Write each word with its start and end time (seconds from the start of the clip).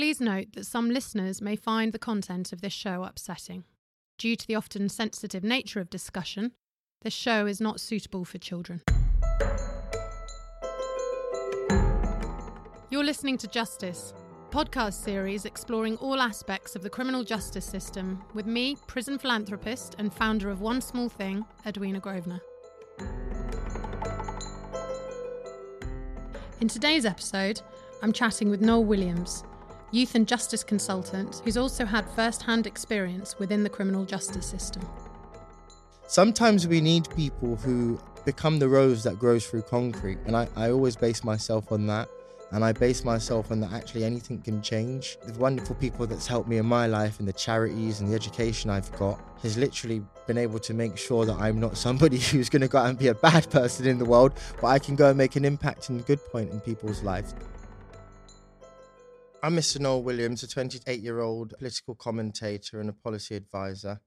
Please 0.00 0.18
note 0.18 0.54
that 0.54 0.64
some 0.64 0.88
listeners 0.88 1.42
may 1.42 1.56
find 1.56 1.92
the 1.92 1.98
content 1.98 2.54
of 2.54 2.62
this 2.62 2.72
show 2.72 3.04
upsetting. 3.04 3.64
Due 4.16 4.34
to 4.34 4.46
the 4.46 4.54
often 4.54 4.88
sensitive 4.88 5.44
nature 5.44 5.78
of 5.78 5.90
discussion, 5.90 6.52
this 7.02 7.12
show 7.12 7.44
is 7.44 7.60
not 7.60 7.80
suitable 7.80 8.24
for 8.24 8.38
children. 8.38 8.80
You're 12.88 13.04
listening 13.04 13.36
to 13.36 13.46
Justice, 13.46 14.14
podcast 14.48 14.94
series 14.94 15.44
exploring 15.44 15.98
all 15.98 16.18
aspects 16.18 16.74
of 16.74 16.82
the 16.82 16.88
criminal 16.88 17.22
justice 17.22 17.66
system 17.66 18.24
with 18.32 18.46
me, 18.46 18.78
prison 18.86 19.18
philanthropist 19.18 19.96
and 19.98 20.14
founder 20.14 20.48
of 20.48 20.62
One 20.62 20.80
Small 20.80 21.10
Thing, 21.10 21.44
Edwina 21.66 22.00
Grosvenor. 22.00 22.40
In 26.62 26.68
today's 26.68 27.04
episode, 27.04 27.60
I'm 28.02 28.14
chatting 28.14 28.48
with 28.48 28.62
Noel 28.62 28.84
Williams, 28.84 29.44
youth 29.92 30.14
and 30.14 30.26
justice 30.26 30.62
consultant 30.62 31.40
who's 31.44 31.56
also 31.56 31.84
had 31.84 32.08
first 32.10 32.42
hand 32.42 32.66
experience 32.66 33.38
within 33.38 33.62
the 33.62 33.70
criminal 33.70 34.04
justice 34.04 34.46
system. 34.46 34.82
Sometimes 36.06 36.66
we 36.66 36.80
need 36.80 37.08
people 37.14 37.56
who 37.56 38.00
become 38.24 38.58
the 38.58 38.68
rose 38.68 39.02
that 39.04 39.18
grows 39.18 39.46
through 39.46 39.62
concrete. 39.62 40.18
And 40.26 40.36
I, 40.36 40.48
I 40.56 40.70
always 40.70 40.96
base 40.96 41.24
myself 41.24 41.72
on 41.72 41.86
that. 41.86 42.08
And 42.52 42.64
I 42.64 42.72
base 42.72 43.04
myself 43.04 43.52
on 43.52 43.60
that 43.60 43.72
actually 43.72 44.02
anything 44.02 44.42
can 44.42 44.60
change. 44.60 45.18
The 45.24 45.38
wonderful 45.38 45.76
people 45.76 46.04
that's 46.08 46.26
helped 46.26 46.48
me 46.48 46.56
in 46.56 46.66
my 46.66 46.88
life 46.88 47.20
and 47.20 47.28
the 47.28 47.32
charities 47.32 48.00
and 48.00 48.10
the 48.10 48.14
education 48.16 48.70
I've 48.70 48.90
got 48.98 49.20
has 49.42 49.56
literally 49.56 50.02
been 50.26 50.36
able 50.36 50.58
to 50.58 50.74
make 50.74 50.98
sure 50.98 51.24
that 51.26 51.38
I'm 51.38 51.60
not 51.60 51.76
somebody 51.76 52.18
who's 52.30 52.48
going 52.48 52.62
to 52.62 52.68
go 52.68 52.78
out 52.78 52.86
and 52.86 52.98
be 52.98 53.06
a 53.06 53.14
bad 53.14 53.48
person 53.50 53.86
in 53.86 53.98
the 53.98 54.04
world, 54.04 54.32
but 54.60 54.66
I 54.66 54.80
can 54.80 54.96
go 54.96 55.10
and 55.10 55.18
make 55.18 55.36
an 55.36 55.44
impact 55.44 55.90
and 55.90 56.04
good 56.04 56.18
point 56.32 56.50
in 56.50 56.60
people's 56.60 57.04
lives. 57.04 57.36
I'm 59.42 59.56
Mr. 59.56 59.80
Noel 59.80 60.02
Williams, 60.02 60.42
a 60.42 60.48
28 60.48 61.00
year 61.00 61.20
old 61.20 61.54
political 61.56 61.94
commentator 61.94 62.78
and 62.78 62.90
a 62.90 62.92
policy 62.92 63.36
advisor 63.36 63.98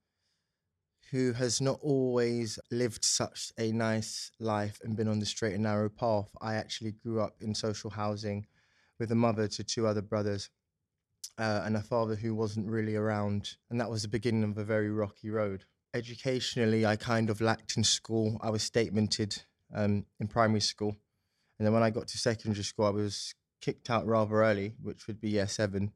who 1.10 1.32
has 1.32 1.60
not 1.60 1.80
always 1.82 2.60
lived 2.70 3.04
such 3.04 3.50
a 3.58 3.72
nice 3.72 4.30
life 4.38 4.78
and 4.84 4.96
been 4.96 5.08
on 5.08 5.18
the 5.18 5.26
straight 5.26 5.54
and 5.54 5.64
narrow 5.64 5.88
path. 5.88 6.30
I 6.40 6.54
actually 6.54 6.92
grew 6.92 7.20
up 7.20 7.34
in 7.40 7.52
social 7.52 7.90
housing 7.90 8.46
with 9.00 9.10
a 9.10 9.16
mother 9.16 9.48
to 9.48 9.64
two 9.64 9.88
other 9.88 10.02
brothers 10.02 10.50
uh, 11.36 11.62
and 11.64 11.76
a 11.76 11.82
father 11.82 12.14
who 12.14 12.32
wasn't 12.32 12.70
really 12.70 12.94
around. 12.94 13.56
And 13.70 13.80
that 13.80 13.90
was 13.90 14.02
the 14.02 14.08
beginning 14.08 14.44
of 14.44 14.56
a 14.56 14.64
very 14.64 14.90
rocky 14.90 15.30
road. 15.30 15.64
Educationally, 15.94 16.86
I 16.86 16.94
kind 16.94 17.28
of 17.28 17.40
lacked 17.40 17.76
in 17.76 17.82
school. 17.82 18.38
I 18.40 18.50
was 18.50 18.70
statemented 18.70 19.42
um, 19.74 20.06
in 20.20 20.28
primary 20.28 20.60
school. 20.60 20.94
And 21.58 21.66
then 21.66 21.72
when 21.72 21.82
I 21.82 21.90
got 21.90 22.06
to 22.06 22.18
secondary 22.18 22.62
school, 22.62 22.86
I 22.86 22.90
was 22.90 23.34
kicked 23.64 23.88
out 23.88 24.06
rather 24.06 24.42
early, 24.42 24.74
which 24.82 25.06
would 25.06 25.20
be 25.20 25.30
year 25.30 25.46
seven. 25.46 25.90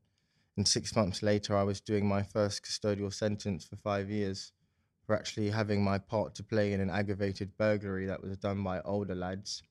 And 0.57 0.67
six 0.67 0.97
months 0.97 1.23
later, 1.23 1.55
I 1.55 1.65
was 1.65 1.83
doing 1.83 2.09
my 2.09 2.23
first 2.23 2.65
custodial 2.65 3.13
sentence 3.13 3.67
for 3.67 3.77
five 3.77 4.09
years 4.09 4.53
for 5.05 5.15
actually 5.15 5.51
having 5.51 5.85
my 5.85 5.99
part 5.99 6.35
to 6.37 6.43
play 6.43 6.73
in 6.73 6.81
an 6.81 6.89
aggravated 6.89 7.57
burglary 7.59 8.07
that 8.07 8.23
was 8.23 8.39
done 8.39 8.65
by 8.65 8.81
older 8.81 9.15
lads. 9.15 9.63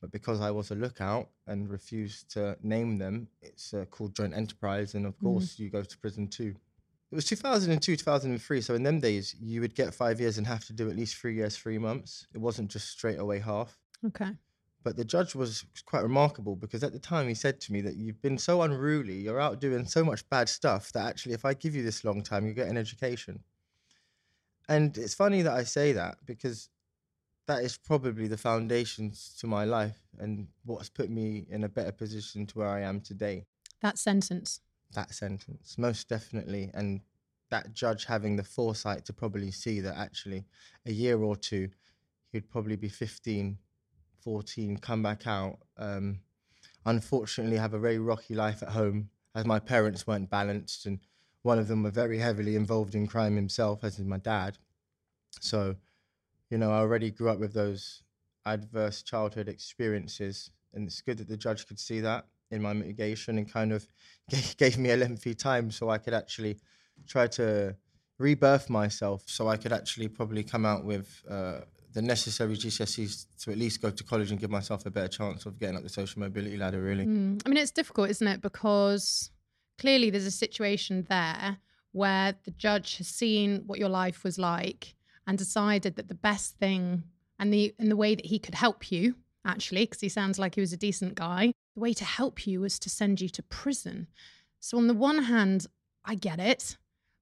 But 0.00 0.12
because 0.12 0.40
I 0.40 0.50
was 0.50 0.70
a 0.70 0.74
lookout 0.74 1.28
and 1.46 1.68
refused 1.68 2.30
to 2.32 2.56
name 2.62 2.96
them, 2.96 3.28
it's 3.42 3.74
uh, 3.74 3.84
called 3.90 4.16
joint 4.16 4.34
enterprise. 4.34 4.94
And 4.94 5.04
of 5.04 5.18
course, 5.18 5.56
mm. 5.56 5.58
you 5.58 5.70
go 5.70 5.82
to 5.82 5.98
prison 5.98 6.28
too. 6.28 6.54
It 7.12 7.14
was 7.14 7.26
2002, 7.26 7.96
2003. 7.96 8.60
So 8.62 8.74
in 8.74 8.82
them 8.82 9.00
days, 9.00 9.36
you 9.38 9.60
would 9.60 9.74
get 9.74 9.94
five 9.94 10.20
years 10.20 10.38
and 10.38 10.46
have 10.46 10.64
to 10.66 10.72
do 10.72 10.88
at 10.88 10.96
least 10.96 11.16
three 11.16 11.34
years, 11.34 11.56
three 11.56 11.78
months. 11.78 12.26
It 12.34 12.38
wasn't 12.38 12.70
just 12.70 12.88
straight 12.88 13.18
away 13.18 13.40
half. 13.40 13.78
Okay. 14.06 14.32
But 14.86 14.96
the 14.96 15.04
judge 15.04 15.34
was 15.34 15.64
quite 15.84 16.04
remarkable 16.04 16.54
because 16.54 16.84
at 16.84 16.92
the 16.92 17.00
time 17.00 17.26
he 17.26 17.34
said 17.34 17.60
to 17.62 17.72
me 17.72 17.80
that 17.80 17.96
you've 17.96 18.22
been 18.22 18.38
so 18.38 18.62
unruly, 18.62 19.14
you're 19.16 19.40
out 19.40 19.60
doing 19.60 19.84
so 19.84 20.04
much 20.04 20.28
bad 20.28 20.48
stuff 20.48 20.92
that 20.92 21.04
actually, 21.04 21.34
if 21.34 21.44
I 21.44 21.54
give 21.54 21.74
you 21.74 21.82
this 21.82 22.04
long 22.04 22.22
time, 22.22 22.46
you 22.46 22.52
get 22.52 22.68
an 22.68 22.76
education. 22.76 23.40
And 24.68 24.96
it's 24.96 25.12
funny 25.12 25.42
that 25.42 25.54
I 25.54 25.64
say 25.64 25.90
that 25.90 26.18
because 26.24 26.68
that 27.48 27.64
is 27.64 27.76
probably 27.76 28.28
the 28.28 28.36
foundations 28.36 29.34
to 29.40 29.48
my 29.48 29.64
life 29.64 29.98
and 30.20 30.46
what's 30.64 30.88
put 30.88 31.10
me 31.10 31.46
in 31.50 31.64
a 31.64 31.68
better 31.68 31.90
position 31.90 32.46
to 32.46 32.58
where 32.60 32.68
I 32.68 32.82
am 32.82 33.00
today. 33.00 33.44
That 33.82 33.98
sentence. 33.98 34.60
That 34.94 35.12
sentence, 35.12 35.74
most 35.76 36.08
definitely. 36.08 36.70
And 36.74 37.00
that 37.50 37.74
judge 37.74 38.04
having 38.04 38.36
the 38.36 38.44
foresight 38.44 39.04
to 39.06 39.12
probably 39.12 39.50
see 39.50 39.80
that 39.80 39.96
actually 39.96 40.44
a 40.86 40.92
year 40.92 41.20
or 41.20 41.34
two, 41.34 41.70
he'd 42.30 42.48
probably 42.48 42.76
be 42.76 42.88
15, 42.88 43.58
14, 44.26 44.76
come 44.78 45.04
back 45.04 45.24
out. 45.28 45.58
Um, 45.78 46.18
unfortunately, 46.84 47.58
have 47.58 47.74
a 47.74 47.78
very 47.78 48.00
rocky 48.00 48.34
life 48.34 48.60
at 48.60 48.70
home 48.70 49.10
as 49.36 49.46
my 49.46 49.60
parents 49.60 50.04
weren't 50.04 50.28
balanced 50.28 50.84
and 50.84 50.98
one 51.42 51.60
of 51.60 51.68
them 51.68 51.84
were 51.84 51.92
very 51.92 52.18
heavily 52.18 52.56
involved 52.56 52.96
in 52.96 53.06
crime 53.06 53.36
himself, 53.36 53.84
as 53.84 54.00
is 54.00 54.04
my 54.04 54.18
dad. 54.18 54.58
So, 55.40 55.76
you 56.50 56.58
know, 56.58 56.72
I 56.72 56.78
already 56.78 57.12
grew 57.12 57.30
up 57.30 57.38
with 57.38 57.54
those 57.54 58.02
adverse 58.44 59.04
childhood 59.04 59.48
experiences, 59.48 60.50
and 60.74 60.88
it's 60.88 61.00
good 61.00 61.18
that 61.18 61.28
the 61.28 61.36
judge 61.36 61.68
could 61.68 61.78
see 61.78 62.00
that 62.00 62.26
in 62.50 62.60
my 62.60 62.72
mitigation 62.72 63.38
and 63.38 63.52
kind 63.52 63.72
of 63.72 63.86
gave 64.56 64.76
me 64.76 64.90
a 64.90 64.96
lengthy 64.96 65.36
time 65.36 65.70
so 65.70 65.88
I 65.88 65.98
could 65.98 66.14
actually 66.14 66.58
try 67.06 67.28
to 67.28 67.76
rebirth 68.18 68.68
myself 68.70 69.22
so 69.26 69.46
I 69.46 69.56
could 69.56 69.72
actually 69.72 70.08
probably 70.08 70.42
come 70.42 70.66
out 70.66 70.84
with 70.84 71.22
uh, 71.30 71.60
the 71.96 72.02
necessary 72.02 72.54
GCSEs 72.54 73.24
to 73.40 73.50
at 73.50 73.56
least 73.56 73.80
go 73.80 73.88
to 73.88 74.04
college 74.04 74.30
and 74.30 74.38
give 74.38 74.50
myself 74.50 74.84
a 74.84 74.90
better 74.90 75.08
chance 75.08 75.46
of 75.46 75.58
getting 75.58 75.76
up 75.76 75.82
the 75.82 75.88
social 75.88 76.20
mobility 76.20 76.58
ladder, 76.58 76.82
really. 76.82 77.06
Mm. 77.06 77.40
I 77.46 77.48
mean, 77.48 77.56
it's 77.56 77.70
difficult, 77.70 78.10
isn't 78.10 78.28
it? 78.28 78.42
Because 78.42 79.30
clearly 79.78 80.10
there's 80.10 80.26
a 80.26 80.30
situation 80.30 81.06
there 81.08 81.56
where 81.92 82.34
the 82.44 82.50
judge 82.50 82.98
has 82.98 83.08
seen 83.08 83.62
what 83.66 83.78
your 83.78 83.88
life 83.88 84.24
was 84.24 84.38
like 84.38 84.94
and 85.26 85.38
decided 85.38 85.96
that 85.96 86.08
the 86.08 86.14
best 86.14 86.58
thing 86.58 87.02
and 87.38 87.50
the 87.50 87.74
in 87.78 87.88
the 87.88 87.96
way 87.96 88.14
that 88.14 88.26
he 88.26 88.38
could 88.38 88.54
help 88.54 88.92
you 88.92 89.14
actually 89.46 89.86
because 89.86 90.02
he 90.02 90.10
sounds 90.10 90.38
like 90.38 90.54
he 90.54 90.60
was 90.60 90.74
a 90.74 90.76
decent 90.76 91.14
guy 91.14 91.50
the 91.74 91.80
way 91.80 91.94
to 91.94 92.04
help 92.04 92.46
you 92.46 92.60
was 92.60 92.78
to 92.78 92.90
send 92.90 93.22
you 93.22 93.28
to 93.28 93.42
prison 93.44 94.06
so 94.60 94.76
on 94.76 94.86
the 94.86 94.94
one 94.94 95.24
hand 95.24 95.66
i 96.04 96.14
get 96.14 96.38
it 96.38 96.76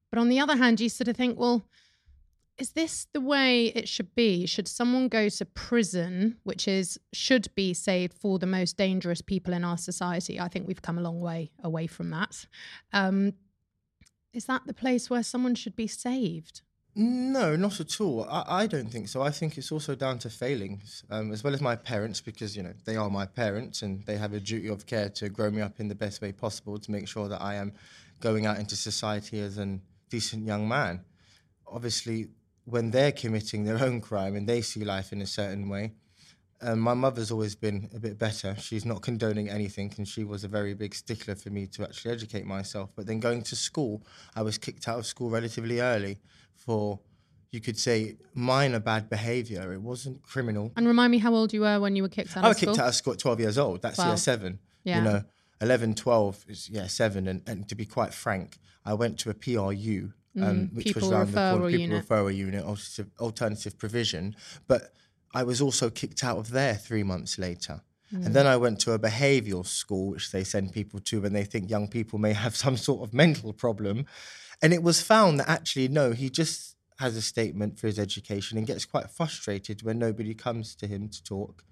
but 0.09 0.19
on 0.19 0.29
the 0.29 0.39
other 0.39 0.57
hand 0.57 0.79
you 0.79 0.89
sort 0.89 1.07
of 1.07 1.15
think 1.15 1.39
well 1.39 1.65
is 2.57 2.71
this 2.71 3.07
the 3.13 3.21
way 3.21 3.65
it 3.67 3.87
should 3.87 4.15
be 4.15 4.45
should 4.45 4.67
someone 4.67 5.07
go 5.09 5.27
to 5.27 5.45
prison 5.45 6.37
which 6.43 6.67
is 6.67 6.97
should 7.13 7.47
be 7.55 7.73
saved 7.73 8.13
for 8.13 8.39
the 8.39 8.45
most 8.45 8.77
dangerous 8.77 9.21
people 9.21 9.53
in 9.53 9.63
our 9.63 9.77
society 9.77 10.39
i 10.39 10.47
think 10.47 10.67
we've 10.67 10.81
come 10.81 10.97
a 10.97 11.01
long 11.01 11.19
way 11.19 11.51
away 11.63 11.87
from 11.87 12.09
that. 12.11 12.45
Um, 12.93 13.33
is 14.33 14.45
that 14.45 14.63
the 14.65 14.73
place 14.73 15.09
where 15.09 15.23
someone 15.23 15.55
should 15.55 15.75
be 15.75 15.87
saved 15.87 16.61
no, 16.97 17.57
not 17.57 17.81
at 17.81 17.99
all. 17.99 18.25
I, 18.29 18.45
I 18.47 18.67
don't 18.67 18.89
think 18.89 19.09
so. 19.09 19.21
I 19.21 19.29
think 19.29 19.57
it's 19.57 19.69
also 19.69 19.95
down 19.95 20.17
to 20.19 20.29
failings, 20.29 21.03
um, 21.09 21.33
as 21.33 21.43
well 21.43 21.53
as 21.53 21.59
my 21.59 21.75
parents, 21.75 22.21
because 22.21 22.55
you 22.55 22.63
know 22.63 22.73
they 22.85 22.95
are 22.95 23.09
my 23.09 23.25
parents 23.25 23.81
and 23.81 24.05
they 24.05 24.15
have 24.15 24.31
a 24.31 24.39
duty 24.39 24.69
of 24.69 24.85
care 24.85 25.09
to 25.09 25.27
grow 25.27 25.51
me 25.51 25.61
up 25.61 25.81
in 25.81 25.89
the 25.89 25.95
best 25.95 26.21
way 26.21 26.31
possible 26.31 26.77
to 26.79 26.91
make 26.91 27.09
sure 27.09 27.27
that 27.27 27.41
I 27.41 27.55
am 27.55 27.73
going 28.21 28.45
out 28.45 28.59
into 28.59 28.77
society 28.77 29.41
as 29.41 29.57
a 29.57 29.77
decent 30.09 30.45
young 30.45 30.69
man. 30.69 31.03
Obviously, 31.67 32.29
when 32.65 32.91
they're 32.91 33.11
committing 33.11 33.63
their 33.63 33.81
own 33.81 34.01
crime 34.01 34.35
and 34.35 34.47
they 34.49 34.61
see 34.61 34.83
life 34.83 35.11
in 35.13 35.21
a 35.21 35.27
certain 35.27 35.69
way, 35.69 35.93
Um, 36.61 36.79
my 36.79 36.93
mother's 36.93 37.31
always 37.31 37.53
been 37.53 37.89
a 37.93 37.99
bit 37.99 38.17
better. 38.17 38.55
She's 38.57 38.85
not 38.85 39.01
condoning 39.01 39.49
anything, 39.49 39.93
and 39.97 40.07
she 40.07 40.23
was 40.23 40.45
a 40.45 40.47
very 40.47 40.73
big 40.73 40.95
stickler 40.95 41.35
for 41.35 41.49
me 41.49 41.67
to 41.67 41.83
actually 41.83 42.11
educate 42.11 42.45
myself. 42.45 42.91
But 42.95 43.07
then 43.07 43.19
going 43.19 43.41
to 43.43 43.55
school, 43.57 44.03
I 44.35 44.41
was 44.41 44.57
kicked 44.57 44.87
out 44.87 44.97
of 44.97 45.05
school 45.05 45.29
relatively 45.29 45.81
early 45.81 46.17
for, 46.55 47.01
you 47.51 47.59
could 47.59 47.77
say, 47.77 48.15
minor 48.33 48.79
bad 48.79 49.09
behaviour. 49.09 49.73
It 49.73 49.81
wasn't 49.81 50.23
criminal. 50.23 50.71
And 50.77 50.87
remind 50.87 51.11
me 51.11 51.17
how 51.17 51.35
old 51.35 51.51
you 51.53 51.61
were 51.61 51.79
when 51.79 51.95
you 51.97 52.03
were 52.03 52.09
kicked 52.17 52.35
out 52.37 52.45
I 52.45 52.47
of 52.47 52.51
was 52.55 52.59
kicked 52.61 52.79
out 52.79 52.87
of 52.87 52.95
school 52.95 53.13
at 53.13 53.19
12 53.19 53.39
years 53.41 53.57
old. 53.57 53.81
That's 53.81 53.99
year 53.99 54.17
seven. 54.17 54.59
Yeah. 54.85 54.97
You 54.99 55.03
know, 55.03 55.21
11, 55.59 55.95
12 55.95 56.45
is, 56.47 56.69
yeah, 56.69 56.87
seven. 56.87 57.27
And, 57.27 57.41
and 57.47 57.67
to 57.67 57.75
be 57.75 57.85
quite 57.85 58.13
frank, 58.13 58.57
I 58.85 58.93
went 58.93 59.19
to 59.19 59.29
a 59.29 59.33
PRU, 59.33 60.13
um, 60.41 60.69
which 60.73 60.87
Mm, 60.87 60.93
Pupil 60.93 61.01
was 61.01 61.11
around 61.11 61.31
the 61.31 61.51
corner, 61.51 61.69
people 61.69 61.79
Unit. 61.79 62.07
referral 62.07 62.35
unit, 62.35 62.63
alternative, 62.63 63.11
alternative 63.19 63.77
provision. 63.77 64.35
But 64.67 64.93
I 65.33 65.43
was 65.43 65.61
also 65.61 65.89
kicked 65.89 66.23
out 66.23 66.37
of 66.37 66.49
there 66.51 66.75
three 66.75 67.03
months 67.03 67.37
later. 67.37 67.81
Mm. 68.13 68.25
And 68.27 68.35
then 68.35 68.47
I 68.47 68.57
went 68.57 68.79
to 68.81 68.93
a 68.93 68.99
behavioural 68.99 69.65
school, 69.65 70.11
which 70.11 70.31
they 70.31 70.43
send 70.43 70.73
people 70.73 70.99
to 71.01 71.21
when 71.21 71.33
they 71.33 71.43
think 71.43 71.69
young 71.69 71.87
people 71.87 72.19
may 72.19 72.33
have 72.33 72.55
some 72.65 72.77
sort 72.77 73.07
of 73.07 73.13
mental 73.13 73.53
problem. 73.53 74.05
And 74.61 74.73
it 74.73 74.83
was 74.83 75.01
found 75.01 75.39
that 75.39 75.49
actually, 75.49 75.87
no, 75.87 76.11
he 76.11 76.29
just 76.29 76.75
has 76.99 77.17
a 77.17 77.21
statement 77.21 77.77
for 77.77 77.87
his 77.87 77.99
education 77.99 78.57
and 78.57 78.65
gets 78.65 78.85
quite 78.85 79.09
frustrated 79.09 79.83
when 79.83 79.99
nobody 79.99 80.33
comes 80.33 80.75
to 80.75 80.87
him 80.87 81.09
to 81.09 81.23
talk. 81.23 81.65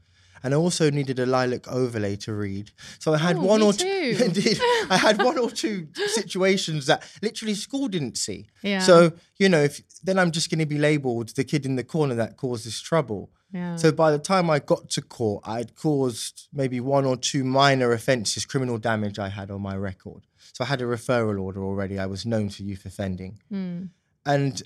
And 0.43 0.53
I 0.53 0.57
also 0.57 0.89
needed 0.89 1.19
a 1.19 1.25
lilac 1.25 1.67
overlay 1.67 2.15
to 2.17 2.33
read. 2.33 2.71
So 2.99 3.13
I 3.13 3.17
had 3.17 3.37
Oh, 3.37 3.41
one 3.43 3.61
or 3.61 3.73
two. 3.73 4.17
Indeed, 4.23 4.59
I 4.89 4.97
had 4.97 5.21
one 5.21 5.37
or 5.37 5.49
two 5.63 5.87
situations 6.07 6.85
that 6.87 7.03
literally 7.21 7.53
school 7.53 7.87
didn't 7.87 8.17
see. 8.17 8.47
Yeah. 8.61 8.79
So 8.79 9.13
you 9.37 9.49
know, 9.49 9.63
if 9.63 9.81
then 10.03 10.19
I'm 10.19 10.31
just 10.31 10.49
going 10.49 10.59
to 10.59 10.65
be 10.65 10.77
labelled 10.77 11.29
the 11.29 11.43
kid 11.43 11.65
in 11.65 11.75
the 11.75 11.83
corner 11.83 12.15
that 12.15 12.37
causes 12.37 12.81
trouble. 12.81 13.31
Yeah. 13.51 13.75
So 13.75 13.91
by 13.91 14.11
the 14.11 14.17
time 14.19 14.49
I 14.49 14.59
got 14.59 14.89
to 14.91 15.01
court, 15.01 15.43
I'd 15.47 15.75
caused 15.75 16.47
maybe 16.51 16.79
one 16.79 17.05
or 17.05 17.15
two 17.15 17.43
minor 17.43 17.91
offences, 17.91 18.45
criminal 18.45 18.79
damage 18.79 19.19
I 19.19 19.29
had 19.29 19.51
on 19.51 19.61
my 19.61 19.75
record. 19.77 20.25
So 20.53 20.63
I 20.63 20.67
had 20.67 20.81
a 20.81 20.85
referral 20.85 21.39
order 21.39 21.63
already. 21.63 21.99
I 21.99 22.07
was 22.07 22.25
known 22.25 22.49
for 22.49 22.63
youth 22.63 22.83
offending. 22.85 23.39
Hmm. 23.49 23.85
And, 24.25 24.61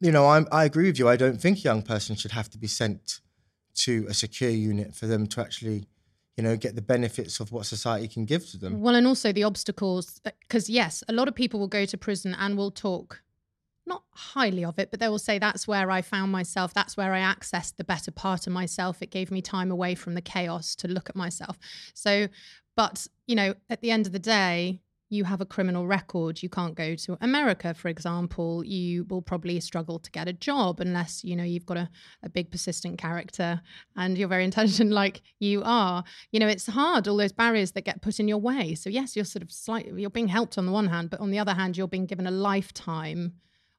you 0.00 0.10
know, 0.10 0.26
I'm, 0.28 0.48
I 0.50 0.64
agree 0.64 0.86
with 0.86 0.98
you. 0.98 1.08
I 1.08 1.16
don't 1.16 1.40
think 1.40 1.58
a 1.58 1.62
young 1.62 1.82
person 1.82 2.16
should 2.16 2.32
have 2.32 2.50
to 2.50 2.58
be 2.58 2.66
sent 2.66 3.20
to 3.74 4.06
a 4.08 4.14
secure 4.14 4.50
unit 4.50 4.94
for 4.94 5.06
them 5.06 5.26
to 5.28 5.40
actually, 5.40 5.86
you 6.36 6.42
know, 6.42 6.56
get 6.56 6.74
the 6.74 6.82
benefits 6.82 7.40
of 7.40 7.52
what 7.52 7.66
society 7.66 8.08
can 8.08 8.24
give 8.24 8.48
to 8.50 8.58
them. 8.58 8.80
Well, 8.80 8.94
and 8.94 9.06
also 9.06 9.32
the 9.32 9.44
obstacles, 9.44 10.20
uh, 10.24 10.30
because 10.40 10.70
yes, 10.70 11.02
a 11.08 11.12
lot 11.12 11.28
of 11.28 11.34
people 11.34 11.60
will 11.60 11.68
go 11.68 11.84
to 11.84 11.98
prison 11.98 12.34
and 12.38 12.56
will 12.56 12.70
talk 12.70 13.22
not 13.86 14.02
highly 14.12 14.64
of 14.64 14.78
it, 14.78 14.90
but 14.90 15.00
they 15.00 15.08
will 15.08 15.18
say 15.18 15.38
that's 15.38 15.68
where 15.68 15.90
I 15.90 16.00
found 16.00 16.32
myself. 16.32 16.72
That's 16.72 16.96
where 16.96 17.12
I 17.12 17.20
accessed 17.20 17.76
the 17.76 17.84
better 17.84 18.10
part 18.10 18.46
of 18.46 18.52
myself. 18.52 19.02
It 19.02 19.10
gave 19.10 19.30
me 19.30 19.42
time 19.42 19.70
away 19.70 19.94
from 19.94 20.14
the 20.14 20.22
chaos 20.22 20.74
to 20.76 20.88
look 20.88 21.10
at 21.10 21.16
myself. 21.16 21.58
So, 21.92 22.28
but 22.76 23.06
you 23.26 23.36
know, 23.36 23.54
at 23.68 23.80
the 23.80 23.90
end 23.90 24.06
of 24.06 24.12
the 24.12 24.18
day, 24.18 24.80
you 25.14 25.24
have 25.24 25.40
a 25.40 25.46
criminal 25.46 25.86
record. 25.86 26.42
You 26.42 26.48
can't 26.48 26.74
go 26.74 26.94
to 26.94 27.16
America, 27.20 27.72
for 27.74 27.88
example. 27.88 28.64
You 28.64 29.04
will 29.04 29.22
probably 29.22 29.58
struggle 29.60 29.98
to 29.98 30.10
get 30.10 30.28
a 30.28 30.32
job 30.32 30.80
unless, 30.80 31.24
you 31.24 31.36
know, 31.36 31.44
you've 31.44 31.66
got 31.66 31.76
a, 31.76 31.88
a 32.22 32.28
big 32.28 32.50
persistent 32.50 32.98
character 32.98 33.62
and 33.96 34.18
you're 34.18 34.28
very 34.28 34.44
intelligent 34.50 34.90
like 34.90 35.22
you 35.38 35.62
are. 35.64 36.04
You 36.32 36.40
know, 36.40 36.48
it's 36.48 36.66
hard, 36.66 37.08
all 37.08 37.16
those 37.16 37.32
barriers 37.32 37.72
that 37.72 37.84
get 37.84 38.02
put 38.02 38.20
in 38.20 38.28
your 38.28 38.38
way. 38.38 38.74
So 38.74 38.90
yes, 38.90 39.16
you're 39.16 39.24
sort 39.24 39.42
of 39.42 39.50
slightly 39.50 40.02
you're 40.02 40.10
being 40.10 40.28
helped 40.28 40.58
on 40.58 40.66
the 40.66 40.72
one 40.72 40.88
hand, 40.88 41.10
but 41.10 41.20
on 41.20 41.30
the 41.30 41.38
other 41.38 41.54
hand, 41.54 41.76
you're 41.76 41.88
being 41.88 42.06
given 42.06 42.26
a 42.26 42.30
lifetime 42.30 43.34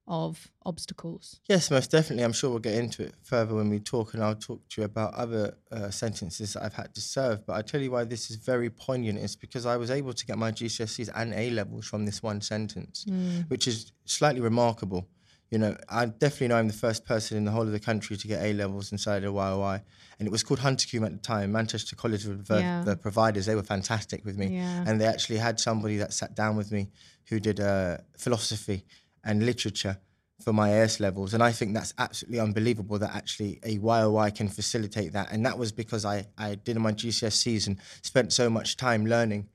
of 0.07 0.51
obstacles. 0.65 1.39
Yes, 1.49 1.71
most 1.71 1.89
definitely. 1.91 2.23
I'm 2.23 2.33
sure 2.33 2.49
we'll 2.51 2.59
get 2.59 2.75
into 2.75 3.03
it 3.03 3.15
further 3.23 3.55
when 3.55 3.69
we 3.69 3.79
talk, 3.79 4.13
and 4.13 4.23
I'll 4.23 4.35
talk 4.35 4.61
to 4.69 4.81
you 4.81 4.85
about 4.85 5.13
other 5.15 5.57
uh, 5.71 5.89
sentences 5.89 6.53
that 6.53 6.63
I've 6.63 6.73
had 6.75 6.93
to 6.95 7.01
serve. 7.01 7.45
But 7.45 7.53
I 7.53 7.61
tell 7.63 7.81
you 7.81 7.91
why 7.91 8.03
this 8.03 8.29
is 8.29 8.35
very 8.37 8.69
poignant 8.69 9.17
is 9.19 9.35
because 9.35 9.65
I 9.65 9.77
was 9.77 9.89
able 9.89 10.13
to 10.13 10.25
get 10.25 10.37
my 10.37 10.51
GCSEs 10.51 11.09
and 11.15 11.33
A 11.33 11.49
levels 11.49 11.85
from 11.87 12.05
this 12.05 12.21
one 12.21 12.41
sentence, 12.41 13.05
which 13.47 13.67
is 13.67 13.91
slightly 14.05 14.41
remarkable. 14.41 15.07
You 15.51 15.59
know, 15.59 15.77
I 15.89 16.07
definitely 16.07 16.47
know 16.49 16.57
I'm 16.57 16.67
the 16.67 16.73
first 16.73 17.05
person 17.05 17.37
in 17.37 17.45
the 17.45 17.51
whole 17.51 17.61
of 17.61 17.71
the 17.71 17.79
country 17.79 18.17
to 18.17 18.27
get 18.27 18.43
A 18.43 18.53
levels 18.53 18.91
inside 18.91 19.23
a 19.23 19.27
YOI, 19.27 19.81
and 20.19 20.27
it 20.27 20.31
was 20.31 20.43
called 20.43 20.59
Huntercombe 20.59 21.05
at 21.05 21.11
the 21.13 21.17
time. 21.19 21.51
Manchester 21.51 21.95
College 21.95 22.25
were 22.25 22.35
the, 22.35 22.59
Yeah. 22.61 22.83
the 22.83 22.95
providers; 22.97 23.45
they 23.45 23.55
were 23.55 23.63
fantastic 23.63 24.25
with 24.25 24.37
me, 24.37 24.47
Yeah. 24.55 24.83
and 24.87 24.99
they 24.99 25.05
actually 25.05 25.37
had 25.37 25.59
somebody 25.59 25.97
that 25.97 26.13
sat 26.13 26.35
down 26.35 26.55
with 26.57 26.71
me 26.71 26.89
who 27.29 27.39
did 27.39 27.59
uh, 27.59 27.97
philosophy 28.17 28.85
and 29.25 29.45
literature 29.45 29.97
for 30.43 30.53
my 30.53 30.71
AS 30.71 30.99
levels. 30.99 31.33
And 31.33 31.41
I 31.41 31.51
think 31.51 31.73
that's 31.73 31.93
absolutely 31.97 32.39
unbelievable 32.39 32.99
that 32.99 33.15
actually 33.15 33.59
a 33.63 33.71
YOI 33.71 34.31
can 34.31 34.47
facilitate 34.49 35.13
that. 35.13 35.31
And 35.31 35.45
that 35.45 35.57
was 35.57 35.71
because 35.71 36.05
I, 36.05 36.27
I 36.37 36.55
did 36.55 36.75
in 36.75 36.81
my 36.81 36.91
GCSEs 36.91 37.67
and 37.67 37.77
spent 38.01 38.33
so 38.33 38.49
much 38.49 38.77
time 38.77 39.05
learning 39.05 39.49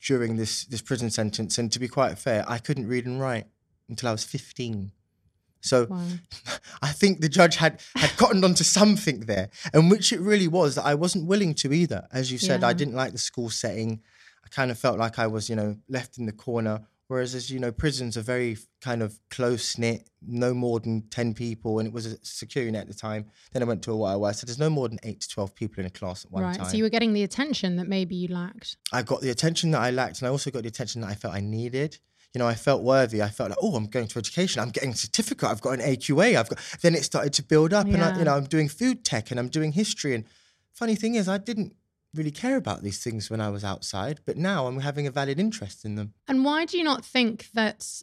during 0.00 0.36
this, 0.36 0.64
this 0.66 0.82
prison 0.82 1.10
sentence. 1.10 1.58
And 1.58 1.70
to 1.72 1.80
be 1.80 1.88
quite 1.88 2.18
fair, 2.18 2.44
I 2.46 2.58
couldn't 2.58 2.86
read 2.86 3.06
and 3.06 3.20
write 3.20 3.46
until 3.88 4.08
I 4.08 4.12
was 4.12 4.24
15. 4.24 4.92
So 5.60 5.86
Wow. 5.88 6.06
I 6.82 6.88
think 6.88 7.20
the 7.20 7.28
judge 7.28 7.56
had 7.56 7.80
had 7.96 8.10
cottoned 8.18 8.44
onto 8.44 8.64
something 8.64 9.20
there, 9.20 9.48
and 9.72 9.90
which 9.90 10.12
it 10.12 10.20
really 10.20 10.46
was 10.46 10.74
that 10.74 10.84
I 10.84 10.94
wasn't 10.94 11.26
willing 11.26 11.54
to 11.54 11.72
either. 11.72 12.06
As 12.12 12.30
you 12.30 12.36
said, 12.36 12.62
I 12.62 12.74
didn't 12.74 12.94
like 12.94 13.12
the 13.12 13.18
school 13.18 13.48
setting. 13.48 14.02
I 14.44 14.48
kind 14.48 14.70
of 14.70 14.78
felt 14.78 14.98
like 14.98 15.18
I 15.18 15.26
was, 15.26 15.48
you 15.48 15.56
know, 15.56 15.76
left 15.88 16.18
in 16.18 16.26
the 16.26 16.32
corner. 16.32 16.82
Whereas, 17.08 17.34
as 17.34 17.50
you 17.50 17.58
know, 17.60 17.70
prisons 17.70 18.16
are 18.16 18.22
very 18.22 18.56
kind 18.80 19.02
of 19.02 19.20
close 19.30 19.76
knit, 19.76 20.08
no 20.22 20.54
more 20.54 20.80
than 20.80 21.02
ten 21.10 21.34
people, 21.34 21.78
and 21.78 21.86
it 21.86 21.92
was 21.92 22.06
a 22.06 22.16
secure 22.24 22.64
unit 22.64 22.80
at 22.80 22.88
the 22.88 22.94
time. 22.94 23.26
Then 23.52 23.62
I 23.62 23.66
went 23.66 23.82
to 23.82 23.92
a 23.92 23.96
YOI, 24.16 24.32
so 24.32 24.46
there's 24.46 24.58
no 24.58 24.70
more 24.70 24.88
than 24.88 24.98
eight 25.02 25.20
to 25.20 25.28
twelve 25.28 25.54
people 25.54 25.80
in 25.80 25.86
a 25.86 25.90
class 25.90 26.24
at 26.24 26.30
one 26.30 26.42
Right. 26.42 26.54
time. 26.54 26.62
Right, 26.64 26.70
so 26.70 26.76
you 26.78 26.82
were 26.82 26.88
getting 26.88 27.12
the 27.12 27.22
attention 27.22 27.76
that 27.76 27.88
maybe 27.88 28.14
you 28.16 28.28
lacked. 28.28 28.78
I 28.90 29.02
got 29.02 29.20
the 29.20 29.28
attention 29.30 29.70
that 29.72 29.80
I 29.82 29.90
lacked, 29.90 30.20
and 30.20 30.28
I 30.28 30.30
also 30.30 30.50
got 30.50 30.62
the 30.62 30.68
attention 30.68 31.02
that 31.02 31.08
I 31.08 31.14
felt 31.14 31.34
I 31.34 31.40
needed. 31.40 31.98
You 32.32 32.38
know, 32.40 32.48
I 32.48 32.54
felt 32.54 32.82
worthy. 32.82 33.22
I 33.22 33.28
felt 33.28 33.50
like, 33.50 33.58
oh, 33.62 33.76
I'm 33.76 33.86
going 33.86 34.08
to 34.08 34.18
education. 34.18 34.60
I'm 34.60 34.70
getting 34.70 34.90
a 34.90 34.96
certificate. 34.96 35.48
I've 35.48 35.60
got 35.60 35.72
an 35.78 35.80
AQA. 35.80 36.36
I've 36.36 36.48
got. 36.48 36.58
Then 36.80 36.94
it 36.96 37.04
started 37.04 37.32
to 37.34 37.42
build 37.44 37.72
up, 37.74 37.86
and 37.86 38.02
I, 38.02 38.18
you 38.18 38.24
know, 38.24 38.34
I'm 38.34 38.44
doing 38.44 38.68
food 38.68 39.04
tech 39.04 39.30
and 39.30 39.38
I'm 39.38 39.48
doing 39.48 39.72
history. 39.72 40.14
And 40.14 40.24
funny 40.72 40.96
thing 40.96 41.14
is, 41.16 41.28
I 41.28 41.38
didn't 41.38 41.76
really 42.14 42.30
care 42.30 42.56
about 42.56 42.82
these 42.82 43.02
things 43.02 43.30
when 43.30 43.40
I 43.40 43.50
was 43.50 43.64
outside, 43.64 44.20
but 44.24 44.36
now 44.36 44.66
I'm 44.66 44.80
having 44.80 45.06
a 45.06 45.10
valid 45.10 45.38
interest 45.38 45.84
in 45.84 45.94
them. 45.96 46.14
And 46.28 46.44
why 46.44 46.64
do 46.64 46.78
you 46.78 46.84
not 46.84 47.04
think 47.04 47.48
that 47.54 48.02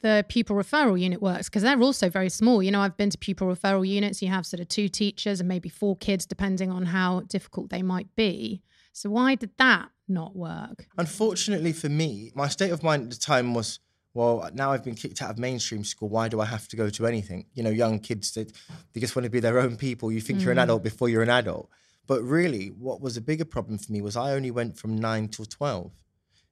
the 0.00 0.24
pupil 0.28 0.56
referral 0.56 1.00
unit 1.00 1.20
works? 1.20 1.48
Because 1.48 1.62
they're 1.62 1.80
also 1.80 2.08
very 2.08 2.28
small. 2.28 2.62
You 2.62 2.70
know, 2.70 2.80
I've 2.80 2.96
been 2.96 3.10
to 3.10 3.18
pupil 3.18 3.48
referral 3.48 3.86
units. 3.86 4.22
You 4.22 4.28
have 4.28 4.46
sort 4.46 4.60
of 4.60 4.68
two 4.68 4.88
teachers 4.88 5.40
and 5.40 5.48
maybe 5.48 5.68
four 5.68 5.96
kids, 5.96 6.26
depending 6.26 6.70
on 6.70 6.86
how 6.86 7.20
difficult 7.20 7.70
they 7.70 7.82
might 7.82 8.14
be. 8.16 8.62
So 8.92 9.10
why 9.10 9.34
did 9.34 9.50
that 9.58 9.90
not 10.08 10.34
work? 10.34 10.86
Unfortunately 10.96 11.72
for 11.72 11.88
me, 11.88 12.32
my 12.34 12.48
state 12.48 12.70
of 12.70 12.82
mind 12.82 13.04
at 13.04 13.10
the 13.10 13.16
time 13.16 13.54
was, 13.54 13.80
well, 14.14 14.48
now 14.54 14.72
I've 14.72 14.82
been 14.82 14.96
kicked 14.96 15.22
out 15.22 15.30
of 15.30 15.38
mainstream 15.38 15.84
school. 15.84 16.08
Why 16.08 16.28
do 16.28 16.40
I 16.40 16.46
have 16.46 16.66
to 16.68 16.76
go 16.76 16.88
to 16.90 17.06
anything? 17.06 17.46
You 17.54 17.62
know, 17.62 17.70
young 17.70 18.00
kids 18.00 18.32
that 18.32 18.50
they 18.92 19.00
just 19.00 19.14
want 19.14 19.24
to 19.24 19.30
be 19.30 19.38
their 19.38 19.60
own 19.60 19.76
people. 19.76 20.10
You 20.10 20.20
think 20.20 20.42
you're 20.42 20.50
an 20.50 20.58
mm. 20.58 20.64
adult 20.64 20.82
before 20.82 21.08
you're 21.08 21.22
an 21.22 21.30
adult. 21.30 21.68
But 22.08 22.22
really, 22.22 22.68
what 22.68 23.00
was 23.00 23.16
a 23.16 23.20
bigger 23.20 23.44
problem 23.44 23.78
for 23.78 23.92
me 23.92 24.00
was 24.00 24.16
I 24.16 24.32
only 24.32 24.50
went 24.50 24.76
from 24.76 24.96
nine 24.96 25.28
till 25.28 25.44
twelve. 25.44 25.92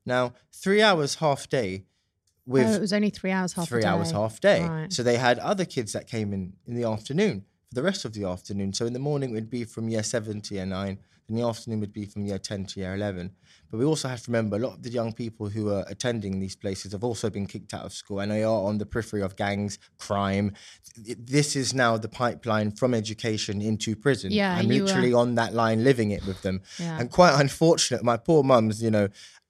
Now, 0.04 0.34
three 0.52 0.82
hours 0.82 1.16
half 1.16 1.48
day 1.48 1.82
oh, 1.82 2.52
with 2.52 2.66
oh, 2.66 2.74
it 2.74 2.80
was 2.80 2.92
only 2.92 3.10
three 3.10 3.32
hours 3.32 3.54
half 3.54 3.68
three 3.68 3.82
hours 3.82 4.12
day. 4.12 4.18
half 4.18 4.40
day. 4.40 4.62
Right. 4.62 4.92
So 4.92 5.02
they 5.02 5.16
had 5.16 5.40
other 5.40 5.64
kids 5.64 5.92
that 5.94 6.06
came 6.06 6.32
in 6.32 6.52
in 6.66 6.74
the 6.74 6.84
afternoon 6.84 7.44
for 7.68 7.74
the 7.74 7.82
rest 7.82 8.04
of 8.04 8.12
the 8.12 8.24
afternoon. 8.24 8.74
So 8.74 8.86
in 8.86 8.92
the 8.92 9.00
morning 9.00 9.30
it 9.30 9.34
would 9.34 9.50
be 9.50 9.64
from 9.64 9.88
year 9.88 10.04
seven 10.04 10.40
to 10.42 10.54
year 10.54 10.66
nine. 10.66 10.98
In 11.28 11.34
the 11.34 11.42
afternoon 11.42 11.80
would 11.80 11.92
be 11.92 12.06
from 12.06 12.24
year 12.24 12.38
ten 12.38 12.64
to 12.66 12.80
year 12.80 12.94
eleven. 12.94 13.32
But 13.70 13.78
we 13.78 13.84
also 13.84 14.06
have 14.06 14.22
to 14.22 14.30
remember 14.30 14.56
a 14.56 14.60
lot 14.60 14.74
of 14.74 14.82
the 14.84 14.90
young 14.90 15.12
people 15.12 15.48
who 15.48 15.70
are 15.72 15.84
attending 15.88 16.38
these 16.38 16.54
places 16.54 16.92
have 16.92 17.02
also 17.02 17.30
been 17.30 17.46
kicked 17.46 17.74
out 17.74 17.84
of 17.84 17.92
school 17.92 18.20
and 18.20 18.30
they 18.30 18.44
are 18.44 18.62
on 18.62 18.78
the 18.78 18.86
periphery 18.86 19.22
of 19.22 19.34
gangs, 19.34 19.78
crime. 19.98 20.52
This 20.96 21.56
is 21.56 21.74
now 21.74 21.96
the 21.96 22.08
pipeline 22.08 22.70
from 22.70 22.94
education 22.94 23.60
into 23.60 23.96
prison. 23.96 24.30
Yeah, 24.30 24.54
I'm 24.56 24.70
you 24.70 24.82
were- 24.82 24.86
literally 24.86 25.12
on 25.14 25.34
that 25.34 25.52
line 25.52 25.82
living 25.82 26.12
it 26.12 26.24
with 26.26 26.42
them. 26.42 26.62
Yeah. 26.78 27.00
And 27.00 27.10
quite 27.10 27.40
unfortunate, 27.40 28.04
my 28.04 28.16
poor 28.16 28.44
mum's, 28.44 28.80
you 28.80 28.90
know, 28.92 29.08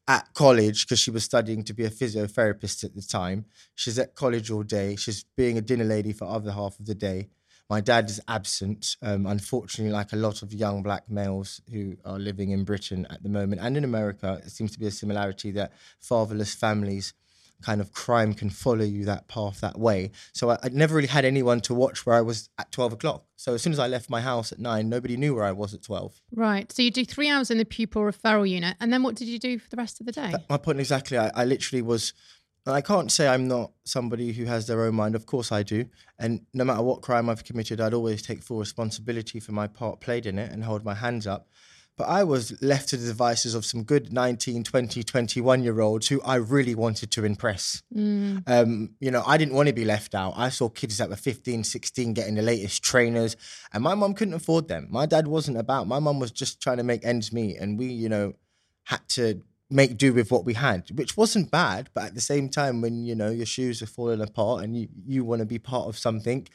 at 0.09 0.33
college 0.33 0.87
because 0.87 1.01
she 1.01 1.11
was 1.11 1.25
studying 1.25 1.63
to 1.65 1.75
be 1.75 1.85
a 1.85 1.91
physiotherapist 1.91 2.85
at 2.85 2.95
the 2.95 3.03
time. 3.03 3.45
She's 3.75 3.99
at 3.99 4.15
college 4.15 4.51
all 4.51 4.63
day. 4.63 4.97
She's 4.97 5.25
being 5.37 5.59
a 5.59 5.61
dinner 5.61 5.85
lady 5.85 6.13
for 6.15 6.25
other 6.27 6.53
half 6.53 6.79
of 6.81 6.87
the 6.87 6.95
day. 6.95 7.29
My 7.69 7.81
dad 7.81 8.09
is 8.09 8.21
absent, 8.29 8.97
um, 9.03 9.27
unfortunately, 9.27 9.93
like 9.93 10.13
a 10.13 10.17
lot 10.17 10.43
of 10.43 10.53
young 10.53 10.83
black 10.83 11.11
males 11.11 11.61
who 11.73 11.97
are 12.05 12.19
living 12.19 12.51
in 12.51 12.65
Britain 12.65 13.07
at 13.11 13.23
the 13.23 13.29
moment 13.29 13.61
and 13.61 13.77
in 13.77 13.83
America. 13.83 14.41
It 14.45 14.51
seems 14.51 14.71
to 14.73 14.79
be 14.79 14.87
a 14.87 14.91
similarity 14.91 15.51
that 15.53 15.73
fatherless 15.99 16.55
families 16.55 17.13
kind 17.63 17.81
of 17.81 17.93
crime 17.93 18.35
can 18.35 18.51
follow 18.51 18.85
you 18.85 19.05
that 19.05 19.29
path 19.29 19.61
that 19.61 19.79
way. 19.79 20.11
So 20.33 20.51
I, 20.51 20.59
I 20.63 20.69
never 20.69 20.95
really 20.95 21.09
had 21.09 21.25
anyone 21.25 21.61
to 21.63 21.75
watch 21.75 22.07
where 22.07 22.15
I 22.15 22.21
was 22.21 22.49
at 22.59 22.71
12 22.73 22.95
o'clock. 22.95 23.25
So 23.37 23.55
as 23.55 23.63
soon 23.63 23.73
as 23.73 23.79
I 23.79 23.87
left 23.87 24.11
my 24.11 24.21
house 24.21 24.53
at 24.53 24.59
nine, 24.59 24.89
nobody 24.89 25.17
knew 25.17 25.35
where 25.35 25.45
I 25.45 25.53
was 25.53 25.75
at 25.75 25.83
12. 25.83 26.21
Right. 26.35 26.71
So 26.73 26.83
you 26.83 26.91
do 26.91 27.05
three 27.05 27.29
hours 27.29 27.51
in 27.51 27.59
the 27.59 27.65
pupil 27.65 28.03
referral 28.03 28.49
unit. 28.49 28.77
And 28.81 28.93
then 28.93 29.03
what 29.03 29.15
did 29.15 29.29
you 29.29 29.39
do 29.39 29.59
for 29.59 29.69
the 29.69 29.77
rest 29.77 30.01
of 30.01 30.07
the 30.07 30.13
day? 30.13 30.35
My 30.49 30.59
point 30.59 30.81
exactly. 30.81 31.19
I, 31.19 31.31
I 31.35 31.45
literally 31.45 31.83
was 31.83 32.13
And 32.67 32.75
I 32.75 32.81
can't 32.81 33.13
say 33.13 33.29
I'm 33.29 33.47
not 33.47 33.71
somebody 33.85 34.33
who 34.33 34.45
has 34.45 34.67
their 34.67 34.83
own 34.83 34.97
mind. 34.97 35.15
Of 35.15 35.25
course 35.25 35.53
I 35.53 35.63
do. 35.63 35.87
And 36.19 36.45
no 36.53 36.65
matter 36.65 36.83
what 36.83 37.01
crime 37.01 37.31
I've 37.31 37.45
committed, 37.45 37.81
I'd 37.81 37.95
always 37.95 38.23
take 38.23 38.43
full 38.43 38.59
responsibility 38.59 39.39
for 39.39 39.53
my 39.53 39.69
part 39.69 40.01
played 40.01 40.27
in 40.27 40.39
it 40.39 40.51
and 40.51 40.65
hold 40.65 40.85
my 40.85 40.95
hands 40.95 41.27
up. 41.27 41.49
But 41.97 42.09
I 42.09 42.25
was 42.25 42.61
left 42.63 42.91
to 42.91 42.99
the 42.99 43.07
devices 43.07 43.55
of 43.55 43.65
some 43.65 43.83
good 43.83 44.13
19, 44.13 44.65
20, 44.65 45.03
21 45.03 45.63
year 45.63 45.81
olds 45.81 46.09
who 46.09 46.21
I 46.23 46.35
really 46.35 46.75
wanted 46.75 47.11
to 47.13 47.25
impress. 47.25 47.83
Mm. 47.95 48.43
Um, 48.47 48.91
you 49.01 49.11
know, 49.11 49.23
I 49.27 49.39
didn't 49.39 49.55
want 49.55 49.69
to 49.69 49.75
be 49.75 49.87
left 49.87 50.15
out. 50.15 50.35
I 50.37 50.51
saw 50.51 50.69
kids 50.69 50.99
that 50.99 51.09
were 51.09 51.17
15, 51.17 51.65
16 51.65 52.13
getting 52.13 52.35
the 52.35 52.43
latest 52.43 52.83
trainers, 52.83 53.37
and 53.73 53.83
my 53.83 53.95
mum 53.95 54.13
couldn't 54.13 54.35
afford 54.35 54.69
them. 54.69 54.89
My 54.91 55.07
dad 55.07 55.27
wasn't 55.27 55.57
about. 55.57 55.87
My 55.87 55.99
mum 55.99 56.21
was 56.21 56.33
just 56.33 56.61
trying 56.61 56.77
to 56.77 56.83
make 56.83 57.03
ends 57.03 57.33
meet, 57.33 57.57
and 57.57 57.79
we, 57.79 57.87
you 57.87 58.11
know, 58.11 58.35
had 58.85 59.09
to 59.11 59.41
make 59.71 59.97
do 59.97 60.13
with 60.13 60.31
what 60.31 60.45
we 60.45 60.55
had, 60.55 60.91
which 60.95 61.17
wasn't 61.17 61.51
bad. 61.51 61.91
But 61.95 62.05
at 62.05 62.15
the 62.15 62.21
same 62.21 62.49
time, 62.49 62.81
when 62.81 63.05
you 63.05 63.15
know 63.15 63.31
your 63.31 63.47
shoes 63.47 63.83
are 63.83 63.87
falling 63.87 64.21
apart 64.21 64.65
and 64.65 64.77
you 64.77 64.89
you 65.07 65.25
want 65.25 65.41
to 65.41 65.47
be 65.47 65.59
part 65.59 65.89
of 65.89 65.99
something, 65.99 66.47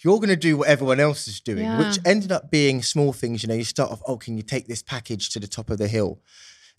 you're 0.00 0.16
going 0.18 0.28
to 0.28 0.36
do 0.36 0.56
what 0.58 0.68
everyone 0.68 1.00
else 1.00 1.26
is 1.28 1.40
doing, 1.40 1.64
Yeah. 1.64 1.78
which 1.78 1.98
ended 2.04 2.32
up 2.32 2.50
being 2.50 2.82
small 2.82 3.12
things. 3.12 3.42
You 3.42 3.48
know, 3.48 3.54
you 3.54 3.64
start 3.64 3.90
off, 3.90 4.02
oh, 4.06 4.16
can 4.16 4.36
you 4.36 4.42
take 4.42 4.66
this 4.66 4.82
package 4.82 5.30
to 5.30 5.40
the 5.40 5.46
top 5.48 5.70
of 5.70 5.78
the 5.78 5.88
hill? 5.88 6.20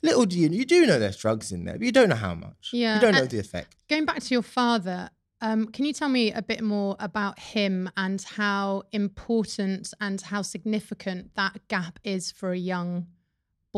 Little 0.03 0.25
do 0.25 0.37
you, 0.37 0.49
you 0.49 0.65
do 0.65 0.85
know 0.85 0.99
there's 0.99 1.17
drugs 1.17 1.51
in 1.51 1.65
there, 1.65 1.75
but 1.77 1.85
you 1.85 1.91
don't 1.91 2.09
know 2.09 2.15
how 2.15 2.35
much. 2.35 2.69
Yeah, 2.71 2.95
You 2.95 3.01
don't 3.01 3.13
know 3.15 3.25
the 3.25 3.39
effect. 3.39 3.75
Going 3.89 4.05
back 4.05 4.19
to 4.21 4.33
your 4.35 4.43
father, 4.43 5.09
um, 5.41 5.67
can 5.71 5.85
you 5.85 5.93
tell 5.93 6.09
me 6.09 6.31
a 6.31 6.41
bit 6.43 6.61
more 6.61 6.95
about 6.99 7.39
him 7.39 7.89
and 7.97 8.21
how 8.21 8.83
important 8.91 9.93
and 9.99 10.21
how 10.21 10.43
significant 10.43 11.33
that 11.35 11.67
gap 11.67 11.97
is 12.03 12.31
for 12.31 12.51
a 12.51 12.57
young 12.57 13.07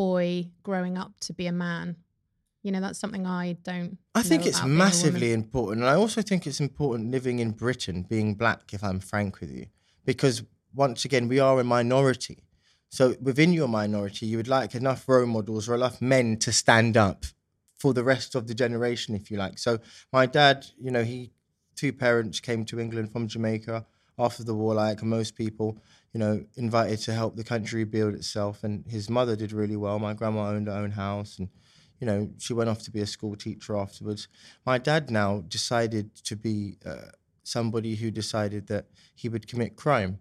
boy 0.00 0.48
growing 0.62 0.96
up 0.96 1.12
to 1.20 1.32
be 1.34 1.46
a 1.46 1.52
man? 1.52 1.96
You 2.62 2.72
know, 2.72 2.80
that's 2.80 2.98
something 2.98 3.26
I 3.26 3.56
don't. 3.62 3.98
I 4.14 4.22
think 4.22 4.46
it's 4.46 4.58
about 4.58 4.68
being 4.68 4.76
a 4.76 4.78
woman. 4.78 4.86
massively 4.86 5.32
important. 5.32 5.80
And 5.82 5.90
I 5.90 5.96
also 6.02 6.22
think 6.22 6.46
it's 6.46 6.60
important 6.60 7.10
living 7.10 7.38
in 7.38 7.50
Britain, 7.50 8.06
being 8.08 8.34
black, 8.34 8.62
if 8.72 8.82
I'm 8.82 9.00
frank 9.00 9.40
with 9.40 9.50
you, 9.50 9.66
because 10.04 10.42
once 10.74 11.04
again, 11.04 11.28
we 11.28 11.38
are 11.38 11.60
a 11.60 11.64
minority. 11.64 12.38
So 12.88 13.14
within 13.20 13.52
your 13.52 13.68
minority, 13.68 14.24
you 14.26 14.36
would 14.38 14.48
like 14.48 14.74
enough 14.74 15.08
role 15.08 15.26
models 15.26 15.68
or 15.68 15.74
enough 15.74 16.00
men 16.00 16.38
to 16.38 16.50
stand 16.50 16.96
up 16.96 17.26
for 17.74 17.92
the 17.92 18.04
rest 18.12 18.34
of 18.34 18.46
the 18.48 18.54
generation, 18.54 19.14
if 19.14 19.30
you 19.30 19.36
like. 19.36 19.58
So 19.58 19.78
my 20.12 20.24
dad, 20.26 20.66
you 20.78 20.90
know, 20.90 21.04
he 21.04 21.32
two 21.76 21.92
parents 21.92 22.40
came 22.40 22.64
to 22.66 22.80
England 22.80 23.12
from 23.12 23.26
Jamaica 23.26 23.86
after 24.18 24.44
the 24.44 24.54
war, 24.54 24.74
like 24.74 25.02
most 25.02 25.34
people, 25.34 25.78
you 26.12 26.20
know, 26.20 26.44
invited 26.56 26.98
to 27.00 27.12
help 27.12 27.36
the 27.36 27.44
country 27.44 27.84
build 27.84 28.14
itself. 28.14 28.64
And 28.64 28.84
his 28.88 29.08
mother 29.08 29.36
did 29.36 29.52
really 29.52 29.76
well. 29.76 29.98
My 29.98 30.14
grandma 30.14 30.48
owned 30.48 30.66
her 30.66 30.74
own 30.74 30.92
house 30.92 31.38
and 31.38 31.48
you 32.00 32.06
know, 32.06 32.30
she 32.38 32.54
went 32.54 32.70
off 32.70 32.82
to 32.82 32.90
be 32.90 33.00
a 33.00 33.06
school 33.06 33.36
teacher 33.36 33.76
afterwards. 33.76 34.26
My 34.64 34.78
dad 34.78 35.10
now 35.10 35.42
decided 35.46 36.14
to 36.24 36.34
be 36.34 36.78
uh, 36.84 37.12
somebody 37.42 37.94
who 37.96 38.10
decided 38.10 38.68
that 38.68 38.86
he 39.14 39.28
would 39.28 39.46
commit 39.46 39.76
crime. 39.76 40.18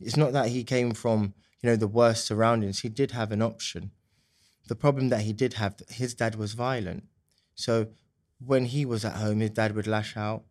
It's 0.00 0.16
not 0.16 0.32
that 0.32 0.48
he 0.48 0.64
came 0.64 0.92
from, 0.92 1.34
you 1.62 1.70
know, 1.70 1.76
the 1.76 1.86
worst 1.86 2.26
surroundings. 2.26 2.80
He 2.80 2.88
did 2.88 3.12
have 3.12 3.30
an 3.30 3.40
option. 3.40 3.92
The 4.66 4.74
problem 4.74 5.10
that 5.10 5.20
he 5.20 5.32
did 5.32 5.54
have, 5.54 5.76
his 5.88 6.12
dad 6.14 6.34
was 6.34 6.54
violent. 6.54 7.04
So 7.54 7.88
when 8.44 8.64
he 8.66 8.84
was 8.84 9.04
at 9.04 9.14
home, 9.14 9.38
his 9.38 9.50
dad 9.50 9.76
would 9.76 9.86
lash 9.86 10.16
out, 10.16 10.42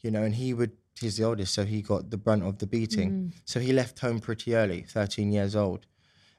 you 0.00 0.10
know, 0.10 0.22
and 0.22 0.34
he 0.34 0.54
would, 0.54 0.72
he's 0.98 1.16
the 1.16 1.24
oldest, 1.24 1.54
so 1.54 1.64
he 1.64 1.82
got 1.82 2.10
the 2.10 2.16
brunt 2.16 2.44
of 2.44 2.58
the 2.58 2.66
beating. 2.66 3.10
Mm. 3.10 3.32
So 3.44 3.60
he 3.60 3.72
left 3.72 3.98
home 3.98 4.20
pretty 4.20 4.54
early, 4.54 4.82
13 4.82 5.32
years 5.32 5.54
old 5.56 5.86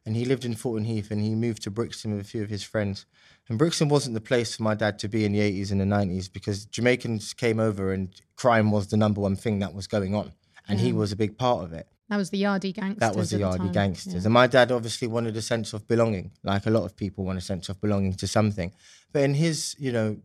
and 0.08 0.16
he 0.16 0.24
lived 0.24 0.46
in 0.46 0.56
Fulton 0.56 0.86
Heath 0.86 1.12
and 1.12 1.22
he 1.22 1.36
moved 1.36 1.64
to 1.64 1.70
Brixton 1.70 2.14
with 2.14 2.22
a 2.22 2.24
few 2.24 2.42
of 2.42 2.50
his 2.50 2.64
friends. 2.64 3.06
And 3.50 3.58
Brixton 3.58 3.90
wasn't 3.90 4.14
the 4.14 4.22
place 4.22 4.56
for 4.56 4.64
my 4.64 4.74
dad 4.74 5.00
to 5.00 5.10
be 5.10 5.26
in 5.26 5.34
the 5.34 5.40
80s 5.40 5.70
and 5.70 5.82
the 5.82 5.86
90s 5.86 6.32
because 6.32 6.64
Jamaicans 6.64 7.34
came 7.34 7.60
over 7.60 7.92
and 7.92 8.10
crime 8.38 8.72
was 8.72 8.88
the 8.88 8.96
number 8.96 9.20
one 9.20 9.36
thing 9.36 9.60
that 9.60 9.74
was 9.74 9.86
going 9.86 10.16
on. 10.16 10.32
And 10.70 10.80
he 10.80 10.94
was 10.94 11.12
a 11.12 11.18
big 11.18 11.38
part 11.38 11.66
of 11.66 11.74
it. 11.74 11.88
That 12.08 12.16
was 12.16 12.30
the 12.30 12.42
Yardie 12.42 12.74
gangsters. 12.74 13.00
That 13.00 13.18
was 13.18 13.32
the 13.32 13.40
Yardie 13.40 13.74
gangsters. 13.74 14.14
Yeah. 14.14 14.22
And 14.24 14.34
my 14.34 14.48
dad 14.48 14.72
obviously 14.72 15.10
wanted 15.10 15.36
a 15.36 15.42
sense 15.42 15.74
of 15.74 15.86
belonging, 15.90 16.32
like 16.42 16.66
a 16.66 16.70
lot 16.70 16.86
of 16.86 16.96
people 16.96 17.26
want 17.26 17.38
a 17.38 17.42
sense 17.42 17.68
of 17.68 17.82
belonging 17.82 18.14
to 18.14 18.28
something. 18.28 18.74
But 19.12 19.24
in 19.24 19.34
his, 19.34 19.76
you 19.78 19.92
know, 19.92 20.20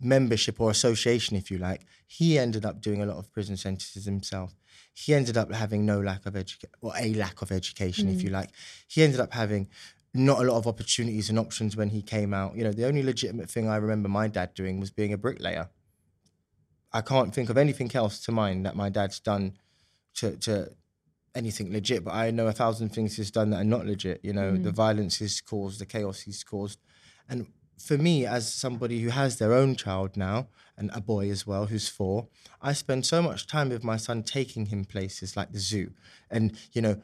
membership 0.00 0.60
or 0.60 0.70
association, 0.70 1.36
if 1.36 1.50
you 1.50 1.58
like, 1.58 1.82
he 2.06 2.38
ended 2.38 2.64
up 2.64 2.80
doing 2.80 3.02
a 3.02 3.06
lot 3.06 3.18
of 3.18 3.32
prison 3.32 3.56
sentences 3.56 4.04
himself. 4.04 4.54
He 4.92 5.14
ended 5.14 5.36
up 5.36 5.52
having 5.52 5.84
no 5.84 6.00
lack 6.00 6.26
of 6.26 6.36
education, 6.36 6.70
or 6.80 6.92
a 6.98 7.14
lack 7.14 7.42
of 7.42 7.50
education, 7.50 8.08
if 8.08 8.22
you 8.22 8.28
hmm. 8.28 8.36
like. 8.36 8.50
He 8.86 9.02
ended 9.02 9.20
up 9.20 9.32
having 9.32 9.68
not 10.12 10.38
a 10.38 10.44
lot 10.44 10.56
of 10.56 10.66
opportunities 10.66 11.28
and 11.28 11.38
options 11.38 11.76
when 11.76 11.88
he 11.88 12.00
came 12.00 12.32
out. 12.32 12.56
You 12.56 12.64
know, 12.64 12.72
the 12.72 12.86
only 12.86 13.02
legitimate 13.02 13.50
thing 13.50 13.68
I 13.68 13.76
remember 13.76 14.08
my 14.08 14.28
dad 14.28 14.54
doing 14.54 14.78
was 14.78 14.90
being 14.90 15.12
a 15.12 15.18
bricklayer. 15.18 15.68
I 16.92 17.00
can't 17.00 17.34
think 17.34 17.50
of 17.50 17.58
anything 17.58 17.90
else 17.94 18.20
to 18.26 18.32
mind 18.32 18.64
that 18.66 18.76
my 18.76 18.88
dad's 18.88 19.18
done 19.18 19.54
to, 20.16 20.36
to 20.36 20.70
anything 21.34 21.72
legit, 21.72 22.04
but 22.04 22.14
I 22.14 22.30
know 22.30 22.46
a 22.46 22.52
thousand 22.52 22.90
things 22.90 23.16
he's 23.16 23.32
done 23.32 23.50
that 23.50 23.62
are 23.62 23.64
not 23.64 23.86
legit. 23.86 24.20
You 24.22 24.32
know, 24.32 24.52
the 24.52 24.70
hmm. 24.70 24.76
violence 24.76 25.18
he's 25.18 25.40
caused, 25.40 25.80
the 25.80 25.86
chaos 25.86 26.20
he's 26.20 26.44
caused. 26.44 26.78
And 27.28 27.48
for 27.78 27.98
me, 27.98 28.26
as 28.26 28.52
somebody 28.52 29.00
who 29.00 29.10
has 29.10 29.38
their 29.38 29.52
own 29.52 29.76
child 29.76 30.16
now, 30.16 30.48
and 30.76 30.90
a 30.92 31.00
boy 31.00 31.30
as 31.30 31.46
well 31.46 31.66
who's 31.66 31.88
four, 31.88 32.28
I 32.60 32.72
spend 32.72 33.06
so 33.06 33.22
much 33.22 33.46
time 33.46 33.68
with 33.68 33.84
my 33.84 33.96
son 33.96 34.22
taking 34.22 34.66
him 34.66 34.84
places 34.84 35.36
like 35.36 35.52
the 35.52 35.60
zoo. 35.60 35.92
And, 36.30 36.58
you 36.72 36.82
know, 36.82 37.02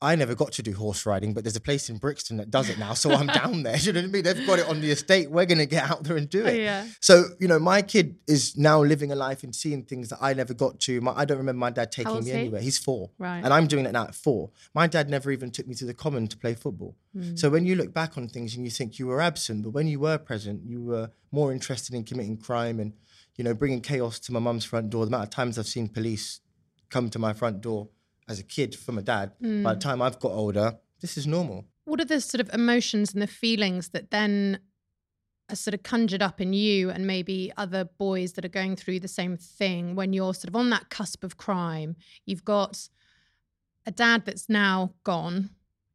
I 0.00 0.14
never 0.14 0.36
got 0.36 0.52
to 0.52 0.62
do 0.62 0.74
horse 0.74 1.06
riding, 1.06 1.34
but 1.34 1.42
there's 1.42 1.56
a 1.56 1.60
place 1.60 1.90
in 1.90 1.96
Brixton 1.96 2.36
that 2.36 2.52
does 2.52 2.68
it 2.68 2.78
now. 2.78 2.94
So 2.94 3.10
I'm 3.10 3.26
down 3.26 3.62
there. 3.64 3.76
You 3.76 3.92
know 3.92 4.00
what 4.00 4.08
I 4.08 4.12
mean? 4.12 4.22
They've 4.22 4.46
got 4.46 4.60
it 4.60 4.68
on 4.68 4.80
the 4.80 4.92
estate. 4.92 5.28
We're 5.28 5.44
going 5.44 5.58
to 5.58 5.66
get 5.66 5.90
out 5.90 6.04
there 6.04 6.16
and 6.16 6.28
do 6.28 6.46
it. 6.46 6.60
yeah. 6.60 6.86
So, 7.00 7.24
you 7.40 7.48
know, 7.48 7.58
my 7.58 7.82
kid 7.82 8.16
is 8.28 8.56
now 8.56 8.80
living 8.80 9.10
a 9.10 9.16
life 9.16 9.42
and 9.42 9.54
seeing 9.54 9.82
things 9.82 10.10
that 10.10 10.18
I 10.20 10.34
never 10.34 10.54
got 10.54 10.78
to. 10.80 11.00
My, 11.00 11.14
I 11.16 11.24
don't 11.24 11.38
remember 11.38 11.58
my 11.58 11.70
dad 11.70 11.90
taking 11.90 12.20
me 12.20 12.26
he? 12.26 12.32
anywhere. 12.32 12.60
He's 12.60 12.78
four. 12.78 13.10
Right. 13.18 13.42
And 13.42 13.52
I'm 13.52 13.66
doing 13.66 13.86
it 13.86 13.92
now 13.92 14.04
at 14.04 14.14
four. 14.14 14.50
My 14.72 14.86
dad 14.86 15.10
never 15.10 15.32
even 15.32 15.50
took 15.50 15.66
me 15.66 15.74
to 15.74 15.84
the 15.84 15.94
common 15.94 16.28
to 16.28 16.36
play 16.36 16.54
football. 16.54 16.94
Hmm. 17.12 17.34
So 17.34 17.50
when 17.50 17.66
you 17.66 17.74
look 17.74 17.92
back 17.92 18.16
on 18.16 18.28
things 18.28 18.54
and 18.54 18.64
you 18.64 18.70
think 18.70 19.00
you 19.00 19.08
were 19.08 19.20
absent, 19.20 19.64
but 19.64 19.70
when 19.70 19.88
you 19.88 19.98
were 19.98 20.18
present, 20.18 20.62
you 20.64 20.80
were 20.80 21.10
more 21.32 21.52
interested 21.52 21.96
in 21.96 22.04
committing 22.04 22.36
crime 22.36 22.78
and, 22.78 22.92
you 23.34 23.42
know, 23.42 23.52
bringing 23.52 23.80
chaos 23.80 24.20
to 24.20 24.32
my 24.32 24.38
mum's 24.38 24.64
front 24.64 24.90
door. 24.90 25.04
The 25.06 25.08
amount 25.08 25.24
of 25.24 25.30
times 25.30 25.58
I've 25.58 25.66
seen 25.66 25.88
police 25.88 26.38
come 26.88 27.10
to 27.10 27.18
my 27.18 27.32
front 27.32 27.60
door 27.60 27.88
as 28.28 28.38
a 28.38 28.42
kid 28.44 28.74
from 28.74 28.98
a 28.98 29.02
dad, 29.02 29.32
by 29.40 29.46
Hmm. 29.48 29.62
the 29.64 29.76
time 29.76 30.02
I've 30.02 30.18
got 30.20 30.32
older, 30.32 30.78
this 31.00 31.16
is 31.16 31.26
normal. 31.26 31.64
What 31.84 32.00
are 32.00 32.04
the 32.04 32.20
sort 32.20 32.40
of 32.40 32.52
emotions 32.52 33.12
and 33.12 33.22
the 33.22 33.26
feelings 33.26 33.88
that 33.90 34.10
then 34.10 34.60
are 35.48 35.56
sort 35.56 35.72
of 35.72 35.82
conjured 35.82 36.20
up 36.20 36.40
in 36.40 36.52
you 36.52 36.90
and 36.90 37.06
maybe 37.06 37.50
other 37.56 37.84
boys 37.84 38.34
that 38.34 38.44
are 38.44 38.48
going 38.50 38.76
through 38.76 39.00
the 39.00 39.08
same 39.08 39.36
thing 39.38 39.94
when 39.94 40.12
you're 40.12 40.34
sort 40.34 40.48
of 40.48 40.56
on 40.56 40.68
that 40.70 40.90
cusp 40.90 41.24
of 41.24 41.38
crime? 41.38 41.96
You've 42.26 42.44
got 42.44 42.88
a 43.86 43.90
dad 43.90 44.26
that's 44.26 44.48
now 44.50 44.92
gone. 45.04 45.50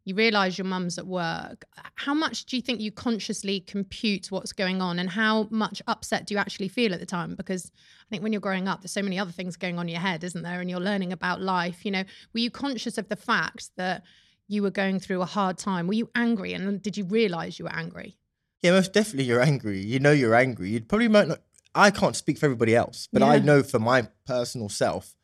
You 0.05 0.15
realize 0.15 0.57
your 0.57 0.65
mum's 0.65 0.97
at 0.97 1.07
work. 1.07 1.63
How 1.95 2.13
much 2.13 2.45
do 2.45 2.57
you 2.57 2.61
think 2.61 2.81
you 2.81 2.91
consciously 2.91 3.61
compute 3.61 4.31
what's 4.31 4.51
going 4.51 4.81
on 4.81 4.99
and 4.99 5.09
how 5.09 5.47
much 5.49 5.81
upset 5.87 6.27
do 6.27 6.33
you 6.33 6.39
actually 6.39 6.67
feel 6.67 6.93
at 6.93 6.99
the 6.99 7.05
time? 7.05 7.35
Because 7.35 7.71
I 8.01 8.09
think 8.09 8.21
when 8.21 8.33
you're 8.33 8.41
growing 8.41 8.67
up, 8.67 8.81
there's 8.81 8.91
so 8.91 9.01
many 9.01 9.17
other 9.17 9.31
things 9.31 9.55
going 9.55 9.79
on 9.79 9.87
in 9.87 9.93
your 9.93 10.01
head, 10.01 10.23
isn't 10.25 10.43
there? 10.43 10.59
And 10.59 10.69
you're 10.69 10.81
learning 10.81 11.13
about 11.13 11.41
life. 11.41 11.85
You 11.85 11.91
know, 11.91 12.03
were 12.33 12.39
you 12.41 12.51
conscious 12.51 12.97
of 12.97 13.07
the 13.07 13.15
fact 13.15 13.69
that 13.77 14.03
you 14.49 14.61
were 14.61 14.71
going 14.71 14.99
through 14.99 15.21
a 15.21 15.25
hard 15.25 15.57
time? 15.57 15.87
Were 15.87 15.93
you 15.93 16.09
angry? 16.15 16.53
And 16.53 16.81
did 16.81 16.97
you 16.97 17.05
realize 17.05 17.57
you 17.57 17.65
were 17.65 17.73
angry? 17.73 18.17
Yeah, 18.61 18.71
most 18.71 18.91
definitely 18.91 19.25
you're 19.25 19.41
angry. 19.41 19.79
You 19.79 19.99
know 19.99 20.11
you're 20.11 20.35
angry. 20.35 20.69
You 20.69 20.81
probably 20.81 21.07
might 21.07 21.29
not. 21.29 21.41
I 21.75 21.91
can't 21.91 22.15
speak 22.15 22.37
for 22.37 22.45
everybody 22.45 22.75
else, 22.75 23.07
but 23.11 23.23
I 23.23 23.39
know 23.39 23.63
for 23.63 23.79
my 23.79 24.07
personal 24.27 24.69
self, 24.69 25.15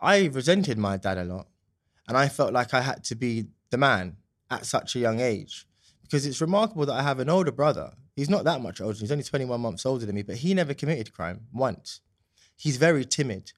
I 0.00 0.26
resented 0.26 0.76
my 0.76 0.96
dad 0.96 1.18
a 1.18 1.24
lot. 1.24 1.46
And 2.08 2.16
I 2.16 2.28
felt 2.28 2.52
like 2.52 2.72
I 2.74 2.80
had 2.80 3.04
to 3.04 3.14
be 3.14 3.46
the 3.70 3.78
man 3.78 4.16
at 4.50 4.66
such 4.66 4.96
a 4.96 4.98
young 4.98 5.20
age. 5.20 5.66
Because 6.02 6.24
it's 6.24 6.40
remarkable 6.40 6.86
that 6.86 6.98
I 6.98 7.02
have 7.02 7.18
an 7.20 7.28
older 7.28 7.52
brother. 7.52 7.92
He's 8.16 8.30
not 8.30 8.44
that 8.44 8.62
much 8.62 8.80
older. 8.80 8.98
He's 8.98 9.12
only 9.12 9.24
21 9.24 9.60
months 9.60 9.86
older 9.86 10.06
than 10.06 10.14
me, 10.14 10.22
but 10.22 10.36
he 10.36 10.54
never 10.54 10.74
committed 10.74 11.12
crime 11.12 11.42
once. 11.52 12.00
He's 12.56 12.76
very 12.76 13.04
timid. 13.04 13.52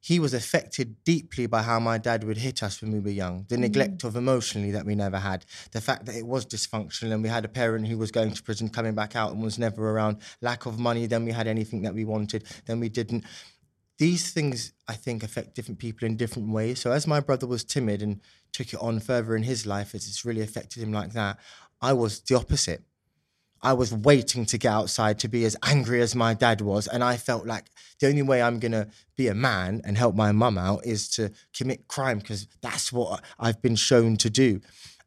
He 0.00 0.18
was 0.18 0.34
affected 0.34 1.02
deeply 1.04 1.46
by 1.46 1.62
how 1.62 1.80
my 1.80 1.96
dad 1.96 2.24
would 2.24 2.36
hit 2.36 2.62
us 2.62 2.82
when 2.82 2.92
we 2.92 3.00
were 3.00 3.10
young, 3.10 3.46
the 3.48 3.56
mm. 3.56 3.60
neglect 3.60 4.04
of 4.04 4.16
emotionally 4.16 4.70
that 4.70 4.84
we 4.84 4.94
never 4.94 5.18
had, 5.18 5.46
the 5.72 5.80
fact 5.80 6.04
that 6.04 6.14
it 6.14 6.26
was 6.26 6.44
dysfunctional 6.44 7.12
and 7.12 7.22
we 7.22 7.30
had 7.30 7.46
a 7.46 7.48
parent 7.48 7.88
who 7.88 7.96
was 7.96 8.10
going 8.10 8.32
to 8.32 8.42
prison, 8.42 8.68
coming 8.68 8.94
back 8.94 9.16
out 9.16 9.32
and 9.32 9.42
was 9.42 9.58
never 9.58 9.90
around, 9.90 10.18
lack 10.42 10.66
of 10.66 10.78
money, 10.78 11.06
then 11.06 11.24
we 11.24 11.32
had 11.32 11.46
anything 11.46 11.80
that 11.82 11.94
we 11.94 12.04
wanted, 12.04 12.44
then 12.66 12.80
we 12.80 12.90
didn't. 12.90 13.24
These 13.98 14.32
things, 14.32 14.72
I 14.88 14.94
think, 14.94 15.22
affect 15.22 15.54
different 15.54 15.78
people 15.78 16.06
in 16.06 16.16
different 16.16 16.50
ways. 16.50 16.80
So, 16.80 16.90
as 16.90 17.06
my 17.06 17.20
brother 17.20 17.46
was 17.46 17.64
timid 17.64 18.02
and 18.02 18.20
took 18.52 18.72
it 18.72 18.80
on 18.80 19.00
further 19.00 19.36
in 19.36 19.44
his 19.44 19.66
life, 19.66 19.94
as 19.94 20.06
it's 20.06 20.24
really 20.24 20.42
affected 20.42 20.82
him 20.82 20.92
like 20.92 21.12
that, 21.12 21.38
I 21.80 21.92
was 21.92 22.20
the 22.20 22.34
opposite. 22.34 22.82
I 23.64 23.72
was 23.72 23.94
waiting 23.94 24.44
to 24.46 24.58
get 24.58 24.70
outside 24.70 25.18
to 25.20 25.28
be 25.28 25.46
as 25.46 25.56
angry 25.62 26.02
as 26.02 26.14
my 26.14 26.34
dad 26.34 26.60
was. 26.60 26.86
And 26.86 27.02
I 27.02 27.16
felt 27.16 27.46
like 27.46 27.64
the 27.98 28.08
only 28.08 28.22
way 28.22 28.42
I'm 28.42 28.58
going 28.58 28.72
to 28.72 28.88
be 29.16 29.28
a 29.28 29.34
man 29.34 29.80
and 29.84 29.96
help 29.96 30.14
my 30.14 30.32
mum 30.32 30.58
out 30.58 30.84
is 30.84 31.08
to 31.10 31.30
commit 31.56 31.88
crime 31.88 32.18
because 32.18 32.46
that's 32.60 32.92
what 32.92 33.24
I've 33.38 33.62
been 33.62 33.76
shown 33.76 34.16
to 34.18 34.28
do. 34.28 34.60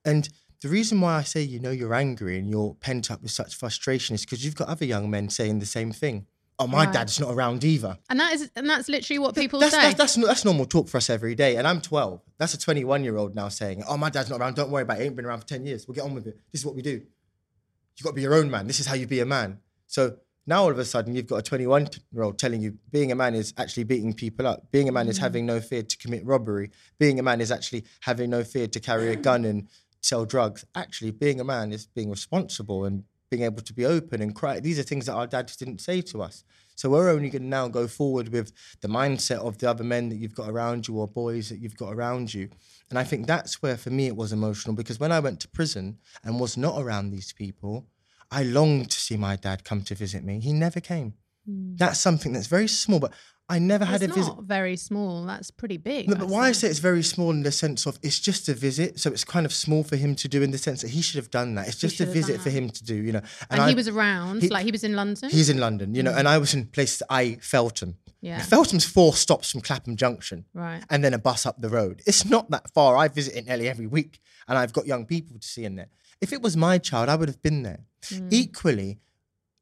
And 0.03 0.27
the 0.61 0.69
reason 0.69 1.01
why 1.01 1.17
I 1.17 1.21
say, 1.21 1.43
you 1.43 1.59
know, 1.59 1.69
you're 1.69 1.93
angry 1.93 2.39
and 2.39 2.49
you're 2.49 2.73
pent 2.73 3.11
up 3.11 3.21
with 3.21 3.31
such 3.31 3.55
frustration 3.55 4.15
is 4.15 4.25
because 4.25 4.43
you've 4.43 4.55
got 4.55 4.69
other 4.69 4.85
young 4.85 5.09
men 5.09 5.29
saying 5.29 5.59
the 5.59 5.67
same 5.67 5.91
thing. 5.91 6.25
Oh, 6.59 6.67
my 6.67 6.85
Right. 6.85 6.93
dad's 6.93 7.19
not 7.19 7.33
around 7.33 7.63
either. 7.63 7.97
And 8.09 8.19
that 8.19 8.33
is, 8.33 8.49
and 8.55 8.69
that's 8.69 8.89
literally 8.89 9.19
what 9.19 9.35
people 9.35 9.59
that's, 9.59 9.73
say. 9.73 9.93
That's, 9.93 10.15
that's, 10.15 10.15
that's 10.15 10.45
normal 10.45 10.65
talk 10.65 10.87
for 10.89 10.97
us 10.97 11.09
every 11.09 11.35
day. 11.35 11.57
And 11.57 11.67
I'm 11.67 11.81
12. 11.81 12.21
That's 12.37 12.53
a 12.53 12.59
21 12.59 13.03
year 13.03 13.17
old 13.17 13.35
now 13.35 13.49
saying, 13.49 13.83
oh, 13.87 13.97
my 13.97 14.09
dad's 14.09 14.29
not 14.29 14.39
around. 14.39 14.55
Don't 14.55 14.71
worry 14.71 14.83
about 14.83 14.97
it. 14.97 15.01
He 15.01 15.07
ain't 15.07 15.15
been 15.15 15.25
around 15.25 15.41
for 15.41 15.47
10 15.47 15.65
years. 15.65 15.87
We'll 15.87 15.95
get 15.95 16.03
on 16.03 16.13
with 16.13 16.27
it. 16.27 16.39
This 16.51 16.61
is 16.61 16.65
what 16.65 16.75
we 16.75 16.81
do. 16.81 16.91
You've 16.91 18.03
got 18.03 18.09
to 18.09 18.15
be 18.15 18.21
your 18.21 18.35
own 18.35 18.49
man. 18.49 18.67
This 18.67 18.79
is 18.79 18.85
how 18.85 18.95
you 18.95 19.07
be 19.07 19.19
a 19.19 19.25
man. 19.25 19.59
So 19.87 20.17
now 20.45 20.63
all 20.63 20.71
of 20.71 20.79
a 20.79 20.85
sudden 20.85 21.13
you've 21.15 21.27
got 21.27 21.37
a 21.37 21.41
21 21.41 21.89
year 22.13 22.23
old 22.23 22.39
telling 22.39 22.61
you 22.61 22.77
being 22.91 23.11
a 23.11 23.15
man 23.15 23.35
is 23.35 23.53
actually 23.57 23.83
beating 23.83 24.13
people 24.13 24.47
up. 24.47 24.71
Being 24.71 24.87
a 24.87 24.91
man 24.91 25.07
is 25.07 25.17
mm. 25.17 25.21
having 25.21 25.45
no 25.45 25.59
fear 25.59 25.83
to 25.83 25.97
commit 25.97 26.25
robbery. 26.25 26.71
Being 26.99 27.19
a 27.19 27.23
man 27.23 27.41
is 27.41 27.51
actually 27.51 27.85
having 28.01 28.29
no 28.29 28.43
fear 28.43 28.67
to 28.67 28.79
carry 28.79 29.09
a 29.09 29.15
gun 29.15 29.45
and 29.45 29.67
sell 30.01 30.25
drugs. 30.25 30.65
Actually, 30.73 31.11
being 31.11 31.39
a 31.39 31.43
man 31.43 31.71
is 31.73 31.87
being 31.87 32.09
responsible 32.09 32.85
and 32.85 33.03
being 33.29 33.43
able 33.43 33.61
to 33.61 33.73
be 33.73 33.85
open 33.85 34.21
and 34.21 34.35
cry. 34.35 34.59
These 34.59 34.79
are 34.79 34.83
things 34.83 35.05
that 35.05 35.13
our 35.13 35.27
dads 35.27 35.55
didn't 35.55 35.81
say 35.81 36.01
to 36.01 36.21
us. 36.21 36.43
So 36.75 36.89
we're 36.89 37.09
only 37.09 37.29
going 37.29 37.41
to 37.41 37.47
now 37.47 37.67
go 37.67 37.87
forward 37.87 38.29
with 38.29 38.51
the 38.81 38.87
mindset 38.87 39.39
of 39.39 39.57
the 39.57 39.69
other 39.69 39.83
men 39.83 40.09
that 40.09 40.17
you've 40.17 40.35
got 40.35 40.49
around 40.49 40.87
you 40.87 40.99
or 40.99 41.07
boys 41.07 41.49
that 41.49 41.59
you've 41.59 41.75
got 41.75 41.93
around 41.93 42.33
you. 42.33 42.49
And 42.89 42.99
I 42.99 43.03
think 43.03 43.25
that's 43.25 43.61
where 43.61 43.77
for 43.77 43.89
me 43.89 44.07
it 44.07 44.15
was 44.15 44.31
emotional 44.31 44.75
because 44.75 44.99
when 44.99 45.11
I 45.11 45.19
went 45.19 45.39
to 45.41 45.49
prison 45.49 45.97
and 46.23 46.39
was 46.39 46.55
not 46.55 46.79
around 46.79 47.09
these 47.09 47.33
people, 47.33 47.87
I 48.31 48.43
longed 48.43 48.91
to 48.91 48.99
see 48.99 49.17
my 49.17 49.35
dad 49.35 49.63
come 49.63 49.81
to 49.83 49.95
visit 49.95 50.23
me. 50.23 50.39
He 50.39 50.53
never 50.53 50.79
came. 50.79 51.15
Hmm. 51.47 51.75
That's 51.75 51.99
something 51.99 52.33
that's 52.33 52.47
very 52.47 52.67
small, 52.67 52.99
but 52.99 53.13
I 53.49 53.59
never 53.59 53.85
had 53.85 54.03
a 54.03 54.07
visit. 54.07 54.27
not 54.27 54.43
very 54.43 54.75
small. 54.75 55.23
That's 55.25 55.51
pretty 55.51 55.77
big. 55.77 56.09
No, 56.09 56.15
but 56.15 56.25
I'd 56.25 56.29
why 56.29 56.47
I 56.47 56.51
say. 56.51 56.67
it's 56.67 56.79
very 56.79 57.01
small 57.01 57.31
in 57.31 57.43
the 57.43 57.51
sense 57.51 57.85
of 57.85 57.97
it's 58.03 58.19
just 58.19 58.49
a 58.49 58.53
visit, 58.53 58.99
so 58.99 59.09
it's 59.11 59.23
kind 59.23 59.45
of 59.45 59.53
small 59.53 59.83
for 59.83 59.95
him 59.95 60.15
to 60.15 60.27
do 60.27 60.41
in 60.41 60.51
the 60.51 60.57
sense 60.57 60.81
that 60.81 60.89
he 60.89 61.01
should 61.01 61.15
have 61.15 61.31
done 61.31 61.55
that. 61.55 61.67
It's 61.69 61.77
just 61.77 61.95
a 61.95 61.97
should 61.99 62.07
have 62.07 62.13
done 62.15 62.23
visit 62.23 62.41
for 62.41 62.49
him 62.49 62.69
to 62.69 62.83
do, 62.83 62.95
you 62.95 63.13
know. 63.13 63.21
And, 63.49 63.61
I- 63.61 63.69
he 63.69 63.75
was 63.75 63.87
around, 63.87 64.41
he- 64.41 64.49
like 64.49 64.65
he 64.65 64.71
was 64.71 64.83
in 64.83 64.95
London. 64.97 65.29
He's 65.29 65.49
in 65.49 65.59
London, 65.59 65.95
you 65.95 66.03
know, 66.03 66.11
and 66.13 66.27
I 66.27 66.37
was 66.39 66.53
in 66.53 66.65
places 66.65 67.03
I 67.09 67.37
Feltham. 67.41 67.95
Yeah. 68.19 68.41
Feltham's 68.41 68.83
four 68.83 69.13
stops 69.13 69.51
from 69.51 69.61
Clapham 69.61 69.95
Junction, 69.95 70.43
Right. 70.53 70.83
and 70.89 71.01
then 71.03 71.13
a 71.13 71.19
bus 71.19 71.45
up 71.45 71.61
the 71.61 71.69
road. 71.69 72.01
It's 72.05 72.25
not 72.25 72.49
that 72.49 72.73
far. 72.73 72.97
I 72.97 73.07
visit 73.07 73.35
it 73.37 73.45
nearly 73.45 73.69
every 73.69 73.87
week, 73.87 74.19
and 74.47 74.57
I've 74.57 74.73
got 74.73 74.87
young 74.87 75.05
people 75.05 75.39
to 75.39 75.47
see 75.47 75.63
in 75.63 75.75
there. 75.75 75.87
If 76.19 76.33
it 76.33 76.41
was 76.41 76.57
my 76.57 76.79
child, 76.79 77.07
I 77.09 77.15
would 77.15 77.29
have 77.29 77.41
been 77.43 77.61
there. 77.63 77.81
Hmm. 78.09 78.27
Equally, 78.31 78.99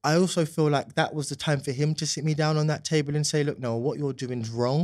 I 0.06 0.16
also 0.16 0.46
feel 0.46 0.70
like 0.70 0.96
that 0.96 1.14
was 1.14 1.28
the 1.30 1.36
time 1.36 1.60
for 1.60 1.72
him 1.72 1.96
to 1.96 2.06
sit 2.06 2.24
me 2.24 2.34
down 2.34 2.56
on 2.58 2.68
that 2.68 2.84
table 2.86 3.16
and 3.16 3.26
say, 3.26 3.44
"Look, 3.44 3.60
no, 3.60 3.76
what 3.76 3.98
you're 4.00 4.14
doing 4.26 4.42
is 4.42 4.50
wrong." 4.50 4.84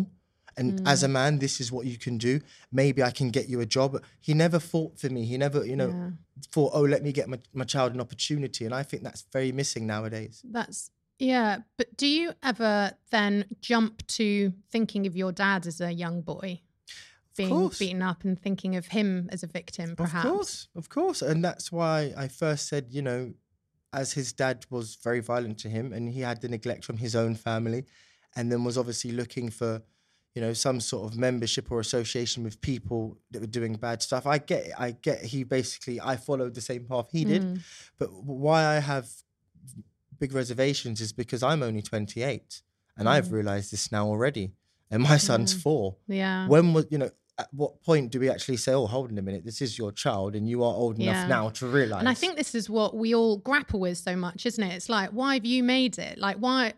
And 0.58 0.82
as 0.86 1.01
a 1.04 1.08
Hmm. 1.08 1.13
man, 1.13 1.40
this 1.40 1.62
is 1.62 1.72
what 1.72 1.86
you 1.86 1.98
can 1.98 2.18
do. 2.18 2.42
Maybe 2.72 3.01
I 3.01 3.12
can 3.12 3.30
get 3.32 3.48
you 3.48 3.62
a 3.62 3.66
job. 3.66 4.04
He 4.20 4.34
never 4.34 4.60
fought 4.60 5.00
for 5.00 5.10
me. 5.10 5.25
He 5.25 5.38
never, 5.38 5.66
you 5.66 5.78
know, 5.78 5.92
Yeah. 5.92 6.10
thought, 6.51 6.72
oh, 6.74 6.82
let 6.82 7.01
me 7.04 7.12
get 7.13 7.30
my, 7.30 7.40
my 7.54 7.63
child 7.63 7.94
an 7.94 8.01
opportunity. 8.01 8.66
And 8.66 8.74
I 8.74 8.84
think 8.84 9.01
that's 9.04 9.24
very 9.32 9.51
missing 9.54 9.88
nowadays. 9.88 10.42
That's 10.44 10.92
yeah. 11.20 11.60
But 11.78 11.96
do 11.96 12.06
you 12.08 12.34
ever 12.44 12.94
then 13.12 13.46
jump 13.62 14.06
to 14.18 14.54
thinking 14.70 15.08
of 15.08 15.16
your 15.16 15.32
dad 15.32 15.68
as 15.68 15.80
a 15.80 15.92
young 15.94 16.22
boy 16.22 16.62
being 17.38 17.70
beaten 17.80 18.01
up 18.01 18.24
and 18.25 18.38
thinking 18.42 18.75
of 18.75 18.88
him 18.88 19.30
as 19.32 19.44
a 19.44 19.48
victim, 19.48 19.96
perhaps? 19.96 20.25
Of 20.25 20.32
course, 20.34 20.68
of 20.75 20.90
course. 20.90 21.22
And 21.22 21.44
that's 21.46 21.72
why 21.72 22.13
I 22.18 22.28
first 22.28 22.68
said, 22.68 22.88
you 22.90 23.01
know, 23.01 23.34
as 23.93 24.13
his 24.13 24.31
dad 24.33 24.65
was 24.69 24.95
very 24.95 25.19
violent 25.19 25.57
to 25.60 25.69
him 25.69 25.91
and 25.93 26.10
he 26.10 26.21
had 26.21 26.41
the 26.41 26.48
neglect 26.50 26.86
from 26.86 26.98
his 26.98 27.15
own 27.15 27.36
family 27.36 27.86
and 28.36 28.51
then 28.51 28.63
was 28.63 28.77
obviously 28.77 29.12
looking 29.12 29.50
for, 29.50 29.81
you 30.33 30.41
know, 30.41 30.53
some 30.53 30.79
sort 30.79 31.12
of 31.12 31.17
membership 31.19 31.69
or 31.71 31.79
association 31.81 32.43
with 32.43 32.62
people 32.62 33.17
that 33.31 33.41
were 33.41 33.48
doing 33.48 33.74
bad 33.74 34.01
stuff. 34.01 34.25
I 34.25 34.38
get 34.38 34.67
it. 34.67 34.74
I 34.77 34.91
get 34.91 35.24
he 35.24 35.43
basically 35.43 36.00
I 36.00 36.15
followed 36.15 36.53
the 36.55 36.62
same 36.62 36.86
path 36.86 37.10
he 37.12 37.25
did. 37.25 37.43
Mm. 37.43 37.60
But 38.00 38.13
why 38.24 38.65
I 38.65 38.79
have 38.79 39.10
big 40.19 40.33
reservations 40.33 41.01
is 41.01 41.12
because 41.12 41.43
I'm 41.43 41.62
only 41.63 41.81
28 41.81 42.62
and 42.98 43.10
I've 43.10 43.31
realized 43.31 43.74
this 43.74 43.91
now 43.91 44.07
already. 44.07 44.51
And 44.89 45.03
my 45.03 45.17
son's 45.17 45.53
four 45.53 45.95
Yeah. 46.07 46.48
when 46.48 46.74
was 46.74 46.86
you 46.89 46.98
know 46.98 47.10
at 47.38 47.48
what 47.54 47.82
point 47.82 48.12
do 48.12 48.20
we 48.20 48.30
actually 48.30 48.58
say 48.58 48.74
oh 48.74 48.86
hold 48.86 49.10
on 49.12 49.18
a 49.18 49.22
minute 49.22 49.44
this 49.46 49.62
is 49.62 49.78
your 49.78 49.92
child 49.92 50.36
and 50.36 50.48
you 50.50 50.64
are 50.64 50.74
old 50.74 51.00
enough 51.00 51.16
Yeah. 51.16 51.28
now 51.28 51.50
to 51.50 51.66
realize 51.68 52.00
And 52.02 52.10
I 52.10 52.14
think 52.14 52.36
this 52.36 52.54
is 52.54 52.70
what 52.70 52.96
we 52.96 53.16
all 53.16 53.38
grapple 53.38 53.80
with 53.80 53.98
so 53.98 54.16
much, 54.16 54.46
isn't 54.46 54.64
it? 54.64 54.74
It's 54.74 54.90
like, 54.90 55.10
why 55.12 55.36
have 55.36 55.46
you 55.46 55.64
made 55.64 55.98
it? 55.98 56.18
Like, 56.18 56.38
why? 56.38 56.74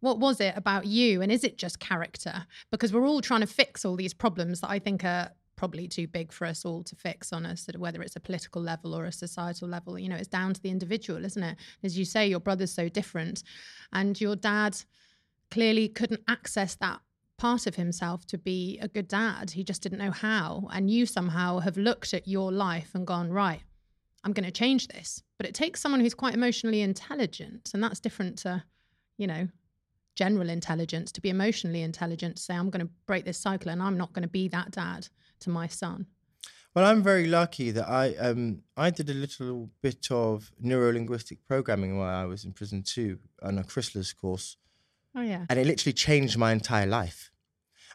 What 0.00 0.18
was 0.18 0.40
it 0.40 0.54
about 0.56 0.86
you? 0.86 1.22
And 1.22 1.30
is 1.30 1.44
it 1.44 1.56
just 1.56 1.78
character? 1.78 2.44
Because 2.72 2.92
we're 2.92 3.06
all 3.06 3.20
trying 3.20 3.42
to 3.42 3.46
fix 3.46 3.84
all 3.84 3.94
these 3.94 4.12
problems 4.12 4.60
that 4.60 4.70
I 4.70 4.80
think 4.80 5.04
are 5.04 5.30
probably 5.54 5.86
too 5.86 6.08
big 6.08 6.32
for 6.32 6.44
us 6.44 6.64
all 6.64 6.82
to 6.82 6.96
fix 6.96 7.32
on 7.32 7.46
us, 7.46 7.68
whether 7.78 8.02
it's 8.02 8.16
a 8.16 8.20
political 8.20 8.60
level 8.60 8.96
or 8.96 9.04
a 9.04 9.12
societal 9.12 9.68
level. 9.68 9.96
You 9.96 10.08
know, 10.08 10.16
it's 10.16 10.26
down 10.26 10.54
to 10.54 10.60
the 10.60 10.70
individual, 10.70 11.24
isn't 11.24 11.42
it? 11.42 11.56
As 11.84 11.96
you 11.96 12.04
say, 12.04 12.26
your 12.26 12.40
brother's 12.40 12.72
so 12.72 12.88
different, 12.88 13.44
and 13.92 14.20
your 14.20 14.34
dad 14.34 14.76
clearly 15.52 15.88
couldn't 15.88 16.22
access 16.26 16.74
that 16.76 16.98
part 17.38 17.66
of 17.66 17.74
himself 17.74 18.24
to 18.26 18.38
be 18.38 18.78
a 18.80 18.88
good 18.88 19.08
dad. 19.08 19.50
He 19.50 19.64
just 19.64 19.82
didn't 19.82 19.98
know 19.98 20.10
how. 20.10 20.68
And 20.72 20.90
you 20.90 21.06
somehow 21.06 21.58
have 21.60 21.76
looked 21.76 22.14
at 22.14 22.28
your 22.28 22.52
life 22.52 22.90
and 22.94 23.06
gone, 23.06 23.30
right, 23.30 23.62
I'm 24.24 24.32
going 24.32 24.44
to 24.44 24.52
change 24.52 24.88
this. 24.88 25.22
But 25.38 25.46
it 25.46 25.54
takes 25.54 25.80
someone 25.80 26.00
who's 26.00 26.14
quite 26.14 26.34
emotionally 26.34 26.82
intelligent. 26.82 27.70
And 27.74 27.82
that's 27.82 28.00
different 28.00 28.38
to, 28.38 28.62
you 29.18 29.26
know, 29.26 29.48
general 30.14 30.48
intelligence 30.48 31.10
to 31.12 31.20
be 31.20 31.30
emotionally 31.30 31.82
intelligent, 31.82 32.36
to 32.36 32.42
say, 32.42 32.54
I'm 32.54 32.70
going 32.70 32.86
to 32.86 32.92
break 33.06 33.24
this 33.24 33.38
cycle 33.38 33.70
and 33.70 33.82
I'm 33.82 33.96
not 33.96 34.12
going 34.12 34.22
to 34.22 34.28
be 34.28 34.46
that 34.48 34.70
dad 34.70 35.08
to 35.40 35.50
my 35.50 35.66
son. 35.66 36.06
well 36.74 36.84
i'm 36.86 37.02
very 37.02 37.26
lucky 37.26 37.70
that 37.70 37.88
i 37.88 38.14
um 38.16 38.62
i 38.76 38.88
did 38.90 39.10
a 39.10 39.14
little 39.14 39.68
bit 39.82 40.06
of 40.10 40.50
neuro-linguistic 40.60 41.38
programming 41.46 41.98
while 41.98 42.14
i 42.14 42.24
was 42.24 42.44
in 42.44 42.52
prison 42.52 42.82
too 42.82 43.18
on 43.42 43.58
a 43.58 43.64
Chrysalis 43.64 44.12
course 44.12 44.56
Oh, 45.14 45.22
yeah. 45.22 45.44
and 45.48 45.58
it 45.58 45.66
literally 45.66 45.92
changed 45.92 46.38
my 46.38 46.52
entire 46.52 46.86
life. 46.86 47.30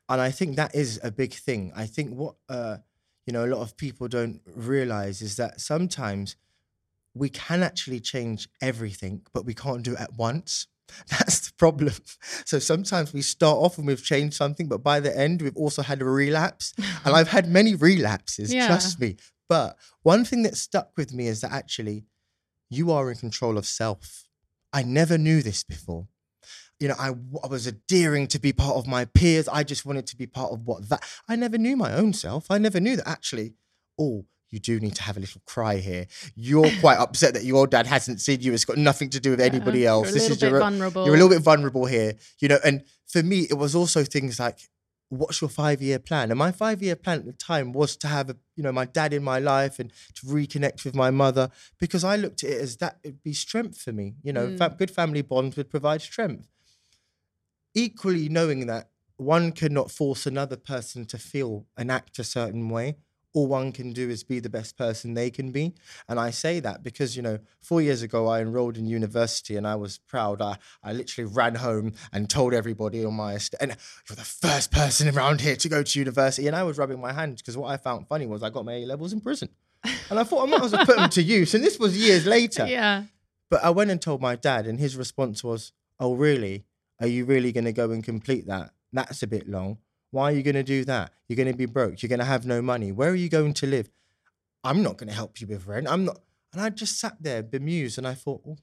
And 0.10 0.21
i 0.21 0.32
think 0.32 0.56
that 0.56 0.73
is 0.75 0.99
a 1.03 1.12
big 1.12 1.34
thing. 1.34 1.71
I 1.75 1.86
think 1.86 2.12
what 2.15 2.36
uh 2.49 2.77
you 3.25 3.34
know 3.34 3.43
a 3.45 3.51
lot 3.53 3.62
of 3.62 3.75
people 3.75 4.08
don't 4.08 4.39
realize 4.56 5.21
is 5.21 5.36
that 5.36 5.60
sometimes 5.60 6.36
we 7.13 7.30
can 7.30 7.63
actually 7.63 7.99
change 7.99 8.47
everything 8.62 9.21
but 9.34 9.45
we 9.45 9.53
can't 9.53 9.84
do 9.84 9.93
it 9.93 9.99
at 9.99 10.13
once. 10.13 10.67
That's 11.10 11.39
the 11.47 11.53
problem. 11.58 11.93
So 12.45 12.60
sometimes 12.60 13.12
we 13.12 13.21
start 13.21 13.58
off 13.58 13.77
and 13.77 13.86
we've 13.88 14.03
changed 14.03 14.36
something 14.38 14.67
but 14.69 14.82
by 14.84 14.99
the 15.01 15.17
end 15.17 15.41
we've 15.41 15.58
also 15.58 15.82
had 15.82 16.01
a 16.01 16.06
relapse. 16.06 16.73
And 17.03 17.13
i've 17.15 17.30
had 17.38 17.47
many 17.49 17.75
relapses 17.75 18.53
Yeah. 18.58 18.67
trust 18.67 18.99
me. 19.01 19.17
But 19.49 19.77
one 20.03 20.23
thing 20.23 20.43
that 20.43 20.56
stuck 20.56 20.91
with 20.95 21.13
me 21.13 21.27
is 21.27 21.41
that 21.41 21.51
actually 21.51 22.06
you 22.69 22.91
are 22.91 23.10
in 23.12 23.17
control 23.17 23.58
of 23.58 23.65
self. 23.65 24.25
I 24.71 24.84
never 24.84 25.17
knew 25.17 25.41
this 25.41 25.63
before 25.63 26.08
you 26.80 26.88
know, 26.88 26.96
I, 27.00 27.10
I 27.44 27.48
was 27.48 27.68
adhering 27.68 28.28
to 28.28 28.40
be 28.40 28.54
part 28.54 28.76
of 28.76 28.88
my 28.88 29.06
peers. 29.06 29.48
I 29.48 29.63
just 29.63 29.86
wanted 29.86 30.08
to 30.08 30.16
be 30.16 30.28
part 30.28 30.52
of 30.52 30.66
what 30.66 30.90
that. 30.90 31.04
I 31.28 31.36
never 31.36 31.58
knew 31.58 31.76
my 31.76 31.94
own 31.94 32.13
self. 32.13 32.52
I 32.52 32.58
never 32.58 32.80
knew 32.80 32.96
that 32.98 33.08
actually, 33.08 33.56
oh, 34.00 34.26
you 34.50 34.60
do 34.60 34.80
need 34.80 34.96
to 34.96 35.04
have 35.04 35.18
a 35.18 35.20
little 35.20 35.42
cry 35.46 35.78
here. 35.78 36.08
You're 36.36 36.70
quite 36.80 36.98
upset 36.98 37.34
that 37.34 37.44
your 37.44 37.68
dad 37.68 37.88
hasn't 37.88 38.22
seen 38.22 38.42
you. 38.42 38.54
It's 38.54 38.66
got 38.66 38.78
nothing 38.78 39.10
to 39.12 39.20
do 39.20 39.32
with 39.32 39.42
anybody 39.42 39.86
a 39.86 39.90
else. 39.90 40.13
This 40.13 40.24
little 40.24 40.32
is 40.34 40.40
bit 40.42 40.50
your, 40.52 40.60
vulnerable. 40.60 41.06
You're 41.06 41.16
a 41.16 41.18
little 41.18 41.36
bit 41.36 41.42
vulnerable 41.42 41.86
here, 41.86 42.13
you 42.40 42.48
know. 42.48 42.60
And 42.63 42.84
for 43.08 43.24
me, 43.24 43.48
it 43.50 43.56
was 43.56 43.76
also 43.76 44.04
things 44.04 44.40
like, 44.40 44.60
what's 45.10 45.42
your 45.42 45.50
five 45.50 45.82
year 45.82 46.00
plan? 46.00 46.30
And 46.32 46.38
my 46.38 46.52
five 46.52 46.84
year 46.84 46.96
plan 46.96 47.20
at 47.20 47.26
the 47.26 47.34
time 47.34 47.74
was 47.74 47.98
to 47.98 48.08
have 48.08 48.30
a, 48.30 48.38
you 48.56 48.63
know, 48.63 48.72
my 48.72 48.86
dad 48.86 49.13
in 49.13 49.24
my 49.24 49.40
life 49.40 49.80
and 49.80 49.92
to 50.16 50.28
reconnect 50.28 50.86
with 50.86 50.96
my 50.96 51.10
mother 51.10 51.50
because 51.80 52.04
I 52.04 52.18
looked 52.18 52.44
at 52.44 52.52
it 52.52 52.62
as 52.62 52.78
that 52.78 53.00
would 53.04 53.24
be 53.24 53.34
strength 53.34 53.82
for 53.82 53.92
me. 53.92 54.16
You 54.22 54.32
know, 54.32 54.48
mm. 54.48 54.58
fa- 54.58 54.76
good 54.78 54.92
family 54.92 55.24
bonds 55.24 55.58
would 55.58 55.70
provide 55.70 56.02
strength 56.02 56.48
equally 57.78 58.28
knowing 58.28 58.66
that 58.66 58.90
one 59.18 59.52
cannot 59.52 59.92
force 59.92 60.26
another 60.26 60.58
person 60.58 61.06
to 61.06 61.18
feel 61.18 61.66
and 61.78 61.92
act 61.92 62.18
a 62.18 62.24
certain 62.24 62.70
way. 62.70 62.98
All 63.34 63.46
one 63.46 63.72
can 63.72 63.94
do 63.94 64.10
is 64.10 64.24
be 64.24 64.40
the 64.40 64.50
best 64.50 64.78
person 64.78 65.13
they 65.13 65.30
can 65.30 65.52
be. 65.52 65.76
And 66.10 66.20
I 66.20 66.32
say 66.32 66.60
that 66.62 66.82
because, 66.82 67.16
you 67.16 67.22
know, 67.22 67.38
four 67.62 67.82
years 67.82 68.02
ago 68.02 68.28
I 68.28 68.42
enrolled 68.42 68.78
in 68.78 68.88
university 68.88 69.56
and 69.56 69.68
I 69.68 69.76
was 69.76 70.00
proud. 70.00 70.42
I, 70.42 70.58
I 70.82 70.92
literally 70.92 71.32
ran 71.32 71.56
home 71.56 71.94
and 72.12 72.28
told 72.28 72.56
everybody 72.56 73.06
on 73.06 73.13
my 73.13 73.34
estate, 73.34 73.60
and 73.62 73.78
you're 74.10 74.16
the 74.16 74.24
first 74.24 74.72
person 74.72 75.16
around 75.16 75.42
here 75.42 75.56
to 75.56 75.70
go 75.70 75.84
to 75.84 76.00
university. 76.00 76.48
And 76.48 76.56
I 76.56 76.63
was 76.63 76.80
rubbing 76.80 77.00
my 77.00 77.13
hands 77.13 77.44
because 77.44 77.58
what 77.58 77.70
I 77.70 77.78
found 77.78 78.08
funny 78.08 78.26
was 78.26 78.42
I 78.42 78.50
got 78.50 78.66
my 78.66 78.74
A 78.74 78.86
levels 78.86 79.13
in 79.13 79.22
prison. 79.22 79.50
And 80.10 80.18
I 80.18 80.24
thought 80.24 80.48
I 80.48 80.50
might 80.50 80.63
as 80.63 80.72
well 80.72 80.86
put 80.86 80.96
them 80.96 81.10
to 81.10 81.22
use. 81.22 81.54
And 81.54 81.63
this 81.63 81.78
was 81.78 81.98
years 81.98 82.26
later. 82.26 82.66
Yeah. 82.66 83.04
But 83.50 83.63
I 83.63 83.70
went 83.70 83.92
and 83.92 84.02
told 84.02 84.22
my 84.22 84.36
dad, 84.36 84.66
and 84.66 84.80
his 84.80 84.96
response 84.96 85.44
was, 85.44 85.74
Oh, 86.00 86.13
really? 86.16 86.66
Are 86.99 87.07
you 87.07 87.25
really 87.25 87.51
going 87.51 87.65
to 87.65 87.73
go 87.73 87.91
and 87.91 88.03
complete 88.03 88.47
that? 88.47 88.71
That's 88.91 89.23
a 89.23 89.27
bit 89.27 89.47
long. 89.47 89.77
Why 90.12 90.31
are 90.31 90.36
you 90.36 90.43
going 90.43 90.55
to 90.55 90.63
do 90.63 90.86
that? 90.86 91.12
You're 91.27 91.36
going 91.36 91.51
to 91.51 91.57
be 91.57 91.65
broke. 91.65 92.01
You're 92.01 92.10
going 92.10 92.19
to 92.19 92.25
have 92.25 92.45
no 92.45 92.62
money. 92.62 92.91
Where 92.91 93.10
are 93.10 93.15
you 93.15 93.29
going 93.29 93.53
to 93.55 93.67
live? 93.67 93.89
I'm 94.63 94.81
not 94.81 94.97
going 94.97 95.10
to 95.10 95.15
help 95.15 95.39
you 95.39 95.47
with 95.47 95.67
rent. 95.67 95.88
I'm 95.88 96.05
not. 96.05 96.19
And 96.53 96.62
I 96.62 96.69
just 96.69 96.99
sat 96.99 97.17
there 97.21 97.43
bemused 97.43 97.97
and 97.97 98.07
I 98.07 98.13
thought, 98.13 98.41
well, 98.43 98.57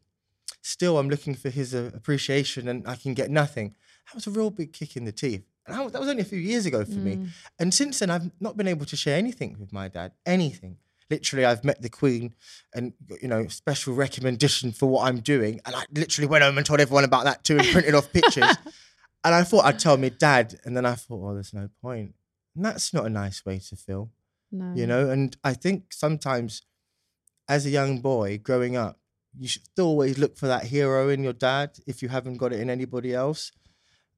still, 0.63 0.99
I'm 0.99 1.09
looking 1.09 1.35
for 1.35 1.51
his 1.51 1.75
uh, 1.75 1.91
appreciation 1.95 2.67
and 2.69 2.87
I 2.89 2.97
can 2.97 3.15
get 3.15 3.31
nothing. 3.31 3.75
That 4.07 4.15
was 4.15 4.27
a 4.27 4.31
real 4.31 4.51
big 4.51 4.73
kick 4.73 4.97
in 4.97 5.05
the 5.05 5.13
teeth. 5.13 5.45
And 5.67 5.77
I 5.77 5.87
that 5.89 6.01
was 6.01 6.09
only 6.09 6.23
a 6.23 6.27
few 6.27 6.39
years 6.39 6.67
ago 6.67 6.85
for 6.85 6.93
me. 6.93 7.29
And 7.59 7.73
since 7.73 7.99
then, 8.01 8.11
I've 8.11 8.31
not 8.41 8.57
been 8.57 8.69
able 8.69 8.85
to 8.87 8.97
share 8.97 9.17
anything 9.17 9.57
with 9.59 9.73
my 9.73 9.89
dad, 9.89 10.13
anything. 10.27 10.77
Literally, 11.11 11.45
I've 11.45 11.65
met 11.65 11.83
the 11.83 11.91
Queen, 11.91 12.35
and 12.75 12.93
you 13.21 13.29
know, 13.29 13.47
special 13.49 13.95
recommendation 13.95 14.73
for 14.73 14.87
what 14.87 15.07
I'm 15.07 15.21
doing, 15.21 15.61
and 15.67 15.75
I 15.77 15.85
literally 15.93 16.27
went 16.29 16.43
home 16.45 16.57
and 16.57 16.67
told 16.67 16.81
everyone 16.81 17.05
about 17.05 17.25
that 17.25 17.45
too, 17.45 17.59
and 17.59 17.67
printed 17.69 17.95
off 17.95 18.13
pictures. 18.13 18.45
And 19.27 19.35
I 19.35 19.43
thought 19.43 19.65
I'd 19.65 19.79
tell 19.79 19.97
my 19.97 20.11
dad, 20.11 20.61
and 20.67 20.77
then 20.77 20.85
I 20.85 20.97
thought, 20.97 21.17
well, 21.19 21.33
there's 21.33 21.55
no 21.55 21.71
point. 21.81 22.15
And 22.55 22.63
that's 22.63 22.93
not 22.93 23.07
a 23.07 23.09
nice 23.09 23.43
way 23.47 23.59
to 23.59 23.75
feel, 23.75 24.11
No. 24.53 24.75
you 24.75 24.87
know. 24.87 25.09
And 25.09 25.35
I 25.43 25.55
think 25.55 25.95
sometimes, 25.95 26.61
as 27.49 27.65
a 27.65 27.71
young 27.71 28.01
boy 28.03 28.37
growing 28.37 28.77
up, 28.77 29.01
you 29.39 29.49
should 29.49 29.65
still 29.65 29.87
always 29.87 30.19
look 30.19 30.37
for 30.37 30.47
that 30.47 30.65
hero 30.65 31.09
in 31.09 31.25
your 31.25 31.33
dad 31.33 31.79
if 31.87 32.03
you 32.03 32.11
haven't 32.11 32.37
got 32.37 32.53
it 32.53 32.61
in 32.61 32.69
anybody 32.69 33.15
else. 33.15 33.51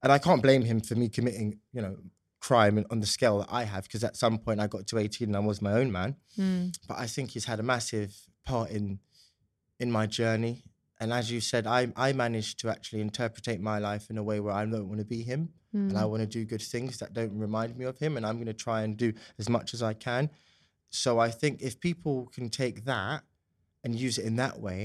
And 0.02 0.10
I 0.10 0.18
can't 0.18 0.42
blame 0.42 0.62
him 0.62 0.80
for 0.80 0.96
me 0.96 1.08
committing, 1.08 1.60
you 1.72 1.82
know, 1.82 1.98
crime 2.46 2.74
on 2.92 2.98
the 3.00 3.06
scale 3.16 3.36
that 3.40 3.48
I 3.60 3.64
have, 3.72 3.82
because 3.84 4.04
at 4.10 4.16
some 4.16 4.36
point 4.44 4.58
I 4.60 4.66
got 4.74 4.86
to 4.88 4.98
18 4.98 5.28
and 5.28 5.36
I 5.36 5.40
was 5.40 5.60
my 5.68 5.72
own 5.80 5.90
man. 5.98 6.10
Mm. 6.38 6.76
But 6.88 6.96
I 7.04 7.06
think 7.14 7.26
he's 7.34 7.46
had 7.52 7.58
a 7.60 7.66
massive 7.74 8.12
part 8.44 8.68
in 8.70 8.84
in 9.82 9.90
my 9.98 10.06
journey. 10.20 10.54
And 11.00 11.12
as 11.12 11.30
you 11.32 11.40
said, 11.40 11.66
I 11.66 11.80
I 12.06 12.08
managed 12.24 12.54
to 12.60 12.66
actually 12.74 13.02
interpretate 13.08 13.60
my 13.72 13.78
life 13.90 14.04
in 14.12 14.16
a 14.18 14.22
way 14.30 14.38
where 14.40 14.54
I 14.60 14.64
don't 14.64 14.88
want 14.92 15.00
to 15.04 15.10
be 15.16 15.22
him, 15.32 15.42
and 15.72 15.96
I 15.98 16.04
Mm. 16.04 16.10
want 16.12 16.22
to 16.26 16.30
do 16.38 16.42
good 16.54 16.62
things 16.74 16.92
that 17.00 17.10
don't 17.18 17.36
remind 17.46 17.70
me 17.80 17.84
of 17.92 17.96
him, 18.04 18.12
and 18.16 18.24
I'm 18.26 18.36
going 18.42 18.54
to 18.56 18.64
try 18.68 18.78
and 18.84 18.92
do 19.04 19.08
as 19.40 19.48
much 19.56 19.68
as 19.76 19.82
I 19.92 19.94
can. 20.08 20.24
So 21.02 21.10
I 21.28 21.30
think 21.40 21.54
if 21.68 21.74
people 21.88 22.16
can 22.36 22.46
take 22.62 22.76
that 22.84 23.20
and 23.84 23.90
use 24.06 24.16
it 24.20 24.24
in 24.30 24.36
that 24.36 24.56
way, 24.66 24.80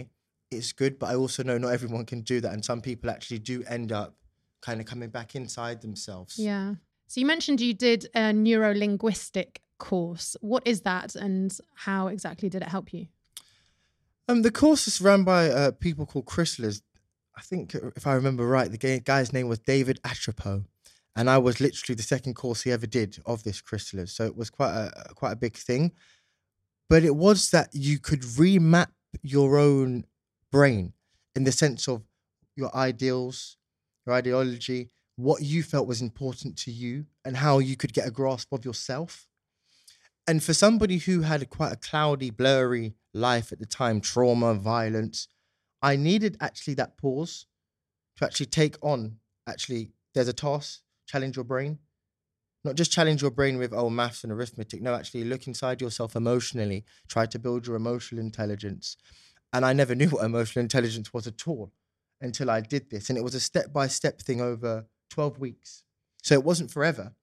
it's 0.55 0.71
good. 0.81 0.93
But 0.99 1.07
I 1.13 1.15
also 1.23 1.41
know 1.47 1.57
not 1.57 1.71
everyone 1.77 2.05
can 2.05 2.21
do 2.33 2.37
that, 2.43 2.51
and 2.55 2.63
some 2.71 2.81
people 2.89 3.07
actually 3.15 3.39
do 3.53 3.57
end 3.77 3.91
up 4.01 4.11
kind 4.67 4.79
of 4.81 4.85
coming 4.91 5.11
back 5.17 5.29
inside 5.35 5.77
themselves. 5.81 6.33
Yeah. 6.37 6.75
So 7.11 7.19
you 7.19 7.25
mentioned 7.25 7.59
you 7.59 7.73
did 7.73 8.07
a 8.15 8.31
neuro 8.31 8.73
linguistic 8.73 9.59
course. 9.79 10.37
What 10.39 10.65
is 10.65 10.83
that 10.83 11.13
and 11.13 11.53
how 11.75 12.07
exactly 12.07 12.47
did 12.47 12.61
it 12.61 12.69
help 12.69 12.93
you? 12.93 13.07
Um, 14.29 14.43
the 14.43 14.49
course 14.49 14.87
is 14.87 15.01
run 15.01 15.25
by 15.25 15.49
uh, 15.49 15.71
people 15.71 16.05
called 16.05 16.25
Chrysalis. 16.25 16.81
I 17.35 17.41
think, 17.41 17.75
uh, 17.75 17.89
if 17.97 18.07
I 18.07 18.13
remember 18.13 18.47
right, 18.47 18.71
the 18.71 19.01
guy's 19.01 19.33
name 19.33 19.49
was 19.49 19.59
David 19.59 19.99
Atropo, 20.03 20.63
and 21.13 21.29
I 21.29 21.37
was 21.37 21.59
literally 21.59 21.97
the 21.97 22.01
second 22.01 22.35
course 22.35 22.61
he 22.61 22.71
ever 22.71 22.87
did 22.87 23.19
of 23.25 23.43
this 23.43 23.59
Chrysalis. 23.59 24.13
So 24.13 24.23
it 24.23 24.37
was 24.37 24.49
quite 24.49 24.73
a 24.73 25.13
quite 25.13 25.33
a 25.33 25.35
big 25.35 25.57
thing. 25.57 25.91
But 26.89 27.03
it 27.03 27.17
was 27.17 27.49
that 27.51 27.71
you 27.73 27.99
could 27.99 28.21
remap 28.21 28.91
your 29.21 29.57
own 29.57 30.05
brain 30.49 30.93
in 31.35 31.43
the 31.43 31.51
sense 31.51 31.89
of 31.89 32.03
your 32.55 32.73
ideals, 32.73 33.57
your 34.05 34.15
ideology, 34.15 34.91
what 35.15 35.41
you 35.41 35.63
felt 35.63 35.87
was 35.87 36.01
important 36.01 36.57
to 36.59 36.71
you, 36.71 37.05
and 37.25 37.37
how 37.37 37.59
you 37.59 37.75
could 37.75 37.93
get 37.93 38.07
a 38.07 38.11
grasp 38.11 38.51
of 38.51 38.65
yourself. 38.65 39.27
And 40.27 40.43
for 40.43 40.53
somebody 40.53 40.97
who 40.97 41.21
had 41.21 41.41
a 41.41 41.45
quite 41.45 41.73
a 41.73 41.77
cloudy, 41.77 42.29
blurry 42.29 42.93
life 43.13 43.51
at 43.51 43.59
the 43.59 43.65
time, 43.65 44.01
trauma, 44.01 44.53
violence, 44.53 45.27
I 45.81 45.95
needed 45.95 46.37
actually 46.39 46.75
that 46.75 46.97
pause 46.97 47.47
to 48.17 48.25
actually 48.25 48.45
take 48.47 48.77
on. 48.81 49.17
Actually, 49.47 49.91
there's 50.13 50.27
a 50.27 50.33
task, 50.33 50.81
challenge 51.07 51.35
your 51.35 51.45
brain. 51.45 51.79
Not 52.63 52.75
just 52.75 52.91
challenge 52.91 53.23
your 53.23 53.31
brain 53.31 53.57
with, 53.57 53.73
oh, 53.73 53.89
maths 53.89 54.23
and 54.23 54.31
arithmetic. 54.31 54.81
No, 54.81 54.93
actually 54.93 55.23
look 55.23 55.47
inside 55.47 55.81
yourself 55.81 56.15
emotionally, 56.15 56.85
try 57.07 57.25
to 57.25 57.39
build 57.39 57.65
your 57.65 57.75
emotional 57.75 58.21
intelligence. 58.21 58.97
And 59.51 59.65
I 59.65 59.73
never 59.73 59.95
knew 59.95 60.09
what 60.09 60.23
emotional 60.25 60.61
intelligence 60.61 61.11
was 61.11 61.25
at 61.25 61.47
all 61.47 61.71
until 62.21 62.51
I 62.51 62.61
did 62.61 62.91
this. 62.91 63.09
And 63.09 63.17
it 63.17 63.23
was 63.23 63.33
a 63.33 63.39
step 63.39 63.73
by 63.73 63.87
step 63.87 64.21
thing 64.21 64.41
over 64.41 64.85
12 65.11 65.39
weeks. 65.39 65.83
So 66.23 66.33
it 66.33 66.43
wasn't 66.43 66.71
forever. 66.71 67.13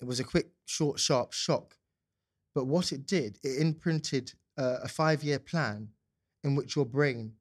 It 0.00 0.06
was 0.06 0.20
a 0.20 0.24
quick, 0.24 0.50
short, 0.64 0.98
sharp 0.98 1.32
shock. 1.32 1.76
But 2.54 2.66
what 2.66 2.92
it 2.92 3.06
did, 3.06 3.38
it 3.42 3.60
imprinted 3.60 4.32
uh, 4.56 4.78
a 4.82 4.88
five 4.88 5.22
year 5.22 5.38
plan 5.38 5.88
in 6.42 6.54
which 6.54 6.76
your 6.76 6.86
brain 6.86 7.32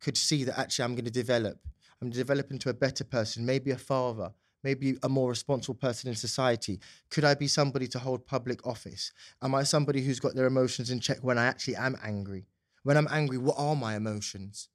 could 0.00 0.16
see 0.16 0.44
that 0.44 0.58
actually 0.58 0.84
I'm 0.84 0.94
going 0.94 1.04
to 1.04 1.10
develop. 1.10 1.58
I'm 2.00 2.06
going 2.06 2.12
to 2.12 2.18
develop 2.18 2.50
into 2.50 2.68
a 2.70 2.74
better 2.74 3.04
person, 3.04 3.44
maybe 3.44 3.70
a 3.70 3.78
father, 3.78 4.32
maybe 4.62 4.96
a 5.02 5.08
more 5.08 5.28
responsible 5.28 5.74
person 5.74 6.08
in 6.08 6.16
society. 6.16 6.80
Could 7.10 7.24
I 7.24 7.34
be 7.34 7.46
somebody 7.46 7.86
to 7.88 7.98
hold 7.98 8.26
public 8.26 8.66
office? 8.66 9.12
Am 9.42 9.54
I 9.54 9.62
somebody 9.62 10.02
who's 10.02 10.20
got 10.20 10.34
their 10.34 10.46
emotions 10.46 10.90
in 10.90 11.00
check 11.00 11.18
when 11.22 11.38
I 11.38 11.46
actually 11.46 11.76
am 11.76 11.96
angry? 12.02 12.46
When 12.82 12.96
I'm 12.96 13.08
angry, 13.10 13.38
what 13.38 13.56
are 13.58 13.76
my 13.76 13.96
emotions? 13.96 14.68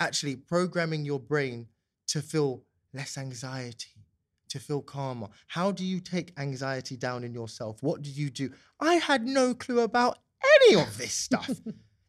Actually, 0.00 0.36
programming 0.36 1.04
your 1.04 1.20
brain 1.20 1.66
to 2.08 2.22
feel 2.22 2.62
less 2.92 3.18
anxiety, 3.18 4.04
to 4.48 4.58
feel 4.58 4.80
calmer. 4.80 5.28
How 5.46 5.72
do 5.72 5.84
you 5.84 6.00
take 6.00 6.32
anxiety 6.38 6.96
down 6.96 7.24
in 7.24 7.34
yourself? 7.34 7.82
What 7.82 8.02
do 8.02 8.10
you 8.10 8.30
do? 8.30 8.50
I 8.80 8.94
had 8.94 9.24
no 9.24 9.54
clue 9.54 9.80
about 9.80 10.18
any 10.62 10.80
of 10.80 10.96
this 10.96 11.12
stuff. 11.26 11.50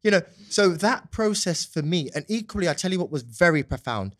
you 0.03 0.11
know, 0.11 0.21
so 0.49 0.69
that 0.69 1.11
process 1.11 1.65
for 1.65 1.81
me, 1.81 2.09
and 2.15 2.25
equally, 2.27 2.69
I 2.69 2.73
tell 2.73 2.91
you 2.91 2.99
what 2.99 3.11
was 3.11 3.23
very 3.23 3.63
profound. 3.63 4.15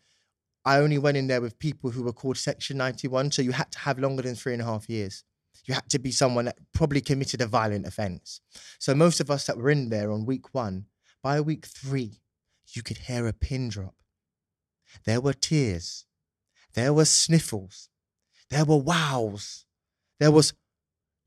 I 0.64 0.78
only 0.78 0.98
went 0.98 1.16
in 1.16 1.26
there 1.26 1.40
with 1.40 1.58
people 1.58 1.90
who 1.90 2.02
were 2.02 2.12
called 2.12 2.36
Section 2.36 2.76
91. 2.76 3.30
So 3.30 3.42
you 3.42 3.52
had 3.52 3.72
to 3.72 3.78
have 3.78 3.98
longer 3.98 4.22
than 4.22 4.34
three 4.34 4.52
and 4.52 4.60
a 4.60 4.66
half 4.66 4.90
years. 4.90 5.24
You 5.64 5.74
had 5.74 5.88
to 5.90 5.98
be 5.98 6.10
someone 6.10 6.46
that 6.46 6.58
probably 6.72 7.00
committed 7.00 7.40
a 7.40 7.46
violent 7.46 7.86
offense. 7.86 8.40
So 8.78 8.94
most 8.94 9.20
of 9.20 9.30
us 9.30 9.46
that 9.46 9.56
were 9.56 9.70
in 9.70 9.88
there 9.88 10.10
on 10.10 10.26
week 10.26 10.54
one, 10.54 10.86
by 11.22 11.40
week 11.40 11.66
three, 11.66 12.20
you 12.72 12.82
could 12.82 12.98
hear 12.98 13.26
a 13.26 13.32
pin 13.32 13.68
drop. 13.68 13.94
There 15.04 15.20
were 15.20 15.32
tears. 15.32 16.06
There 16.74 16.92
were 16.92 17.04
sniffles. 17.04 17.88
There 18.50 18.64
were 18.64 18.76
wows. 18.76 19.64
There 20.18 20.30
was, 20.30 20.52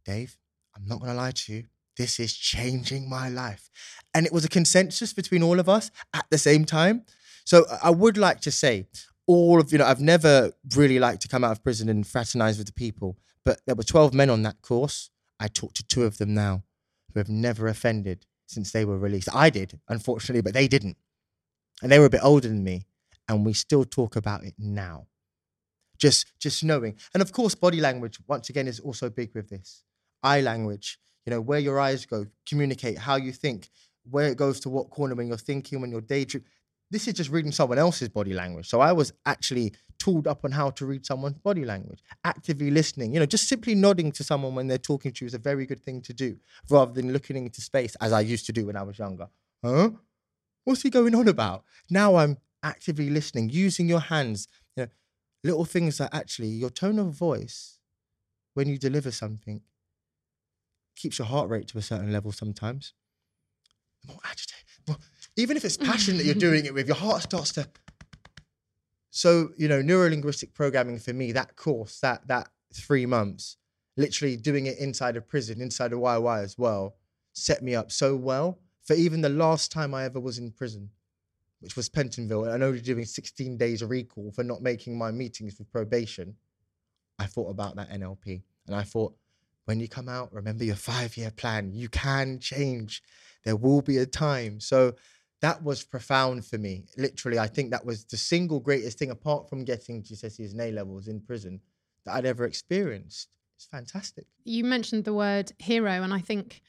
Dave, 0.06 0.38
I'm 0.76 0.86
not 0.86 1.00
going 1.00 1.12
to 1.12 1.18
lie 1.18 1.32
to 1.32 1.54
you. 1.54 1.64
This 1.98 2.20
is 2.20 2.36
changing 2.36 3.10
my 3.10 3.30
life. 3.30 3.70
And 4.14 4.26
it 4.26 4.34
was 4.34 4.46
a 4.46 4.50
consensus 4.50 5.14
between 5.14 5.44
all 5.44 5.60
of 5.60 5.70
us 5.70 5.92
at 6.14 6.26
the 6.30 6.38
same 6.38 6.66
time. 6.66 7.04
So 7.46 7.66
I 7.82 7.90
would 7.90 8.18
like 8.18 8.42
to 8.42 8.52
say, 8.52 8.88
all 9.28 9.60
of, 9.60 9.72
you 9.72 9.78
know, 9.78 9.86
I've 9.86 10.02
never 10.02 10.52
really 10.76 11.00
liked 11.00 11.22
to 11.22 11.28
come 11.28 11.44
out 11.44 11.52
of 11.52 11.64
prison 11.64 11.88
and 11.90 12.06
fraternize 12.06 12.58
with 12.58 12.68
the 12.68 12.74
people, 12.74 13.18
but 13.46 13.62
there 13.66 13.76
were 13.76 13.84
12 13.84 14.14
men 14.14 14.30
on 14.30 14.44
that 14.44 14.62
course. 14.62 15.10
I 15.40 15.48
talked 15.48 15.76
to 15.78 15.88
two 15.88 16.04
of 16.04 16.18
them 16.18 16.34
now 16.34 16.64
who 17.14 17.20
have 17.20 17.30
never 17.30 17.68
offended 17.68 18.26
since 18.48 18.72
they 18.72 18.86
were 18.86 18.98
released. 18.98 19.30
I 19.34 19.50
did, 19.50 19.80
unfortunately, 19.88 20.42
but 20.42 20.54
they 20.54 20.68
didn't. 20.68 20.98
And 21.82 21.92
they 21.92 22.00
were 22.00 22.06
a 22.06 22.10
bit 22.10 22.24
older 22.24 22.48
than 22.48 22.64
me. 22.64 22.86
And 23.28 23.46
we 23.46 23.54
still 23.54 23.86
talk 23.86 24.16
about 24.16 24.44
it 24.44 24.56
now. 24.58 25.08
Just 26.04 26.34
just 26.38 26.66
knowing. 26.66 26.94
And 27.14 27.22
of 27.22 27.32
course, 27.32 27.56
body 27.56 27.80
language, 27.80 28.18
once 28.28 28.50
again, 28.50 28.68
is 28.68 28.82
also 28.82 29.10
big 29.10 29.30
with 29.34 29.48
this. 29.50 29.84
Eye 30.22 30.42
language, 30.42 31.00
you 31.26 31.32
know, 31.32 31.40
where 31.40 31.60
your 31.68 31.80
eyes 31.80 32.06
go, 32.06 32.26
communicate 32.46 32.98
how 32.98 33.16
you 33.16 33.32
think, 33.32 33.70
where 34.12 34.28
it 34.28 34.38
goes 34.38 34.60
to 34.62 34.70
what 34.70 34.90
corner 34.90 35.16
when 35.16 35.28
you're 35.30 35.38
thinking, 35.38 35.80
when 35.80 35.92
you're 35.92 36.02
daydreaming. 36.16 36.50
This 36.92 37.08
is 37.08 37.14
just 37.14 37.30
reading 37.30 37.54
someone 37.54 37.80
else's 37.80 38.10
body 38.10 38.34
language. 38.34 38.68
So 38.68 38.82
I 38.82 38.92
was 38.92 39.14
actually 39.26 39.74
tooled 39.98 40.28
up 40.28 40.44
on 40.44 40.52
how 40.52 40.72
to 40.72 40.86
read 40.86 41.06
someone's 41.06 41.38
body 41.38 41.64
language, 41.64 42.04
actively 42.26 42.70
listening. 42.70 43.14
You 43.14 43.22
know, 43.22 43.26
just 43.26 43.48
simply 43.48 43.74
nodding 43.74 44.12
to 44.12 44.24
someone 44.26 44.56
when 44.56 44.68
they're 44.68 44.78
talking 44.92 45.14
to 45.14 45.24
you 45.24 45.28
is 45.28 45.34
a 45.34 45.50
very 45.52 45.66
good 45.66 45.80
thing 45.80 46.02
to 46.02 46.14
do, 46.14 46.38
rather 46.70 46.92
than 46.92 47.14
looking 47.14 47.38
into 47.38 47.62
space 47.62 47.96
as 48.02 48.12
I 48.12 48.20
used 48.34 48.46
to 48.48 48.52
do 48.52 48.66
when 48.66 48.76
I 48.76 48.84
was 48.84 49.00
younger. 49.00 49.30
Huh? 49.64 49.92
What's 50.66 50.82
he 50.82 50.90
going 50.90 51.16
on 51.16 51.30
about? 51.30 51.64
Now 51.90 52.18
I'm 52.18 52.38
actively 52.62 53.10
listening, 53.10 53.50
using 53.50 53.88
your 53.88 54.00
hands, 54.00 54.48
little 55.44 55.66
things 55.66 55.98
that 55.98 56.14
actually 56.14 56.48
your 56.48 56.70
tone 56.70 57.00
of 57.00 57.08
voice 57.14 57.80
when 58.54 58.68
you 58.68 58.78
deliver 58.78 59.12
something 59.12 59.62
keeps 60.96 61.20
your 61.20 61.28
heart 61.28 61.50
rate 61.50 61.68
to 61.68 61.78
a 61.78 61.82
certain 61.82 62.12
level 62.12 62.32
sometimes. 62.32 62.94
More 64.08 64.20
agitated. 64.24 64.66
More, 64.88 64.98
even 65.36 65.58
if 65.58 65.66
it's 65.66 65.78
passion 65.78 66.18
that 66.18 66.26
you're 66.26 66.36
doing 66.50 66.66
it 66.66 66.74
with, 66.74 66.88
your 66.88 66.96
heart 66.96 67.24
starts 67.24 67.52
to. 67.54 67.68
So, 69.10 69.50
you 69.58 69.68
know, 69.68 69.82
neurolinguistic 69.82 70.54
programming 70.54 71.00
for 71.00 71.14
me, 71.14 71.32
that 71.32 71.56
course, 71.56 72.00
that 72.00 72.28
that 72.28 72.50
three 72.74 73.06
months, 73.06 73.58
literally 73.96 74.36
doing 74.38 74.66
it 74.66 74.78
inside 74.80 75.16
a 75.16 75.22
prison, 75.22 75.62
inside 75.62 75.94
a 75.94 75.96
YY 75.96 76.44
as 76.44 76.58
well, 76.58 76.96
set 77.34 77.62
me 77.62 77.76
up 77.76 77.92
so 77.92 78.16
well 78.16 78.60
for 78.84 78.96
even 78.96 79.22
the 79.22 79.30
last 79.30 79.72
time 79.72 79.94
I 79.94 80.04
ever 80.04 80.20
was 80.20 80.38
in 80.38 80.52
prison, 80.52 80.90
which 81.64 81.78
was 81.78 81.90
Pentonville, 81.90 82.54
and 82.54 82.62
only 82.62 82.82
doing 82.82 83.06
16 83.06 83.58
days 83.58 83.82
of 83.82 83.90
recall 83.90 84.32
for 84.32 84.44
not 84.44 84.62
making 84.62 84.98
my 84.98 85.12
meetings 85.12 85.58
with 85.58 85.72
probation. 85.72 86.36
I 87.18 87.26
thought 87.26 87.50
about 87.50 87.78
that 87.78 87.90
NLP 87.90 88.42
and 88.68 88.76
I 88.76 88.84
thought, 88.84 89.16
when 89.66 89.80
you 89.80 89.88
come 89.88 90.10
out, 90.10 90.34
remember 90.34 90.66
your 90.66 90.76
five 90.76 91.16
year 91.16 91.32
plan. 91.32 91.72
You 91.74 91.88
can 91.88 92.40
change. 92.40 93.02
There 93.46 93.56
will 93.56 93.82
be 93.82 93.98
a 93.98 94.06
time. 94.06 94.60
So 94.60 94.96
that 95.40 95.64
was 95.64 95.84
profound 95.84 96.46
for 96.46 96.58
me. 96.58 96.86
Literally, 96.98 97.40
I 97.40 97.48
think 97.48 97.72
that 97.72 97.86
was 97.86 98.04
the 98.06 98.18
single 98.18 98.60
greatest 98.60 99.00
thing, 99.00 99.12
apart 99.12 99.50
from 99.50 99.64
getting 99.64 100.04
GCSEs 100.04 100.52
and 100.52 100.62
A 100.62 100.72
levels 100.72 101.08
in 101.08 101.22
prison, 101.22 101.62
that 102.06 102.16
I'd 102.16 102.26
ever 102.26 102.46
experienced. 102.46 103.30
It's 103.56 103.66
fantastic. 103.66 104.26
You 104.44 104.66
mentioned 104.66 105.06
the 105.06 105.14
word 105.14 105.54
hero, 105.60 105.92
and 105.92 106.14
I 106.14 106.20
think, 106.20 106.62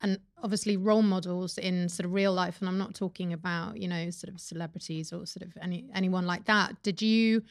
and 0.00 0.18
obviously 0.42 0.76
role 0.76 1.02
models 1.02 1.58
in 1.58 1.88
sort 1.88 2.06
of 2.06 2.12
real 2.12 2.32
life, 2.32 2.58
and 2.60 2.68
I'm 2.68 2.78
not 2.78 2.94
talking 2.94 3.32
about 3.32 3.78
you 3.78 3.88
know 3.88 4.10
sort 4.10 4.32
of 4.32 4.40
celebrities 4.40 5.12
or 5.12 5.26
sort 5.26 5.42
of 5.42 5.56
any 5.60 5.88
anyone 5.94 6.26
like 6.26 6.44
that. 6.46 6.82
Did 6.82 7.02
you 7.02 7.42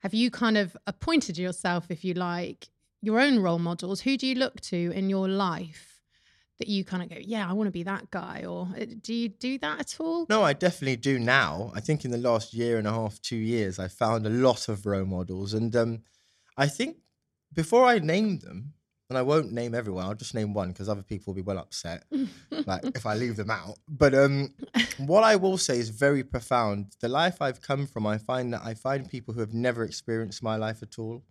have 0.00 0.14
you 0.14 0.30
kind 0.30 0.56
of 0.56 0.76
appointed 0.86 1.38
yourself, 1.38 1.86
if 1.90 2.04
you 2.04 2.14
like, 2.14 2.68
your 3.02 3.20
own 3.20 3.40
role 3.40 3.58
models? 3.58 4.00
Who 4.02 4.16
do 4.16 4.26
you 4.26 4.34
look 4.34 4.60
to 4.62 4.92
in 4.92 5.10
your 5.10 5.28
life 5.28 6.00
that 6.58 6.68
you 6.68 6.84
kind 6.84 7.02
of 7.02 7.10
go, 7.10 7.16
yeah, 7.20 7.48
I 7.48 7.52
want 7.52 7.66
to 7.68 7.72
be 7.72 7.82
that 7.82 8.10
guy? 8.10 8.44
Or 8.46 8.68
uh, 8.80 8.84
do 9.00 9.12
you 9.12 9.28
do 9.28 9.58
that 9.58 9.80
at 9.80 9.96
all? 9.98 10.26
No, 10.28 10.42
I 10.42 10.52
definitely 10.52 10.96
do 10.96 11.18
now. 11.18 11.72
I 11.74 11.80
think 11.80 12.04
in 12.04 12.10
the 12.10 12.18
last 12.18 12.54
year 12.54 12.78
and 12.78 12.86
a 12.86 12.92
half, 12.92 13.20
two 13.20 13.36
years, 13.36 13.78
I 13.78 13.88
found 13.88 14.26
a 14.26 14.30
lot 14.30 14.68
of 14.68 14.86
role 14.86 15.04
models. 15.04 15.54
And 15.54 15.74
um, 15.74 16.02
I 16.56 16.68
think 16.68 16.98
before 17.52 17.84
I 17.84 17.98
name 17.98 18.38
them, 18.38 18.74
and 19.08 19.16
I 19.16 19.22
won't 19.22 19.52
name 19.52 19.74
everyone, 19.74 20.04
I'll 20.04 20.14
just 20.14 20.34
name 20.34 20.52
one 20.52 20.68
because 20.68 20.88
other 20.88 21.02
people 21.02 21.32
will 21.32 21.36
be 21.36 21.46
well 21.46 21.58
upset, 21.58 22.04
like 22.66 22.84
if 22.94 23.06
I 23.06 23.14
leave 23.14 23.36
them 23.36 23.50
out. 23.50 23.78
But 23.88 24.14
um, 24.14 24.54
what 24.98 25.22
I 25.22 25.36
will 25.36 25.58
say 25.58 25.78
is 25.78 25.90
very 25.90 26.24
profound. 26.24 26.96
The 27.00 27.08
life 27.08 27.40
I've 27.40 27.60
come 27.60 27.86
from, 27.86 28.06
I 28.06 28.18
find 28.18 28.52
that 28.52 28.62
I 28.64 28.74
find 28.74 29.08
people 29.08 29.34
who 29.34 29.40
have 29.40 29.54
never 29.54 29.84
experienced 29.84 30.42
my 30.42 30.56
life 30.56 30.82
at 30.82 30.98
all, 30.98 31.22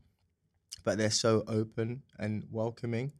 but 0.83 0.97
they're 0.97 1.09
so 1.11 1.43
open 1.47 2.03
and 2.17 2.45
welcoming. 2.49 3.11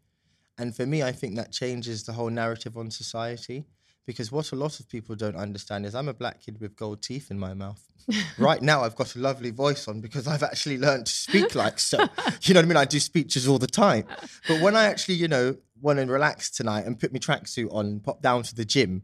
And 0.57 0.73
for 0.73 0.85
me, 0.85 1.03
I 1.03 1.11
think 1.11 1.35
that 1.35 1.51
changes 1.51 2.03
the 2.03 2.13
whole 2.13 2.29
narrative 2.29 2.77
on 2.77 2.89
society 2.89 3.65
because 4.05 4.31
what 4.31 4.51
a 4.51 4.55
lot 4.55 4.79
of 4.79 4.87
people 4.87 5.15
don't 5.15 5.35
understand 5.35 5.85
is 5.85 5.95
I'm 5.95 6.07
a 6.07 6.13
black 6.13 6.41
kid 6.41 6.59
with 6.59 6.75
gold 6.75 7.01
teeth 7.01 7.31
in 7.31 7.39
my 7.39 7.53
mouth. 7.53 7.81
right 8.37 8.61
now, 8.61 8.83
I've 8.83 8.95
got 8.95 9.15
a 9.15 9.19
lovely 9.19 9.49
voice 9.49 9.87
on 9.87 9.99
because 9.99 10.27
I've 10.27 10.43
actually 10.43 10.77
learned 10.77 11.07
to 11.07 11.11
speak 11.11 11.55
like 11.55 11.79
so. 11.79 11.97
You 12.43 12.53
know 12.53 12.59
what 12.59 12.65
I 12.65 12.67
mean? 12.67 12.77
I 12.77 12.85
do 12.85 12.99
speeches 12.99 13.47
all 13.47 13.57
the 13.57 13.67
time. 13.67 14.05
But 14.47 14.61
when 14.61 14.75
I 14.75 14.85
actually, 14.85 15.15
you 15.15 15.27
know, 15.27 15.57
want 15.81 15.99
to 15.99 16.05
relax 16.05 16.51
tonight 16.51 16.85
and 16.85 16.99
put 16.99 17.11
my 17.11 17.19
tracksuit 17.19 17.73
on 17.73 17.85
and 17.87 18.03
pop 18.03 18.21
down 18.21 18.43
to 18.43 18.55
the 18.55 18.65
gym, 18.65 19.03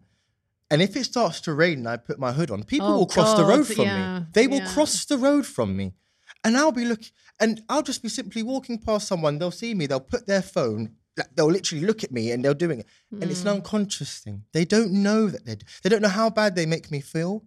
and 0.69 0.81
if 0.81 0.95
it 0.95 1.03
starts 1.03 1.41
to 1.41 1.53
rain 1.53 1.79
and 1.79 1.89
I 1.89 1.97
put 1.97 2.17
my 2.17 2.31
hood 2.31 2.49
on, 2.49 2.63
people 2.63 2.87
Oh, 2.87 2.97
will 2.99 3.05
cross 3.07 3.35
the 3.35 3.43
road 3.43 3.67
from 3.67 3.85
yeah, 3.85 4.19
me. 4.19 4.25
They 4.31 4.47
will 4.47 4.59
yeah. 4.59 4.73
cross 4.73 5.03
the 5.03 5.17
road 5.17 5.45
from 5.45 5.75
me. 5.75 5.93
And 6.45 6.55
I'll 6.55 6.71
be 6.71 6.85
looking, 6.85 7.09
and 7.39 7.61
I'll 7.67 7.83
just 7.83 8.01
be 8.01 8.09
simply 8.09 8.41
walking 8.41 8.77
past 8.77 9.07
someone. 9.07 9.37
They'll 9.37 9.51
see 9.51 9.73
me, 9.73 9.85
they'll 9.85 9.99
put 9.99 10.27
their 10.27 10.41
phone, 10.41 10.95
they'll 11.35 11.47
literally 11.51 11.85
look 11.85 12.03
at 12.03 12.11
me 12.11 12.31
and 12.31 12.43
they're 12.43 12.53
doing 12.53 12.79
it. 12.81 12.87
And 13.11 13.29
it's 13.31 13.41
an 13.41 13.47
Mm. 13.49 13.55
unconscious 13.55 14.19
thing. 14.19 14.45
They 14.53 14.65
don't 14.65 14.91
know 14.91 15.27
that 15.29 15.45
they 15.45 15.57
they 15.83 15.89
don't 15.89 16.01
know 16.01 16.09
how 16.21 16.29
bad 16.29 16.55
they 16.55 16.65
make 16.65 16.89
me 16.91 17.01
feel. 17.01 17.43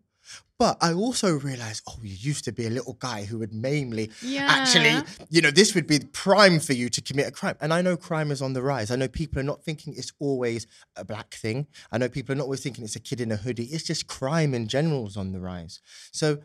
But 0.56 0.78
I 0.80 0.92
also 0.92 1.32
realize, 1.36 1.82
oh, 1.88 1.98
you 2.02 2.14
used 2.30 2.44
to 2.44 2.52
be 2.52 2.64
a 2.66 2.70
little 2.70 2.94
guy 2.94 3.24
who 3.24 3.38
would 3.40 3.52
mainly 3.52 4.10
Yeah. 4.22 4.46
actually, 4.48 5.02
you 5.28 5.42
know, 5.42 5.50
this 5.50 5.74
would 5.74 5.86
be 5.86 5.98
prime 5.98 6.60
for 6.60 6.72
you 6.72 6.88
to 6.90 7.00
commit 7.02 7.26
a 7.26 7.30
crime. 7.32 7.56
And 7.60 7.74
I 7.74 7.82
know 7.82 7.96
crime 7.96 8.30
is 8.30 8.40
on 8.40 8.52
the 8.52 8.62
rise. 8.62 8.90
I 8.90 8.96
know 8.96 9.08
people 9.08 9.38
are 9.40 9.42
not 9.52 9.64
thinking 9.64 9.94
it's 9.96 10.12
always 10.20 10.66
a 10.96 11.04
black 11.04 11.34
thing. 11.34 11.66
I 11.92 11.98
know 11.98 12.08
people 12.08 12.32
are 12.32 12.36
not 12.38 12.44
always 12.44 12.60
thinking 12.62 12.84
it's 12.84 12.96
a 12.96 13.00
kid 13.00 13.20
in 13.20 13.32
a 13.32 13.36
hoodie. 13.36 13.64
It's 13.64 13.84
just 13.84 14.06
crime 14.06 14.54
in 14.54 14.68
general 14.68 15.06
is 15.08 15.16
on 15.16 15.32
the 15.32 15.40
rise. 15.40 15.80
So, 16.12 16.38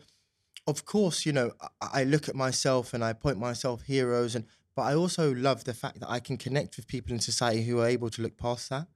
of 0.66 0.84
course, 0.84 1.24
you 1.24 1.32
know, 1.32 1.52
I, 1.80 2.00
I 2.00 2.04
look 2.04 2.28
at 2.28 2.34
myself 2.34 2.92
and 2.92 3.02
I 3.04 3.12
point 3.14 3.38
myself 3.38 3.82
heroes, 3.82 4.34
and 4.34 4.44
but 4.76 4.82
I 4.82 4.94
also 4.94 5.34
love 5.34 5.64
the 5.64 5.74
fact 5.74 6.00
that 6.00 6.10
I 6.10 6.20
can 6.20 6.36
connect 6.36 6.76
with 6.76 6.86
people 6.86 7.12
in 7.12 7.20
society 7.20 7.62
who 7.62 7.80
are 7.80 7.86
able 7.86 8.10
to 8.10 8.22
look 8.22 8.36
past 8.36 8.70
that 8.70 8.86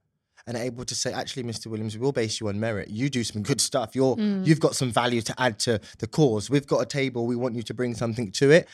and 0.46 0.56
are 0.56 0.62
able 0.62 0.84
to 0.84 0.94
say, 0.94 1.12
actually, 1.12 1.42
Mr. 1.42 1.66
Williams, 1.66 1.96
we'll 1.96 2.12
base 2.12 2.40
you 2.40 2.48
on 2.48 2.60
merit. 2.60 2.88
You 2.88 3.08
do 3.08 3.24
some 3.24 3.42
good 3.42 3.60
stuff. 3.60 3.94
You're 3.94 4.16
mm. 4.16 4.46
you've 4.46 4.60
got 4.60 4.76
some 4.76 4.92
value 4.92 5.22
to 5.22 5.40
add 5.40 5.58
to 5.60 5.80
the 5.98 6.06
cause. 6.06 6.50
We've 6.50 6.66
got 6.66 6.80
a 6.80 6.86
table. 6.86 7.26
We 7.26 7.36
want 7.36 7.54
you 7.54 7.62
to 7.62 7.74
bring 7.74 7.94
something 7.94 8.30
to 8.32 8.50
it. 8.50 8.68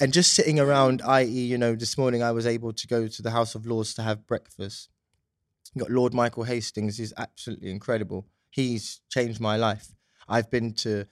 And 0.00 0.12
just 0.12 0.34
sitting 0.34 0.60
around, 0.60 1.02
i.e., 1.02 1.26
you 1.26 1.58
know, 1.58 1.74
this 1.74 1.98
morning 1.98 2.22
I 2.22 2.30
was 2.30 2.46
able 2.46 2.72
to 2.72 2.86
go 2.86 3.08
to 3.08 3.22
the 3.22 3.32
House 3.32 3.54
of 3.54 3.66
Lords 3.66 3.94
to 3.94 4.02
have 4.02 4.26
breakfast. 4.26 4.90
You 5.74 5.80
got 5.80 5.90
Lord 5.90 6.14
Michael 6.14 6.44
Hastings. 6.44 6.98
He's 6.98 7.12
absolutely 7.16 7.70
incredible. 7.70 8.26
He's 8.50 9.00
changed 9.10 9.40
my 9.40 9.56
life. 9.56 9.92
I've 10.28 10.50
been 10.50 10.72
to 10.74 11.06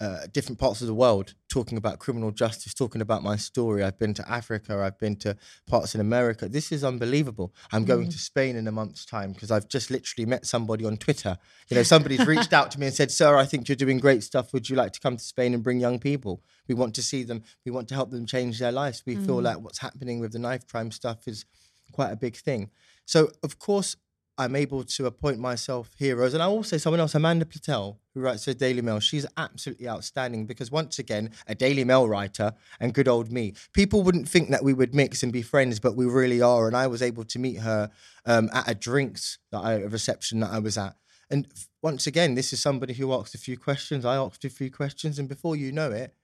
uh, 0.00 0.26
different 0.32 0.58
parts 0.58 0.80
of 0.80 0.86
the 0.86 0.94
world 0.94 1.34
talking 1.48 1.76
about 1.76 1.98
criminal 1.98 2.30
justice, 2.30 2.72
talking 2.72 3.02
about 3.02 3.22
my 3.22 3.36
story. 3.36 3.84
I've 3.84 3.98
been 3.98 4.14
to 4.14 4.30
Africa, 4.30 4.80
I've 4.82 4.98
been 4.98 5.16
to 5.16 5.36
parts 5.66 5.94
in 5.94 6.00
America. 6.00 6.48
This 6.48 6.72
is 6.72 6.82
unbelievable. 6.82 7.52
I'm 7.70 7.84
going 7.84 8.08
to 8.08 8.18
Spain 8.18 8.56
in 8.56 8.66
a 8.66 8.72
month's 8.72 9.04
time 9.04 9.32
because 9.32 9.50
I've 9.50 9.68
just 9.68 9.90
literally 9.90 10.24
met 10.24 10.46
somebody 10.46 10.86
on 10.86 10.96
Twitter. 10.96 11.36
You 11.68 11.76
know, 11.76 11.82
somebody's 11.82 12.26
reached 12.26 12.52
out 12.54 12.70
to 12.70 12.80
me 12.80 12.86
and 12.86 12.94
said, 12.94 13.10
Sir, 13.10 13.36
I 13.36 13.44
think 13.44 13.68
you're 13.68 13.76
doing 13.76 13.98
great 13.98 14.22
stuff. 14.22 14.54
Would 14.54 14.70
you 14.70 14.76
like 14.76 14.92
to 14.92 15.00
come 15.00 15.18
to 15.18 15.22
Spain 15.22 15.52
and 15.52 15.62
bring 15.62 15.80
young 15.80 15.98
people? 15.98 16.42
We 16.66 16.74
want 16.74 16.94
to 16.94 17.02
see 17.02 17.22
them, 17.22 17.42
we 17.66 17.72
want 17.72 17.88
to 17.88 17.94
help 17.94 18.10
them 18.10 18.24
change 18.24 18.58
their 18.58 18.72
lives. 18.72 19.02
We 19.04 19.16
feel 19.16 19.42
like 19.42 19.60
what's 19.60 19.80
happening 19.80 20.20
with 20.20 20.32
the 20.32 20.38
knife 20.38 20.66
crime 20.66 20.90
stuff 20.92 21.28
is 21.28 21.44
quite 21.92 22.10
a 22.10 22.16
big 22.16 22.36
thing. 22.36 22.70
So, 23.04 23.30
of 23.42 23.58
course, 23.58 23.96
I'm 24.40 24.56
able 24.56 24.84
to 24.84 25.04
appoint 25.04 25.38
myself 25.38 25.90
heroes. 25.98 26.32
And 26.32 26.42
I 26.42 26.62
say 26.62 26.78
someone 26.78 26.98
else, 26.98 27.14
Amanda 27.14 27.44
Platell, 27.44 27.98
who 28.14 28.22
writes 28.22 28.46
for 28.46 28.54
Daily 28.54 28.80
Mail. 28.80 28.98
She's 28.98 29.26
absolutely 29.36 29.86
outstanding 29.86 30.46
because, 30.46 30.70
once 30.70 30.98
again, 30.98 31.32
a 31.46 31.54
Daily 31.54 31.84
Mail 31.84 32.08
writer 32.08 32.54
and 32.80 32.94
good 32.94 33.06
old 33.06 33.30
me. 33.30 33.52
People 33.74 34.02
wouldn't 34.02 34.26
think 34.26 34.48
that 34.48 34.64
we 34.64 34.72
would 34.72 34.94
mix 34.94 35.22
and 35.22 35.30
be 35.30 35.42
friends, 35.42 35.78
but 35.78 35.94
we 35.94 36.06
really 36.06 36.40
are. 36.40 36.66
And 36.66 36.74
I 36.74 36.86
was 36.86 37.02
able 37.02 37.24
to 37.24 37.38
meet 37.38 37.58
her 37.58 37.90
um, 38.24 38.48
at 38.54 38.66
a 38.66 38.74
drinks, 38.74 39.38
that 39.52 39.58
I, 39.58 39.74
a 39.74 39.88
reception 39.88 40.40
that 40.40 40.52
I 40.52 40.58
was 40.58 40.78
at. 40.78 40.96
And 41.28 41.46
once 41.82 42.06
again, 42.06 42.34
this 42.34 42.54
is 42.54 42.60
somebody 42.60 42.94
who 42.94 43.12
asked 43.12 43.34
a 43.34 43.38
few 43.38 43.58
questions. 43.58 44.06
I 44.06 44.16
asked 44.16 44.46
a 44.46 44.50
few 44.50 44.70
questions. 44.70 45.18
And 45.18 45.28
before 45.28 45.54
you 45.54 45.70
know 45.70 45.90
it, 45.90 46.14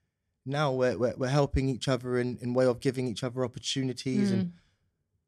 now 0.46 0.72
we're, 0.72 0.96
we're, 0.96 1.16
we're 1.18 1.29
helping 1.29 1.68
each 1.68 1.87
other 1.87 2.18
in, 2.18 2.38
in 2.40 2.55
way 2.55 2.64
of 2.64 2.81
giving 2.81 3.07
each 3.09 3.22
other 3.22 3.44
opportunities 3.44 4.31
and 4.31 4.52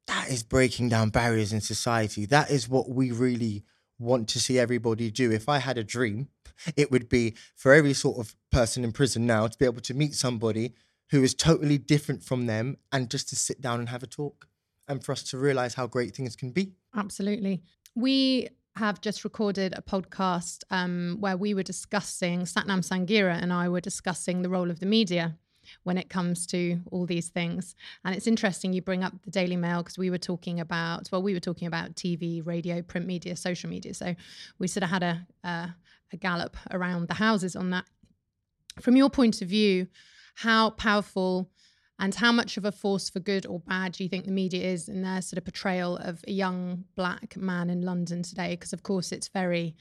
that 0.09 0.31
is 0.31 0.43
breaking 0.43 0.89
down 0.89 1.11
barriers 1.11 1.53
in 1.53 1.61
society. 1.61 2.27
That 2.27 2.51
is 2.51 2.69
what 2.69 2.89
we 2.89 3.13
really 3.13 3.63
want 3.99 4.29
to 4.31 4.41
see 4.41 4.59
everybody 4.59 5.11
do. 5.11 5.31
If 5.31 5.49
I 5.49 5.59
had 5.59 5.79
a 5.79 5.85
dream, 5.85 6.29
it 6.77 6.91
would 6.91 7.09
be 7.09 7.35
for 7.55 7.73
every 7.73 7.93
sort 7.93 8.19
of 8.19 8.35
person 8.51 8.85
in 8.85 8.93
prison 8.93 9.27
now 9.27 9.47
to 9.47 9.59
be 9.59 9.67
able 9.67 9.83
to 9.83 9.95
meet 9.95 10.15
somebody 10.15 10.75
who 11.11 11.23
is 11.23 11.35
totally 11.35 11.79
different 11.79 12.23
from 12.23 12.47
them 12.47 12.77
and 12.91 13.11
just 13.11 13.29
to 13.29 13.37
sit 13.37 13.61
down 13.61 13.81
and 13.81 13.89
have 13.91 14.03
a 14.03 14.07
talk 14.07 14.49
and 14.89 15.05
for 15.05 15.13
us 15.13 15.23
to 15.23 15.39
realize 15.39 15.75
how 15.75 15.87
great 15.87 16.17
things 16.17 16.35
can 16.35 16.51
be. 16.51 16.73
Absolutely. 16.97 17.63
We 17.95 18.49
have 18.77 19.01
just 19.01 19.25
recorded 19.25 19.75
a 19.77 19.83
podcast 19.83 20.65
um, 20.71 21.17
where 21.21 21.37
we 21.37 21.53
were 21.53 21.63
discussing, 21.63 22.43
Sathnam 22.43 22.87
Sanghera 22.87 23.41
and 23.43 23.53
I 23.53 23.69
were 23.69 23.81
discussing 23.81 24.43
the 24.43 24.49
role 24.49 24.71
of 24.71 24.81
the 24.81 24.87
media 24.87 25.37
when 25.89 25.97
it 25.97 26.11
comes 26.11 26.47
to 26.47 26.79
all 26.91 27.07
these 27.07 27.29
things. 27.31 27.75
And 28.05 28.15
it's 28.15 28.27
interesting 28.27 28.75
you 28.75 28.83
bring 28.83 29.03
up 29.03 29.15
the 29.25 29.31
Daily 29.31 29.57
Mail 29.57 29.79
because 29.79 29.97
we 29.97 30.11
were 30.11 30.19
talking 30.19 30.61
about, 30.61 31.09
well, 31.11 31.23
we 31.23 31.33
were 31.33 31.41
talking 31.41 31.67
about 31.67 31.95
TV, 31.95 32.47
radio, 32.47 32.83
print 32.83 33.07
media, 33.07 33.35
social 33.37 33.71
media. 33.71 33.95
So 33.95 34.15
we 34.59 34.69
sort 34.69 34.85
of 34.85 34.91
had 34.91 35.03
a, 35.03 35.27
a, 35.45 35.75
a 36.13 36.17
gallop 36.19 36.59
around 36.73 37.09
the 37.09 37.15
houses 37.15 37.57
on 37.57 37.71
that. 37.71 37.87
From 38.83 38.97
your 38.97 39.09
point 39.09 39.41
of 39.41 39.49
view, 39.49 39.87
how 40.35 40.69
powerful 40.69 41.49
and 41.99 42.15
how 42.15 42.33
much 42.33 42.59
of 42.59 42.67
a 42.67 42.71
force 42.71 43.09
for 43.09 43.21
good 43.21 43.47
or 43.47 43.61
bad 43.61 43.93
do 43.93 44.05
you 44.05 44.11
think 44.11 44.27
the 44.27 44.31
media 44.31 44.71
is 44.71 44.91
in 44.91 45.01
their 45.01 45.23
sort 45.23 45.39
of 45.39 45.45
portrayal 45.47 45.97
of 45.97 46.23
a 46.29 46.33
young 46.33 46.85
black 46.97 47.35
man 47.39 47.71
in 47.71 47.81
London 47.81 48.23
today? 48.23 48.51
Because 48.51 48.75
of 48.75 48.83
course 48.83 49.11
it's 49.11 49.29
very, 49.29 49.75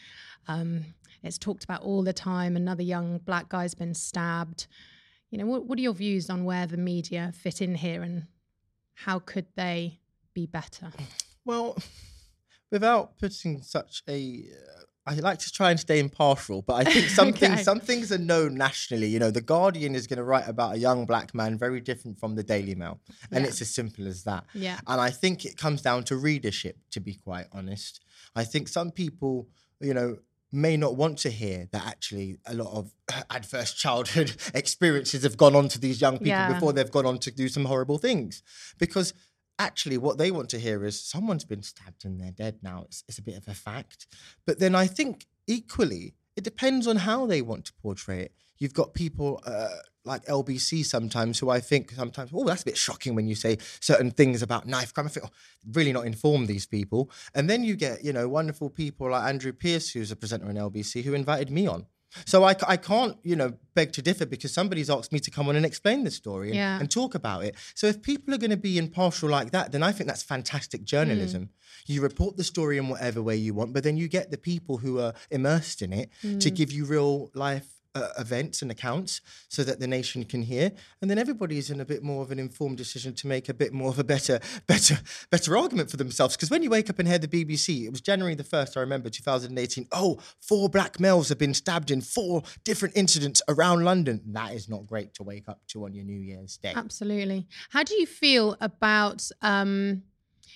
um, 0.48 0.86
it's 1.22 1.38
talked 1.38 1.66
about 1.66 1.82
all 1.82 2.02
the 2.02 2.14
time. 2.14 2.56
Another 2.56 2.82
young 2.82 3.18
black 3.18 3.50
guy's 3.50 3.76
been 3.76 3.94
stabbed. 3.94 4.68
You 5.32 5.38
know, 5.40 5.46
what, 5.46 5.66
what 5.66 5.78
are 5.78 5.82
your 5.82 5.94
views 5.94 6.30
on 6.30 6.46
where 6.46 6.66
the 6.68 6.78
media 6.78 7.32
fit 7.36 7.62
in 7.62 7.76
here 7.76 8.02
and 8.02 8.28
how 8.94 9.20
could 9.20 9.46
they 9.56 10.00
be 10.34 10.46
better? 10.46 10.92
Well, 11.46 11.78
without 12.72 13.18
putting 13.18 13.62
such 13.62 14.04
a, 14.08 14.46
uh, 14.52 14.82
I 15.06 15.16
like 15.16 15.40
to 15.40 15.52
try 15.52 15.72
and 15.72 15.80
stay 15.80 16.00
impartial, 16.00 16.62
but 16.62 16.74
I 16.76 16.84
think 16.92 17.10
some 17.10 17.30
Okay. 17.30 17.48
things, 17.48 17.64
some 17.64 17.80
things 17.80 18.12
are 18.12 18.18
known 18.18 18.56
nationally. 18.56 19.08
You 19.08 19.20
know, 19.20 19.32
the 19.32 19.42
Guardian 19.42 19.96
is 19.96 20.08
going 20.08 20.18
to 20.18 20.24
write 20.24 20.48
about 20.48 20.76
a 20.76 20.80
young 20.80 21.06
black 21.06 21.34
man 21.36 21.58
very 21.58 21.82
different 21.82 22.20
from 22.20 22.36
the 22.36 22.44
Daily 22.44 22.76
Mail, 22.76 23.00
and 23.32 23.44
Yeah. 23.44 23.50
it's 23.50 23.62
as 23.62 23.74
simple 23.74 24.08
as 24.08 24.24
that. 24.24 24.46
Yeah. 24.54 24.80
And 24.88 25.00
I 25.02 25.10
think 25.10 25.46
it 25.46 25.58
comes 25.58 25.82
down 25.82 26.04
to 26.06 26.16
readership, 26.18 26.78
to 26.92 27.00
be 27.00 27.14
quite 27.16 27.48
honest. 27.52 28.02
I 28.36 28.44
think 28.44 28.68
some 28.68 28.92
people, 28.92 29.48
you 29.80 29.94
know, 29.94 30.18
may 30.52 30.78
not 30.78 30.96
want 30.96 31.18
to 31.20 31.30
hear 31.30 31.68
that 31.72 31.86
actually 31.86 32.38
a 32.46 32.54
lot 32.54 32.72
of 32.74 32.92
adverse 33.30 33.74
childhood 33.74 34.34
experiences 34.54 35.24
have 35.24 35.38
gone 35.38 35.56
on 35.56 35.68
to 35.70 35.80
these 35.80 36.00
young 36.02 36.14
people 36.18 36.28
Yeah. 36.30 36.54
before 36.54 36.74
they've 36.74 36.92
gone 36.92 37.06
on 37.06 37.20
to 37.20 37.32
do 37.32 37.50
some 37.50 37.66
horrible 37.66 37.98
things. 37.98 38.44
Because 38.78 39.14
actually, 39.60 39.98
what 39.98 40.18
they 40.18 40.32
want 40.32 40.50
to 40.50 40.60
hear 40.60 40.86
is 40.86 41.00
someone's 41.04 41.46
been 41.46 41.64
stabbed 41.64 42.06
and 42.06 42.20
they're 42.20 42.32
dead 42.32 42.60
now. 42.62 42.84
It's, 42.86 43.04
it's 43.08 43.18
a 43.18 43.24
bit 43.24 43.38
of 43.38 43.48
a 43.48 43.54
fact. 43.54 44.08
But 44.46 44.60
then 44.60 44.76
I 44.76 44.88
think 44.88 45.26
equally, 45.48 46.16
it 46.36 46.44
depends 46.44 46.88
on 46.88 46.98
how 46.98 47.26
they 47.26 47.42
want 47.42 47.66
to 47.66 47.74
portray 47.82 48.22
it. 48.22 48.32
You've 48.60 48.74
got 48.74 48.94
people 48.94 49.42
uh, 49.46 49.70
like 50.06 50.26
LBC 50.26 50.86
sometimes 50.86 51.40
who 51.40 51.50
I 51.50 51.60
think 51.60 51.92
sometimes, 51.92 52.32
oh, 52.34 52.46
that's 52.46 52.62
a 52.62 52.66
bit 52.66 52.78
shocking 52.78 53.14
when 53.16 53.28
you 53.28 53.36
say 53.36 53.58
certain 53.80 54.12
things 54.12 54.42
about 54.42 54.66
knife 54.68 54.94
crime. 54.94 55.08
I 55.08 55.10
think, 55.10 55.26
oh, 55.28 55.32
really 55.74 55.92
not 55.94 56.06
inform 56.06 56.46
these 56.46 56.66
people. 56.66 57.12
And 57.36 57.50
then 57.50 57.64
you 57.64 57.76
get, 57.76 58.04
you 58.04 58.14
know, 58.14 58.28
wonderful 58.30 58.70
people 58.70 59.10
like 59.12 59.28
Andrew 59.28 59.52
Pierce, 59.54 59.90
who's 59.92 60.12
a 60.12 60.16
presenter 60.16 60.48
on 60.48 60.56
LBC, 60.56 61.04
who 61.04 61.14
invited 61.14 61.50
me 61.52 61.68
on. 61.68 61.86
So 62.26 62.46
I, 62.46 62.56
I 62.66 62.78
can't, 62.78 63.18
you 63.24 63.36
know, 63.36 63.54
beg 63.76 63.92
to 63.92 64.02
differ 64.02 64.26
because 64.26 64.54
somebody's 64.54 64.90
asked 64.90 65.12
me 65.12 65.20
to 65.20 65.30
come 65.30 65.50
on 65.50 65.58
and 65.58 65.66
explain 65.66 66.06
the 66.06 66.10
story 66.10 66.48
and, 66.48 66.56
Yeah. 66.56 66.80
and 66.80 66.90
talk 66.90 67.16
about 67.16 67.44
it. 67.44 67.56
So 67.76 67.86
if 67.86 68.02
people 68.02 68.34
are 68.34 68.38
going 68.38 68.50
to 68.52 68.58
be 68.58 68.78
impartial 68.78 69.28
like 69.30 69.52
that, 69.52 69.74
then 69.74 69.84
I 69.84 69.92
think 69.92 70.08
that's 70.08 70.24
fantastic 70.24 70.86
journalism. 70.86 71.50
You 71.86 72.02
report 72.02 72.38
the 72.38 72.46
story 72.46 72.78
in 72.78 72.88
whatever 72.88 73.22
way 73.22 73.36
you 73.36 73.54
want, 73.54 73.74
but 73.74 73.84
then 73.84 73.98
you 73.98 74.08
get 74.08 74.32
the 74.32 74.38
people 74.38 74.78
who 74.78 75.00
are 75.00 75.14
immersed 75.30 75.82
in 75.82 75.92
it 75.92 76.10
to 76.40 76.50
give 76.50 76.72
you 76.72 76.86
real 76.86 77.30
life 77.34 77.77
uh, 77.98 78.10
events 78.20 78.62
and 78.62 78.72
accounts 78.72 79.22
so 79.50 79.64
that 79.64 79.80
the 79.80 79.88
nation 79.88 80.24
can 80.24 80.42
hear, 80.42 80.72
and 81.02 81.10
then 81.10 81.18
everybody's 81.18 81.70
in 81.70 81.82
a 81.82 81.86
bit 81.86 82.04
more 82.04 82.22
of 82.22 82.32
an 82.32 82.40
informed 82.40 82.78
decision 82.78 83.14
to 83.16 83.28
make 83.28 83.50
a 83.50 83.54
bit 83.54 83.74
more 83.74 83.90
of 83.90 84.00
a 84.00 84.04
better, 84.04 84.40
better, 84.68 84.98
better 85.30 85.58
argument 85.58 85.90
for 85.90 85.98
themselves. 85.98 86.36
Because 86.36 86.50
when 86.50 86.64
you 86.64 86.70
wake 86.70 86.90
up 86.90 87.00
and 87.00 87.08
hear 87.08 87.18
the 87.18 87.28
BBC, 87.28 87.86
it 87.86 87.90
was 87.90 88.02
January 88.02 88.36
the 88.36 88.44
first, 88.44 88.78
I 88.78 88.82
remember 88.82 89.10
2018. 89.10 89.88
Oh, 89.92 90.20
four 90.40 90.70
black 90.70 91.00
males 91.00 91.30
have 91.30 91.38
been 91.38 91.54
stabbed 91.54 91.92
in 91.92 92.02
four 92.02 92.44
different 92.64 92.96
incidents 92.96 93.42
around 93.48 93.84
London. 93.84 94.22
That 94.28 94.54
is 94.54 94.70
not 94.70 94.86
great 94.88 95.14
to 95.16 95.24
wake 95.24 95.50
up 95.50 95.62
to 95.70 95.86
on 95.86 95.94
your 95.94 96.06
New 96.06 96.20
Year's 96.20 96.58
Day. 96.58 96.74
Absolutely. 96.76 97.48
How 97.70 97.84
do 97.84 97.96
you 97.96 98.06
feel 98.06 98.56
about, 98.62 99.30
um, 99.42 100.04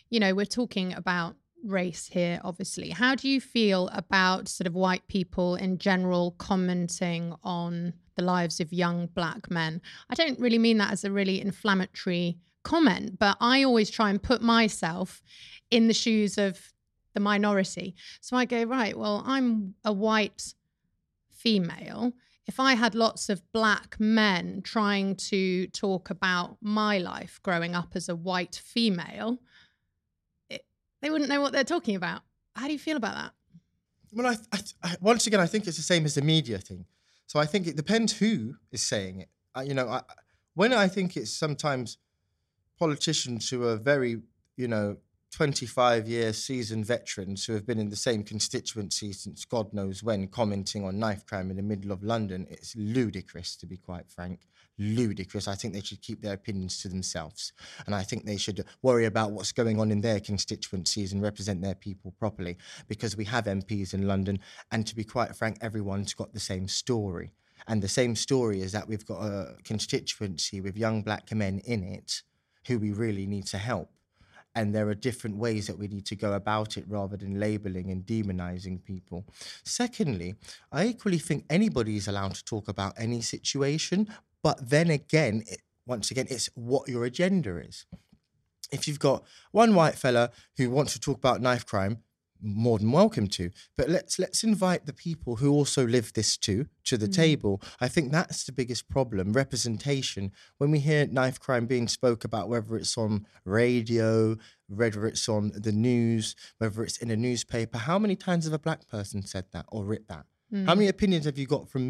you 0.10 0.20
know, 0.20 0.34
we're 0.34 0.46
talking 0.46 0.94
about 0.94 1.36
race 1.63 2.08
here, 2.08 2.39
obviously. 2.43 2.89
How 2.89 3.15
do 3.15 3.28
you 3.28 3.41
feel 3.41 3.89
about 3.89 4.47
sort 4.47 4.67
of 4.67 4.74
white 4.74 5.08
people 5.08 5.56
in 5.56 5.78
general 5.78 6.32
commenting 6.38 7.36
on 7.43 7.93
the 8.15 8.24
lives 8.24 8.60
of 8.60 8.74
young 8.74 9.08
black 9.08 9.50
men? 9.50 9.82
I 10.10 10.15
don't 10.15 10.39
really 10.39 10.58
mean 10.58 10.78
that 10.78 10.91
as 10.91 11.04
a 11.04 11.12
really 11.12 11.41
inflammatory 11.41 12.38
comment, 12.63 13.19
but 13.19 13.38
I 13.39 13.63
always 13.63 13.89
try 13.89 14.10
and 14.10 14.21
put 14.21 14.41
myself 14.41 15.21
in 15.69 15.88
the 15.88 15.93
shoes 15.93 16.38
of 16.38 16.74
the 17.13 17.19
minority. 17.19 17.95
So 18.21 18.38
I 18.38 18.45
go, 18.45 18.63
right, 18.63 18.97
well, 18.97 19.24
I'm 19.26 19.76
a 19.84 19.93
white 19.93 20.54
female. 21.30 22.13
If 22.47 22.60
I 22.60 22.74
had 22.74 22.95
lots 22.95 23.30
of 23.30 23.41
black 23.52 24.00
men 24.00 24.62
trying 24.63 25.15
to 25.15 25.67
talk 25.67 26.10
about 26.10 26.58
my 26.62 26.97
life 26.97 27.39
growing 27.43 27.76
up 27.76 27.91
as 27.95 28.10
a 28.10 28.15
white 28.15 28.56
female, 28.56 29.39
they 31.02 31.10
wouldn't 31.10 31.30
know 31.30 31.42
what 31.42 31.52
they're 31.52 31.64
talking 31.64 31.96
about. 31.96 32.22
How 32.56 32.68
do 32.68 32.74
you 32.74 32.80
feel 32.80 32.98
about 32.98 33.16
that? 33.16 33.32
Well, 34.14 34.28
I, 34.28 34.38
I, 34.56 34.60
I, 34.84 34.96
once 35.02 35.28
again, 35.28 35.40
I 35.40 35.48
think 35.48 35.68
it's 35.68 35.78
the 35.78 35.84
same 35.84 36.06
as 36.06 36.16
the 36.16 36.22
media 36.22 36.58
thing. 36.58 36.86
So 37.28 37.40
I 37.40 37.46
think 37.46 37.66
it 37.66 37.78
depends 37.78 38.18
who 38.18 38.56
is 38.72 38.82
saying 38.82 39.22
it. 39.22 39.30
I, 39.56 39.64
you 39.64 39.74
know, 39.74 40.02
when 40.54 40.74
I 40.74 40.88
think 40.88 41.16
it's 41.16 41.32
sometimes 41.32 41.98
politicians 42.78 43.50
who 43.50 43.64
are 43.64 43.78
very, 43.78 44.22
you 44.58 44.68
know, 44.68 44.98
25 45.32 46.10
year 46.10 46.34
seasoned 46.34 46.86
veterans 46.86 47.46
who 47.46 47.54
have 47.54 47.66
been 47.66 47.80
in 47.80 47.90
the 47.90 47.96
same 47.96 48.24
constituency 48.24 49.14
since 49.14 49.46
God 49.46 49.74
knows 49.74 50.04
when, 50.04 50.28
commenting 50.28 50.84
on 50.84 51.00
knife 51.00 51.26
crime 51.26 51.50
in 51.50 51.56
the 51.56 51.64
middle 51.64 51.92
of 51.92 52.04
London, 52.04 52.48
it's 52.50 52.76
ludicrous, 52.76 53.56
to 53.56 53.66
be 53.66 53.78
quite 53.78 54.10
frank. 54.10 54.42
Ludicrous. 54.82 55.48
I 55.48 55.56
think 55.56 55.74
they 55.74 55.82
should 55.82 56.02
keep 56.02 56.22
their 56.22 56.34
opinions 56.34 56.82
to 56.82 56.89
themselves. 56.89 57.54
And 57.86 57.94
I 57.94 58.04
think 58.04 58.26
they 58.26 58.38
should 58.38 58.65
worry 58.82 59.06
about 59.06 59.32
what's 59.32 59.52
going 59.52 59.80
on 59.80 59.91
in 59.91 60.02
their 60.02 60.20
constituencies 60.20 61.13
and 61.13 61.22
represent 61.22 61.62
their 61.62 61.76
people 61.76 62.12
properly 62.20 62.58
because 62.88 63.15
we 63.15 63.26
have 63.26 63.46
MPs 63.46 63.94
in 63.94 64.08
London. 64.08 64.39
And 64.72 64.86
to 64.88 64.96
be 64.96 65.04
quite 65.04 65.36
frank, 65.36 65.58
everyone's 65.62 66.13
got 66.13 66.34
the 66.34 66.39
same 66.39 66.67
story. 66.67 67.32
And 67.67 67.82
the 67.82 67.88
same 67.88 68.15
story 68.15 68.62
is 68.62 68.72
that 68.72 68.88
we've 68.88 69.06
got 69.06 69.22
a 69.22 69.56
constituency 69.63 70.62
with 70.62 70.78
young 70.78 71.04
black 71.04 71.32
men 71.32 71.60
in 71.60 71.84
it 71.84 72.24
who 72.67 72.80
we 72.80 72.91
really 72.91 73.28
need 73.28 73.46
to 73.48 73.58
help 73.58 73.89
and 74.56 74.76
there 74.76 74.88
are 74.89 74.96
different 74.96 75.38
ways 75.38 75.67
that 75.67 75.78
we 75.78 75.88
need 75.88 76.06
to 76.08 76.15
go 76.15 76.34
about 76.34 76.78
it 76.78 76.86
rather 76.88 77.15
than 77.15 77.39
labeling 77.39 77.89
and 77.89 78.06
demonizing 78.06 78.84
people. 78.84 79.26
Secondly, 79.63 80.36
I 80.72 80.88
equally 80.88 81.20
think 81.20 81.46
anybody 81.50 81.96
is 81.96 82.08
allowed 82.08 82.36
to 82.36 82.44
talk 82.44 82.67
about 82.67 82.94
any 82.98 83.22
situation, 83.22 84.10
but 84.44 84.70
then 84.70 84.90
again, 84.90 85.44
it, 85.48 85.62
once 85.86 86.12
again, 86.12 86.28
it's 86.30 86.50
what 86.56 86.88
your 86.88 87.06
agenda 87.06 87.58
is. 87.58 87.86
If 88.72 88.88
you've 88.88 89.00
got 89.00 89.24
one 89.52 89.76
white 89.76 89.96
fella 89.96 90.32
who 90.58 90.70
wants 90.70 90.94
to 90.94 91.00
talk 91.00 91.18
about 91.18 91.42
knife 91.42 91.66
crime, 91.66 92.04
more 92.42 92.80
than 92.80 92.92
welcome 92.92 93.28
to. 93.28 93.52
But 93.78 93.90
let's 93.90 94.18
let's 94.20 94.44
invite 94.44 94.86
the 94.86 94.94
people 94.94 95.38
who 95.38 95.52
also 95.52 95.86
live 95.86 96.14
this 96.14 96.38
too 96.38 96.68
to 96.86 96.98
the 96.98 97.08
mm. 97.08 97.16
table. 97.16 97.62
I 97.80 97.88
think 97.88 98.12
that's 98.12 98.44
the 98.44 98.52
biggest 98.52 98.90
problem. 98.90 99.34
Representation. 99.34 100.32
When 100.58 100.72
we 100.72 100.80
hear 100.80 101.08
knife 101.08 101.40
crime 101.40 101.66
being 101.66 101.88
spoke 101.88 102.24
about, 102.24 102.50
whether 102.50 102.76
it's 102.76 102.98
on 102.98 103.28
radio, 103.46 104.38
whether 104.68 105.06
it's 105.06 105.28
on 105.30 105.52
the 105.56 105.72
news, 105.72 106.36
whether 106.58 106.84
it's 106.84 106.98
in 106.98 107.12
a 107.12 107.16
newspaper, 107.16 107.78
how 107.78 108.00
many 108.00 108.16
times 108.16 108.46
have 108.46 108.54
a 108.54 108.60
black 108.60 108.88
person 108.88 109.22
said 109.22 109.46
that 109.52 109.66
or 109.70 109.86
writ 109.86 110.08
that? 110.08 110.26
Mm. 110.54 110.66
How 110.66 110.76
many 110.76 110.88
opinions 110.88 111.26
have 111.26 111.38
you 111.38 111.46
got 111.46 111.70
from 111.70 111.90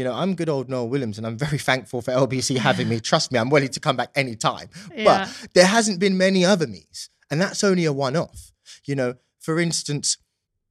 You 0.00 0.04
know, 0.04 0.14
I'm 0.14 0.34
good 0.34 0.48
old 0.48 0.70
Noel 0.70 0.88
Williams 0.88 1.18
and 1.18 1.26
I'm 1.26 1.36
very 1.36 1.58
thankful 1.70 2.00
for 2.00 2.10
LBC 2.10 2.56
having 2.56 2.88
me. 2.88 3.00
Trust 3.00 3.32
me, 3.32 3.38
I'm 3.38 3.50
willing 3.50 3.68
to 3.68 3.80
come 3.80 3.96
back 3.96 4.08
anytime. 4.14 4.70
Yeah. 4.96 5.04
But 5.04 5.48
there 5.52 5.66
hasn't 5.66 6.00
been 6.00 6.16
many 6.16 6.42
other 6.42 6.66
me's. 6.66 7.10
And 7.30 7.38
that's 7.38 7.62
only 7.62 7.84
a 7.84 7.92
one 7.92 8.16
off. 8.16 8.50
You 8.86 8.94
know, 8.94 9.16
for 9.40 9.60
instance, 9.60 10.16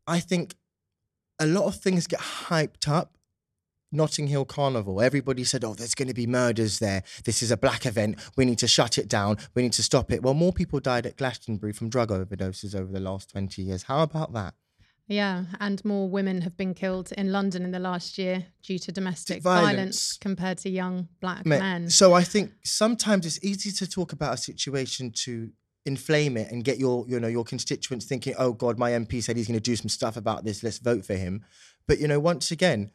I 0.07 0.19
think 0.19 0.55
a 1.37 1.45
lot 1.45 1.65
of 1.65 1.75
things 1.75 2.07
get 2.07 2.19
hyped 2.19 2.87
up. 2.87 3.17
Notting 3.91 4.27
Hill 4.27 4.45
Carnival, 4.45 4.99
everybody 4.99 5.43
said, 5.43 5.63
oh, 5.63 5.75
there's 5.75 5.95
going 5.95 6.07
to 6.07 6.13
be 6.15 6.25
murders 6.25 6.79
there. 6.79 7.03
This 7.23 7.43
is 7.43 7.51
a 7.51 7.57
black 7.57 7.85
event. 7.85 8.19
We 8.35 8.45
need 8.45 8.57
to 8.59 8.67
shut 8.67 8.97
it 8.97 9.07
down. 9.07 9.37
We 9.53 9.61
need 9.61 9.73
to 9.73 9.83
stop 9.83 10.11
it. 10.11 10.23
Well, 10.23 10.33
more 10.33 10.53
people 10.53 10.79
died 10.79 11.05
at 11.05 11.17
Glastonbury 11.17 11.73
from 11.73 11.89
drug 11.89 12.09
overdoses 12.09 12.73
over 12.73 12.91
the 12.91 12.99
last 12.99 13.29
20 13.31 13.61
years. 13.61 13.83
How 13.83 14.01
about 14.01 14.33
that? 14.33 14.55
Yeah, 15.09 15.45
and 15.59 15.83
more 15.83 16.07
women 16.07 16.41
have 16.41 16.55
been 16.55 16.75
killed 16.75 17.11
in 17.17 17.31
London 17.31 17.63
in 17.63 17.71
the 17.71 17.79
last 17.79 18.19
year 18.19 18.45
due 18.61 18.77
to 18.77 18.91
domestic 18.91 19.41
violence, 19.41 19.71
violence 19.71 20.17
compared 20.17 20.59
to 20.59 20.69
young 20.69 21.09
black 21.19 21.47
men. 21.47 21.59
men. 21.59 21.89
So 21.89 22.13
I 22.13 22.23
think 22.23 22.51
sometimes 22.63 23.25
it's 23.25 23.43
easy 23.43 23.71
to 23.71 23.89
talk 23.89 24.13
about 24.13 24.35
a 24.35 24.37
situation 24.37 25.11
to 25.23 25.49
inflame 25.83 26.37
it 26.37 26.51
and 26.51 26.63
get 26.63 26.77
your 26.77 27.05
you 27.07 27.19
know 27.19 27.27
your 27.27 27.43
constituents 27.43 28.05
thinking, 28.05 28.35
oh 28.37 28.53
God, 28.53 28.77
my 28.77 28.91
MP 28.91 29.23
said 29.23 29.35
he's 29.35 29.47
going 29.47 29.59
to 29.59 29.71
do 29.71 29.75
some 29.75 29.89
stuff 29.89 30.15
about 30.15 30.45
this. 30.45 30.61
Let's 30.61 30.77
vote 30.77 31.03
for 31.03 31.15
him. 31.15 31.43
But 31.87 31.99
you 31.99 32.07
know, 32.07 32.19
once 32.19 32.51
again, 32.51 32.91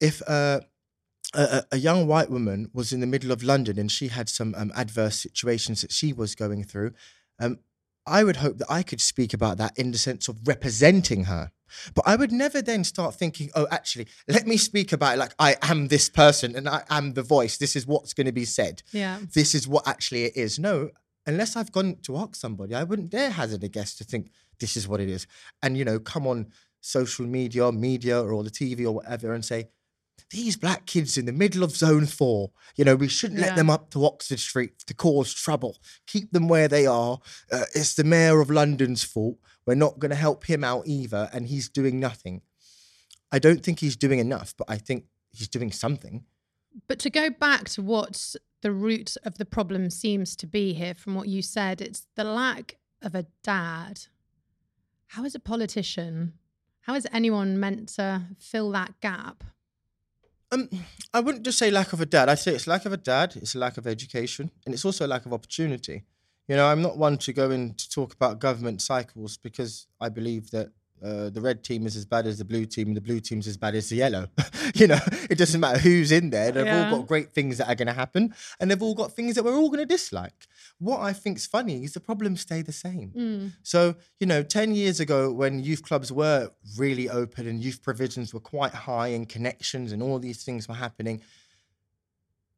if 0.00 0.22
uh, 0.26 0.60
a, 1.34 1.64
a, 1.72 1.76
young 1.76 2.06
white 2.06 2.30
woman 2.30 2.70
was 2.72 2.94
in 2.94 3.00
the 3.00 3.06
middle 3.06 3.30
of 3.30 3.42
London 3.42 3.78
and 3.78 3.92
she 3.92 4.08
had 4.08 4.30
some 4.30 4.54
um, 4.56 4.72
adverse 4.74 5.20
situations 5.20 5.82
that 5.82 5.92
she 5.92 6.14
was 6.14 6.34
going 6.34 6.64
through, 6.64 6.94
um, 7.38 7.58
I 8.06 8.24
would 8.24 8.36
hope 8.36 8.58
that 8.58 8.70
I 8.70 8.82
could 8.82 9.00
speak 9.00 9.32
about 9.32 9.58
that 9.58 9.78
in 9.78 9.92
the 9.92 9.98
sense 9.98 10.28
of 10.28 10.36
representing 10.46 11.24
her. 11.24 11.52
But 11.94 12.06
I 12.06 12.16
would 12.16 12.32
never 12.32 12.60
then 12.60 12.84
start 12.84 13.14
thinking, 13.14 13.50
oh, 13.54 13.66
actually, 13.70 14.08
let 14.28 14.46
me 14.46 14.56
speak 14.56 14.92
about 14.92 15.14
it 15.14 15.18
like 15.18 15.34
I 15.38 15.56
am 15.62 15.88
this 15.88 16.08
person 16.08 16.54
and 16.54 16.68
I 16.68 16.82
am 16.90 17.14
the 17.14 17.22
voice. 17.22 17.56
This 17.56 17.76
is 17.76 17.86
what's 17.86 18.12
going 18.12 18.26
to 18.26 18.32
be 18.32 18.44
said. 18.44 18.82
Yeah. 18.92 19.20
This 19.32 19.54
is 19.54 19.66
what 19.66 19.86
actually 19.88 20.24
it 20.24 20.36
is. 20.36 20.58
No, 20.58 20.90
unless 21.26 21.56
I've 21.56 21.72
gone 21.72 21.96
to 22.02 22.16
ask 22.18 22.34
somebody, 22.34 22.74
I 22.74 22.84
wouldn't 22.84 23.10
dare 23.10 23.30
hazard 23.30 23.64
a 23.64 23.68
guess 23.68 23.94
to 23.96 24.04
think 24.04 24.30
this 24.58 24.76
is 24.76 24.86
what 24.86 25.00
it 25.00 25.08
is. 25.08 25.26
And, 25.62 25.76
you 25.76 25.84
know, 25.84 25.98
come 25.98 26.26
on 26.26 26.48
social 26.80 27.26
media, 27.26 27.72
media, 27.72 28.20
or 28.20 28.42
the 28.42 28.50
TV 28.50 28.84
or 28.84 28.92
whatever 28.92 29.32
and 29.32 29.44
say, 29.44 29.68
these 30.32 30.56
black 30.56 30.86
kids 30.86 31.16
in 31.18 31.26
the 31.26 31.32
middle 31.32 31.62
of 31.62 31.70
zone 31.76 32.06
four, 32.06 32.50
you 32.76 32.84
know, 32.84 32.96
we 32.96 33.06
shouldn't 33.08 33.40
let 33.40 33.50
Yeah. 33.50 33.56
them 33.56 33.70
up 33.70 33.90
to 33.90 34.04
Oxford 34.04 34.40
Street 34.40 34.78
to 34.86 34.94
cause 34.94 35.32
trouble. 35.32 35.78
Keep 36.06 36.32
them 36.32 36.48
where 36.48 36.68
they 36.68 36.86
are. 36.86 37.20
Uh, 37.50 37.64
it's 37.74 37.94
the 37.94 38.04
mayor 38.04 38.40
of 38.40 38.50
London's 38.50 39.04
fault. 39.04 39.38
We're 39.66 39.74
not 39.74 39.98
going 39.98 40.10
to 40.10 40.16
help 40.16 40.44
him 40.46 40.64
out 40.64 40.86
either. 40.86 41.30
And 41.32 41.46
he's 41.46 41.68
doing 41.68 42.00
nothing. 42.00 42.42
I 43.30 43.38
don't 43.38 43.62
think 43.62 43.78
he's 43.80 43.96
doing 43.96 44.18
enough, 44.18 44.54
but 44.56 44.68
I 44.68 44.76
think 44.78 45.04
he's 45.32 45.48
doing 45.48 45.70
something. 45.70 46.24
But 46.88 46.98
to 47.00 47.10
go 47.10 47.28
back 47.30 47.68
to 47.70 47.82
what 47.82 48.34
the 48.62 48.72
root 48.72 49.16
of 49.24 49.38
the 49.38 49.44
problem 49.44 49.90
seems 49.90 50.34
to 50.36 50.46
be 50.46 50.72
here, 50.72 50.94
from 50.94 51.14
what 51.14 51.28
you 51.28 51.42
said, 51.42 51.80
it's 51.80 52.06
the 52.16 52.24
lack 52.24 52.76
of 53.02 53.14
a 53.14 53.26
dad. 53.42 54.00
How 55.08 55.24
is 55.24 55.34
a 55.34 55.38
politician, 55.40 56.34
how 56.82 56.94
is 56.94 57.06
anyone 57.12 57.60
meant 57.60 57.88
to 57.96 58.22
fill 58.38 58.70
that 58.72 58.94
gap? 59.00 59.44
Um, 60.52 60.68
I 61.14 61.20
wouldn't 61.20 61.44
just 61.44 61.58
say 61.58 61.70
lack 61.70 61.94
of 61.94 62.00
a 62.02 62.06
dad. 62.06 62.28
I'd 62.28 62.38
say 62.38 62.54
it's 62.54 62.66
lack 62.66 62.84
of 62.84 62.92
a 62.92 62.98
dad, 62.98 63.36
it's 63.36 63.54
a 63.54 63.58
lack 63.58 63.78
of 63.78 63.86
education, 63.86 64.50
and 64.66 64.74
it's 64.74 64.84
also 64.84 65.06
a 65.06 65.08
lack 65.08 65.24
of 65.24 65.32
opportunity. 65.32 66.04
You 66.46 66.56
know, 66.56 66.66
I'm 66.66 66.82
not 66.82 66.98
one 66.98 67.16
to 67.18 67.32
go 67.32 67.50
in 67.50 67.74
to 67.74 67.88
talk 67.88 68.12
about 68.12 68.38
government 68.38 68.82
cycles 68.82 69.38
because 69.38 69.86
I 69.98 70.10
believe 70.10 70.50
that 70.50 70.68
uh, 71.04 71.30
the 71.30 71.40
red 71.40 71.64
team 71.64 71.86
is 71.86 71.96
as 71.96 72.04
bad 72.04 72.26
as 72.26 72.38
the 72.38 72.44
blue 72.44 72.64
team, 72.66 72.88
and 72.88 72.96
the 72.96 73.00
blue 73.00 73.20
team's 73.20 73.46
as 73.48 73.56
bad 73.56 73.74
as 73.74 73.88
the 73.88 73.96
yellow. 73.96 74.28
you 74.74 74.86
know, 74.86 74.98
it 75.30 75.36
doesn't 75.38 75.60
matter 75.60 75.78
who's 75.78 76.12
in 76.12 76.30
there. 76.30 76.52
They've 76.52 76.64
Yeah. 76.66 76.90
all 76.90 76.98
got 76.98 77.08
great 77.08 77.32
things 77.32 77.58
that 77.58 77.68
are 77.68 77.74
going 77.74 77.88
to 77.88 77.92
happen, 77.94 78.34
and 78.60 78.70
they've 78.70 78.82
all 78.82 78.94
got 78.94 79.12
things 79.12 79.34
that 79.34 79.44
we're 79.44 79.56
all 79.56 79.68
going 79.68 79.80
to 79.80 79.86
dislike. 79.86 80.46
What 80.78 81.00
I 81.00 81.12
think's 81.12 81.46
funny 81.46 81.84
is 81.84 81.92
the 81.92 82.00
problems 82.00 82.40
stay 82.42 82.62
the 82.62 82.72
same. 82.72 83.52
So, 83.62 83.96
you 84.20 84.26
know, 84.26 84.42
10 84.42 84.74
years 84.74 85.00
ago 85.00 85.32
when 85.32 85.62
youth 85.62 85.82
clubs 85.82 86.10
were 86.12 86.50
really 86.76 87.08
open 87.08 87.46
and 87.46 87.62
youth 87.62 87.82
provisions 87.82 88.32
were 88.34 88.40
quite 88.40 88.72
high 88.74 89.08
and 89.08 89.28
connections 89.28 89.92
and 89.92 90.02
all 90.02 90.18
these 90.18 90.42
things 90.44 90.68
were 90.68 90.74
happening, 90.74 91.20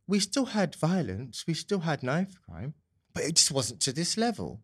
we 0.06 0.20
still 0.20 0.46
had 0.46 0.74
violence, 0.74 1.44
we 1.46 1.54
still 1.54 1.80
had 1.80 2.02
knife 2.02 2.34
crime, 2.46 2.74
but 3.14 3.24
it 3.24 3.36
just 3.36 3.50
wasn't 3.50 3.80
to 3.80 3.92
this 3.92 4.16
level. 4.16 4.60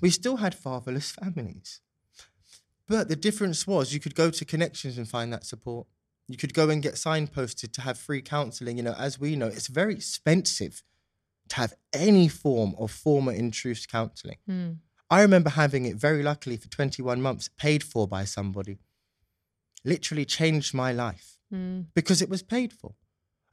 We 0.00 0.10
still 0.10 0.36
had 0.36 0.54
fatherless 0.54 1.10
families. 1.10 1.80
But 2.88 3.08
the 3.08 3.16
difference 3.16 3.66
was 3.66 3.92
you 3.92 4.00
could 4.00 4.14
go 4.14 4.30
to 4.30 4.44
connections 4.44 4.96
and 4.96 5.08
find 5.08 5.32
that 5.32 5.44
support. 5.44 5.86
You 6.28 6.36
could 6.36 6.54
go 6.54 6.70
and 6.70 6.82
get 6.82 6.94
signposted 6.94 7.72
to 7.72 7.80
have 7.82 7.98
free 7.98 8.22
counselling. 8.22 8.76
You 8.76 8.84
know, 8.84 8.94
as 8.98 9.18
we 9.18 9.36
know, 9.36 9.46
it's 9.46 9.68
very 9.68 9.94
expensive 9.94 10.82
to 11.48 11.56
have 11.56 11.74
any 11.92 12.28
form 12.28 12.74
of 12.78 12.90
former 12.90 13.32
intrusive 13.32 13.90
counselling. 13.90 14.38
Hmm. 14.46 14.72
I 15.08 15.22
remember 15.22 15.50
having 15.50 15.86
it 15.86 15.96
very 15.96 16.22
luckily 16.22 16.56
for 16.56 16.68
21 16.68 17.22
months, 17.22 17.48
paid 17.56 17.84
for 17.84 18.08
by 18.08 18.24
somebody. 18.24 18.78
Literally 19.84 20.24
changed 20.24 20.74
my 20.74 20.92
life 20.92 21.38
hmm. 21.50 21.82
because 21.94 22.20
it 22.20 22.28
was 22.28 22.42
paid 22.42 22.72
for. 22.72 22.94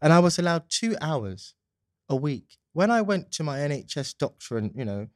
And 0.02 0.12
I 0.12 0.20
was 0.20 0.40
allowed 0.40 0.64
two 0.70 0.96
hours 1.00 1.54
a 2.10 2.16
week. 2.16 2.58
When 2.74 2.90
I 2.90 3.02
went 3.02 3.32
to 3.34 3.44
my 3.44 3.60
NHS 3.60 4.18
doctor 4.18 4.58
and, 4.58 4.72
you 4.76 4.84
know, 4.84 5.08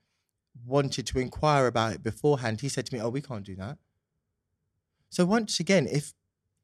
wanted 0.66 1.08
to 1.08 1.20
inquire 1.20 1.66
about 1.66 1.94
it 1.94 2.04
beforehand, 2.04 2.62
he 2.62 2.70
said 2.70 2.86
to 2.86 2.94
me, 2.94 3.02
Oh, 3.02 3.10
we 3.10 3.22
can't 3.22 3.44
do 3.44 3.56
that. 3.56 3.80
So 5.10 5.26
once 5.26 5.60
again, 5.60 5.88
if 5.90 6.14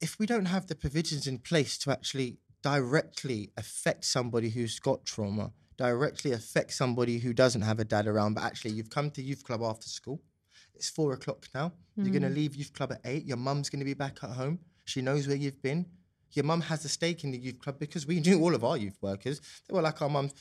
if 0.02 0.20
we 0.20 0.26
don't 0.26 0.46
have 0.46 0.68
the 0.68 0.76
provisions 0.76 1.28
in 1.28 1.38
place 1.40 1.78
to 1.80 1.92
actually 1.92 2.38
directly 2.62 3.52
affect 3.56 4.04
somebody 4.06 4.50
who's 4.50 4.80
got 4.80 5.06
trauma, 5.06 5.54
directly 5.78 6.32
affect 6.32 6.74
somebody 6.74 7.20
who 7.20 7.34
doesn't 7.34 7.62
have 7.62 7.80
a 7.80 7.86
dad 7.86 8.08
around, 8.08 8.34
but 8.34 8.44
actually 8.44 8.72
you've 8.72 8.90
come 8.90 9.10
to 9.12 9.22
youth 9.22 9.44
club 9.44 9.62
after 9.64 9.88
school. 9.88 10.22
It's 10.76 10.90
four 10.90 11.14
o'clock 11.14 11.48
now. 11.54 11.72
You're 11.96 12.10
going 12.10 12.24
to 12.24 12.30
hmm. 12.30 12.34
leave 12.36 12.56
youth 12.56 12.74
club 12.74 12.92
at 12.92 13.02
eight. 13.06 13.26
Your 13.26 13.38
mum's 13.38 13.70
going 13.70 13.80
to 13.80 13.86
be 13.86 13.94
back 13.94 14.18
at 14.24 14.32
home. 14.32 14.60
She 14.86 15.02
knows 15.02 15.28
where 15.28 15.38
you've 15.38 15.62
been. 15.62 15.86
Your 16.32 16.46
mum 16.46 16.62
has 16.62 16.84
a 16.84 16.90
stake 16.90 17.24
in 17.24 17.32
the 17.32 17.38
youth 17.38 17.60
club 17.60 17.78
because 17.80 18.08
we 18.08 18.20
knew 18.20 18.42
all 18.42 18.56
of 18.56 18.64
our 18.64 18.76
youth 18.76 18.98
workers. 19.02 19.40
They 19.68 19.76
were 19.76 19.84
like 19.84 20.02
our 20.02 20.10
mums. 20.10 20.34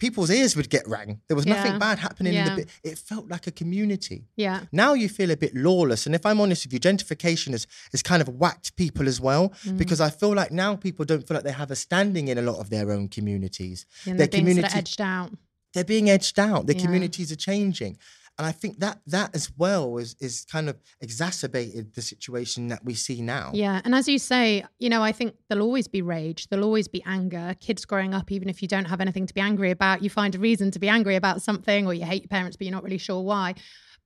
People's 0.00 0.30
ears 0.30 0.56
would 0.56 0.68
get 0.70 0.88
rang. 0.88 1.20
There 1.28 1.36
was 1.36 1.46
nothing 1.46 1.72
Yeah. 1.72 1.78
bad 1.78 1.98
happening 2.00 2.32
in 2.34 2.38
Yeah. 2.46 2.50
the 2.50 2.56
bit. 2.62 2.68
It 2.82 2.98
felt 2.98 3.28
like 3.28 3.46
a 3.46 3.52
community. 3.52 4.24
Yeah. 4.36 4.64
Now 4.72 4.94
you 4.94 5.08
feel 5.08 5.30
a 5.30 5.36
bit 5.36 5.54
lawless. 5.54 6.06
And 6.06 6.14
if 6.14 6.26
I'm 6.26 6.40
honest 6.40 6.64
with 6.66 6.72
you, 6.72 6.80
gentrification 6.80 7.50
has, 7.52 7.66
has 7.92 8.02
kind 8.02 8.20
of 8.20 8.28
whacked 8.28 8.74
people 8.76 9.06
as 9.06 9.20
well 9.20 9.50
Mm. 9.64 9.76
because 9.78 10.00
I 10.00 10.10
feel 10.10 10.34
like 10.34 10.50
now 10.50 10.74
people 10.74 11.04
don't 11.04 11.24
feel 11.28 11.36
like 11.36 11.44
they 11.44 11.52
have 11.52 11.70
a 11.70 11.76
standing 11.76 12.26
in 12.28 12.38
a 12.38 12.42
lot 12.42 12.58
of 12.58 12.70
their 12.70 12.90
own 12.90 13.08
communities. 13.08 13.86
And 14.06 14.18
their 14.18 14.26
they're 14.26 14.42
being 14.42 14.56
sort 14.56 14.72
of 14.72 14.78
edged 14.78 15.00
out. 15.00 15.30
they're 15.74 15.84
being 15.84 16.10
edged 16.10 16.38
out. 16.38 16.66
Their 16.66 16.76
Yeah. 16.76 16.82
communities 16.86 17.30
are 17.30 17.36
changing. 17.36 17.96
And 18.40 18.46
I 18.46 18.52
think 18.52 18.80
that 18.80 19.00
that 19.08 19.36
as 19.36 19.52
well 19.58 19.98
is, 19.98 20.16
is 20.18 20.46
kind 20.50 20.70
of 20.70 20.78
exacerbated 21.02 21.92
the 21.94 22.00
situation 22.00 22.68
that 22.68 22.82
we 22.82 22.94
see 22.94 23.20
now. 23.20 23.50
Yeah. 23.52 23.82
And 23.84 23.94
as 23.94 24.08
you 24.08 24.18
say, 24.18 24.64
you 24.78 24.88
know, 24.88 25.02
I 25.02 25.12
think 25.12 25.34
there'll 25.50 25.62
always 25.62 25.86
be 25.88 26.00
rage, 26.00 26.48
there'll 26.48 26.64
always 26.64 26.88
be 26.88 27.02
anger. 27.04 27.54
Kids 27.60 27.84
growing 27.84 28.14
up, 28.14 28.32
even 28.32 28.48
if 28.48 28.62
you 28.62 28.66
don't 28.68 28.86
have 28.86 29.02
anything 29.02 29.26
to 29.26 29.34
be 29.34 29.42
angry 29.42 29.70
about, 29.70 30.02
you 30.02 30.08
find 30.08 30.34
a 30.34 30.38
reason 30.38 30.70
to 30.70 30.78
be 30.78 30.88
angry 30.88 31.16
about 31.16 31.42
something 31.42 31.86
or 31.86 31.92
you 31.92 32.06
hate 32.06 32.22
your 32.22 32.28
parents, 32.28 32.56
but 32.56 32.66
you're 32.66 32.72
not 32.72 32.82
really 32.82 32.96
sure 32.96 33.20
why. 33.20 33.56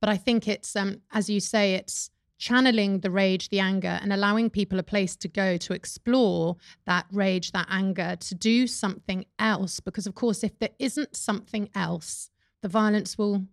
But 0.01 0.11
I 0.11 0.17
think 0.17 0.49
it's, 0.49 0.75
um, 0.75 1.01
as 1.13 1.31
you 1.31 1.39
say, 1.39 1.75
it's 1.75 2.11
channeling 2.37 3.03
the 3.03 3.13
rage, 3.13 3.51
the 3.51 3.61
anger, 3.61 4.01
and 4.03 4.13
allowing 4.13 4.51
people 4.51 4.81
a 4.81 4.83
place 4.83 5.15
to 5.15 5.29
go 5.29 5.57
to 5.59 5.75
explore 5.75 6.57
that 6.87 7.07
rage, 7.13 7.53
that 7.53 7.69
anger, 7.71 8.17
to 8.19 8.35
do 8.35 8.67
something 8.67 9.27
else. 9.39 9.79
Because, 9.79 10.09
of 10.09 10.17
course, 10.17 10.43
if 10.43 10.59
there 10.59 10.75
isn't 10.81 11.15
something 11.15 11.71
else, 11.73 12.31
the 12.63 12.69
violence 12.69 13.17
will 13.17 13.47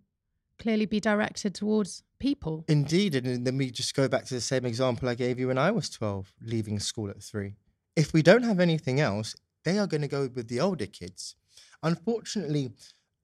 clearly 0.62 0.86
be 0.86 1.00
directed 1.00 1.54
towards 1.54 2.04
people. 2.20 2.64
Indeed, 2.68 3.16
and 3.16 3.44
then 3.44 3.56
we 3.56 3.70
just 3.70 3.96
go 3.96 4.06
back 4.08 4.24
to 4.26 4.34
the 4.34 4.40
same 4.40 4.64
example 4.64 5.08
I 5.08 5.16
gave 5.16 5.38
you 5.40 5.48
when 5.48 5.58
I 5.58 5.72
was 5.72 5.90
12, 5.90 6.32
leaving 6.40 6.78
school 6.78 7.10
at 7.10 7.22
three. 7.22 7.56
If 7.96 8.12
we 8.12 8.22
don't 8.22 8.44
have 8.44 8.60
anything 8.60 9.00
else, 9.00 9.34
they 9.64 9.78
are 9.78 9.88
going 9.88 10.02
to 10.02 10.08
go 10.08 10.28
with 10.32 10.48
the 10.48 10.60
older 10.60 10.86
kids. 10.86 11.34
Unfortunately, 11.82 12.70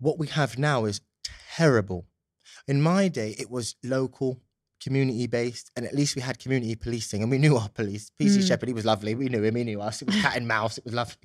what 0.00 0.18
we 0.18 0.26
have 0.26 0.58
now 0.58 0.84
is 0.84 1.00
terrible. 1.54 2.06
In 2.66 2.82
my 2.82 3.06
day, 3.06 3.36
it 3.38 3.50
was 3.50 3.76
local, 3.84 4.40
community 4.80 5.26
based, 5.26 5.70
and 5.76 5.84
at 5.86 5.94
least 5.94 6.16
we 6.16 6.22
had 6.22 6.38
community 6.38 6.74
policing 6.74 7.22
and 7.22 7.30
we 7.30 7.38
knew 7.38 7.56
our 7.56 7.68
police. 7.68 8.10
PC 8.20 8.36
hmm. 8.36 8.40
Shepherd, 8.42 8.68
he 8.68 8.72
was 8.72 8.84
lovely. 8.84 9.14
We 9.14 9.28
knew 9.28 9.42
him, 9.42 9.56
he 9.56 9.64
knew 9.64 9.80
us. 9.80 10.02
It 10.02 10.06
was 10.06 10.20
cat 10.20 10.36
and 10.36 10.46
mouse, 10.46 10.78
it 10.78 10.84
was 10.84 10.94
lovely. 10.94 11.16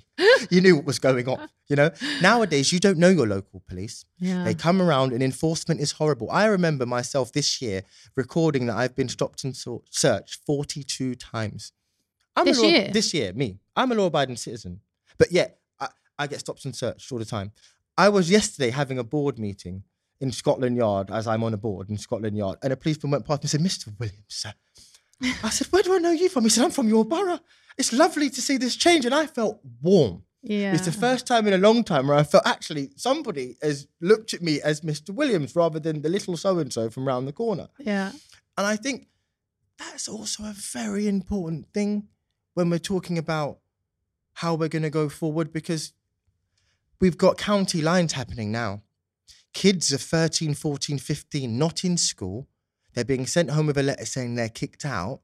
you 0.49 0.61
knew 0.61 0.75
what 0.75 0.85
was 0.85 0.99
going 0.99 1.27
on, 1.27 1.49
you 1.67 1.75
know? 1.75 1.91
Nowadays, 2.21 2.71
you 2.71 2.79
don't 2.79 2.97
know 2.97 3.09
your 3.09 3.27
local 3.27 3.61
police. 3.67 4.05
Yeah. 4.19 4.43
They 4.43 4.53
come 4.53 4.81
around 4.81 5.13
and 5.13 5.21
enforcement 5.21 5.79
is 5.81 5.93
horrible. 5.93 6.29
I 6.31 6.45
remember 6.45 6.85
myself 6.85 7.31
this 7.31 7.61
year 7.61 7.83
recording 8.15 8.65
that 8.67 8.77
I've 8.77 8.95
been 8.95 9.09
stopped 9.09 9.43
and 9.43 9.55
searched 9.55 10.39
42 10.45 11.15
times. 11.15 11.71
I'm 12.35 12.45
This 12.45 12.57
a 12.57 12.61
law- 12.61 12.67
year? 12.67 12.89
This 12.91 13.13
year, 13.13 13.33
me. 13.33 13.59
I'm 13.75 13.91
a 13.91 13.95
law 13.95 14.07
abiding 14.07 14.37
citizen. 14.37 14.81
But 15.17 15.31
yet, 15.31 15.59
I, 15.79 15.89
I 16.17 16.27
get 16.27 16.39
stopped 16.39 16.65
and 16.65 16.75
searched 16.75 17.11
all 17.11 17.19
the 17.19 17.25
time. 17.25 17.51
I 17.97 18.09
was 18.09 18.29
yesterday 18.31 18.71
having 18.71 18.97
a 18.97 19.03
board 19.03 19.37
meeting 19.37 19.83
in 20.21 20.31
Scotland 20.31 20.77
Yard 20.77 21.11
as 21.11 21.27
I'm 21.27 21.43
on 21.43 21.53
a 21.53 21.57
board 21.57 21.89
in 21.89 21.97
Scotland 21.97 22.37
Yard, 22.37 22.57
and 22.63 22.71
a 22.71 22.77
policeman 22.77 23.11
went 23.11 23.25
past 23.25 23.41
me 23.43 23.43
and 23.43 23.49
said, 23.49 23.61
Mr. 23.61 23.99
Williams, 23.99 24.23
sir. 24.27 24.53
I 25.43 25.49
said, 25.49 25.67
Where 25.67 25.83
do 25.83 25.95
I 25.95 25.99
know 25.99 26.11
you 26.11 26.29
from? 26.29 26.43
He 26.43 26.49
said, 26.49 26.65
I'm 26.65 26.71
from 26.71 26.89
your 26.89 27.05
borough. 27.05 27.39
It's 27.77 27.93
lovely 27.93 28.29
to 28.29 28.41
see 28.41 28.57
this 28.57 28.75
change. 28.75 29.05
And 29.05 29.15
I 29.15 29.25
felt 29.25 29.59
warm. 29.81 30.23
Yeah. 30.41 30.73
It's 30.73 30.85
the 30.85 30.91
first 30.91 31.25
time 31.25 31.47
in 31.47 31.53
a 31.53 31.57
long 31.57 31.83
time 31.83 32.07
where 32.07 32.17
I 32.17 32.23
felt 32.23 32.45
actually 32.45 32.91
somebody 32.97 33.55
has 33.61 33.87
looked 34.01 34.33
at 34.33 34.41
me 34.41 34.61
as 34.61 34.81
Mr. 34.81 35.11
Williams 35.11 35.55
rather 35.55 35.79
than 35.79 36.01
the 36.01 36.09
little 36.09 36.35
so 36.35 36.59
and 36.59 36.71
so 36.71 36.89
from 36.89 37.07
round 37.07 37.27
the 37.27 37.33
corner. 37.33 37.69
Yeah. 37.79 38.11
And 38.57 38.67
I 38.67 38.75
think 38.75 39.07
that's 39.77 40.09
also 40.09 40.43
a 40.43 40.53
very 40.53 41.07
important 41.07 41.67
thing 41.73 42.09
when 42.53 42.69
we're 42.69 42.79
talking 42.79 43.17
about 43.17 43.59
how 44.33 44.53
we're 44.53 44.67
going 44.67 44.83
to 44.83 44.89
go 44.89 45.07
forward 45.07 45.53
because 45.53 45.93
we've 46.99 47.17
got 47.17 47.37
county 47.37 47.81
lines 47.81 48.13
happening 48.13 48.51
now. 48.51 48.81
Kids 49.53 49.93
are 49.93 49.97
13, 49.97 50.53
14, 50.53 50.97
15, 50.97 51.57
not 51.57 51.83
in 51.83 51.97
school. 51.97 52.47
They're 52.93 53.05
being 53.05 53.25
sent 53.25 53.51
home 53.51 53.67
with 53.67 53.77
a 53.77 53.83
letter 53.83 54.05
saying 54.05 54.35
they're 54.35 54.49
kicked 54.49 54.85
out. 54.85 55.21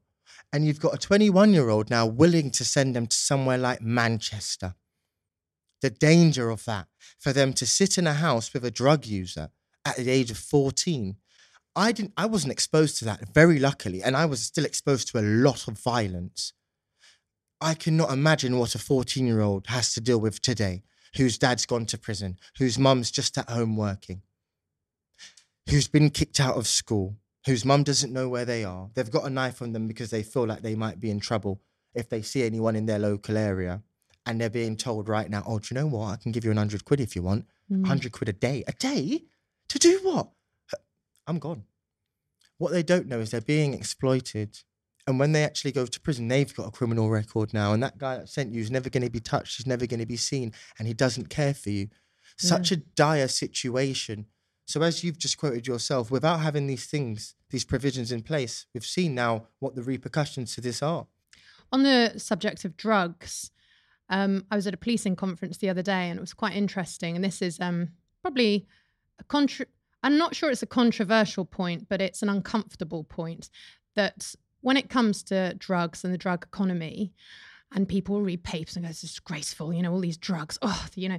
And 0.52 0.66
you've 0.66 0.80
got 0.80 0.94
a 0.94 0.98
21 0.98 1.52
year 1.52 1.68
old 1.68 1.90
now 1.90 2.06
willing 2.06 2.50
to 2.52 2.64
send 2.64 2.94
them 2.94 3.06
to 3.06 3.16
somewhere 3.16 3.58
like 3.58 3.82
Manchester. 3.82 4.74
The 5.80 5.90
danger 5.90 6.50
of 6.50 6.64
that 6.64 6.88
for 7.18 7.32
them 7.32 7.52
to 7.54 7.66
sit 7.66 7.98
in 7.98 8.06
a 8.06 8.14
house 8.14 8.52
with 8.52 8.64
a 8.64 8.70
drug 8.70 9.06
user 9.06 9.50
at 9.84 9.96
the 9.96 10.10
age 10.10 10.30
of 10.30 10.38
14 10.38 11.16
I 11.76 11.92
didn't 11.92 12.12
I 12.16 12.26
wasn't 12.26 12.52
exposed 12.52 12.98
to 12.98 13.04
that 13.06 13.32
very 13.32 13.58
luckily 13.58 14.02
and 14.02 14.16
I 14.16 14.26
was 14.26 14.42
still 14.42 14.64
exposed 14.64 15.08
to 15.08 15.18
a 15.18 15.22
lot 15.22 15.68
of 15.68 15.78
violence. 15.78 16.52
I 17.60 17.74
cannot 17.74 18.10
imagine 18.10 18.58
what 18.58 18.74
a 18.74 18.78
14-year-old 18.78 19.66
has 19.68 19.92
to 19.94 20.00
deal 20.00 20.18
with 20.18 20.40
today 20.40 20.82
whose 21.16 21.38
dad's 21.38 21.66
gone 21.66 21.86
to 21.86 21.98
prison, 21.98 22.38
whose 22.58 22.78
mum's 22.78 23.10
just 23.10 23.36
at 23.38 23.48
home 23.50 23.76
working, 23.76 24.22
who's 25.68 25.88
been 25.88 26.10
kicked 26.10 26.40
out 26.40 26.56
of 26.56 26.66
school, 26.66 27.16
whose 27.46 27.64
mum 27.64 27.82
doesn't 27.82 28.12
know 28.12 28.28
where 28.28 28.44
they 28.44 28.64
are. 28.64 28.90
They've 28.94 29.10
got 29.10 29.24
a 29.26 29.30
knife 29.30 29.62
on 29.62 29.72
them 29.72 29.86
because 29.86 30.10
they 30.10 30.22
feel 30.22 30.46
like 30.46 30.62
they 30.62 30.74
might 30.74 31.00
be 31.00 31.10
in 31.10 31.20
trouble 31.20 31.60
if 31.94 32.08
they 32.08 32.22
see 32.22 32.44
anyone 32.44 32.76
in 32.76 32.86
their 32.86 32.98
local 32.98 33.36
area 33.36 33.82
and 34.26 34.40
they're 34.40 34.50
being 34.50 34.76
told 34.76 35.08
right 35.08 35.30
now, 35.30 35.42
"Oh, 35.46 35.58
do 35.58 35.74
you 35.74 35.80
know 35.80 35.86
what? 35.86 36.12
I 36.12 36.16
can 36.16 36.30
give 36.32 36.44
you 36.44 36.50
an 36.50 36.58
100 36.58 36.84
quid 36.84 37.00
if 37.00 37.16
you 37.16 37.22
want. 37.22 37.46
Mm. 37.70 37.80
100 37.80 38.12
quid 38.12 38.28
a 38.28 38.32
day. 38.32 38.62
A 38.66 38.72
day? 38.72 39.24
To 39.68 39.78
do 39.78 39.98
what? 40.02 40.30
I'm 41.26 41.38
gone. 41.38 41.64
what 42.58 42.72
they 42.72 42.82
don't 42.82 43.06
know 43.06 43.20
is 43.20 43.30
they're 43.30 43.40
being 43.40 43.72
exploited. 43.72 44.58
And 45.06 45.18
when 45.18 45.32
they 45.32 45.44
actually 45.44 45.72
go 45.72 45.86
to 45.86 46.00
prison, 46.00 46.28
they've 46.28 46.54
got 46.54 46.68
a 46.68 46.70
criminal 46.70 47.10
record 47.10 47.54
now. 47.54 47.72
And 47.72 47.82
that 47.82 47.98
guy 47.98 48.18
that 48.18 48.28
sent 48.28 48.52
you 48.52 48.60
is 48.60 48.70
never 48.70 48.90
going 48.90 49.02
to 49.02 49.10
be 49.10 49.20
touched, 49.20 49.56
he's 49.56 49.66
never 49.66 49.86
going 49.86 50.00
to 50.00 50.06
be 50.06 50.16
seen, 50.16 50.52
and 50.78 50.86
he 50.86 50.94
doesn't 50.94 51.30
care 51.30 51.54
for 51.54 51.70
you. 51.70 51.88
Such 52.36 52.72
a 52.72 52.76
dire 52.76 53.28
situation. 53.28 54.26
So, 54.64 54.80
as 54.82 55.02
you've 55.04 55.18
just 55.18 55.36
quoted 55.36 55.66
yourself, 55.66 56.10
without 56.10 56.40
having 56.40 56.66
these 56.66 56.86
things, 56.86 57.34
these 57.50 57.64
provisions 57.64 58.12
in 58.12 58.22
place, 58.22 58.66
we've 58.72 58.84
seen 58.84 59.14
now 59.14 59.48
what 59.58 59.74
the 59.74 59.82
repercussions 59.82 60.54
to 60.54 60.60
this 60.60 60.82
are. 60.82 61.06
On 61.72 61.82
the 61.82 62.14
subject 62.16 62.64
of 62.64 62.76
drugs, 62.76 63.50
um, 64.08 64.44
I 64.50 64.56
was 64.56 64.66
at 64.66 64.74
a 64.74 64.78
policing 64.78 65.16
conference 65.16 65.58
the 65.58 65.70
other 65.70 65.82
day 65.82 66.08
and 66.08 66.18
it 66.18 66.20
was 66.20 66.34
quite 66.34 66.54
interesting. 66.54 67.14
And 67.14 67.24
this 67.24 67.42
is 67.42 67.60
um, 67.60 67.88
probably 68.22 68.66
a 69.18 69.24
contra- 69.24 69.66
I'm 70.02 70.18
not 70.18 70.34
sure 70.34 70.50
it's 70.50 70.62
a 70.62 70.66
controversial 70.66 71.44
point, 71.44 71.88
but 71.88 72.00
it's 72.00 72.22
an 72.22 72.28
uncomfortable 72.28 73.04
point 73.04 73.50
that 73.94 74.34
when 74.60 74.76
it 74.76 74.90
comes 74.90 75.22
to 75.24 75.54
drugs 75.54 76.04
and 76.04 76.12
the 76.12 76.18
drug 76.18 76.44
economy, 76.44 77.12
and 77.72 77.88
people 77.88 78.20
read 78.20 78.42
papers 78.42 78.76
and 78.76 78.84
go, 78.84 78.90
it's 78.90 79.00
disgraceful, 79.00 79.72
you 79.72 79.82
know, 79.82 79.92
all 79.92 80.00
these 80.00 80.16
drugs. 80.16 80.58
Oh, 80.60 80.86
you 80.94 81.08
know, 81.08 81.18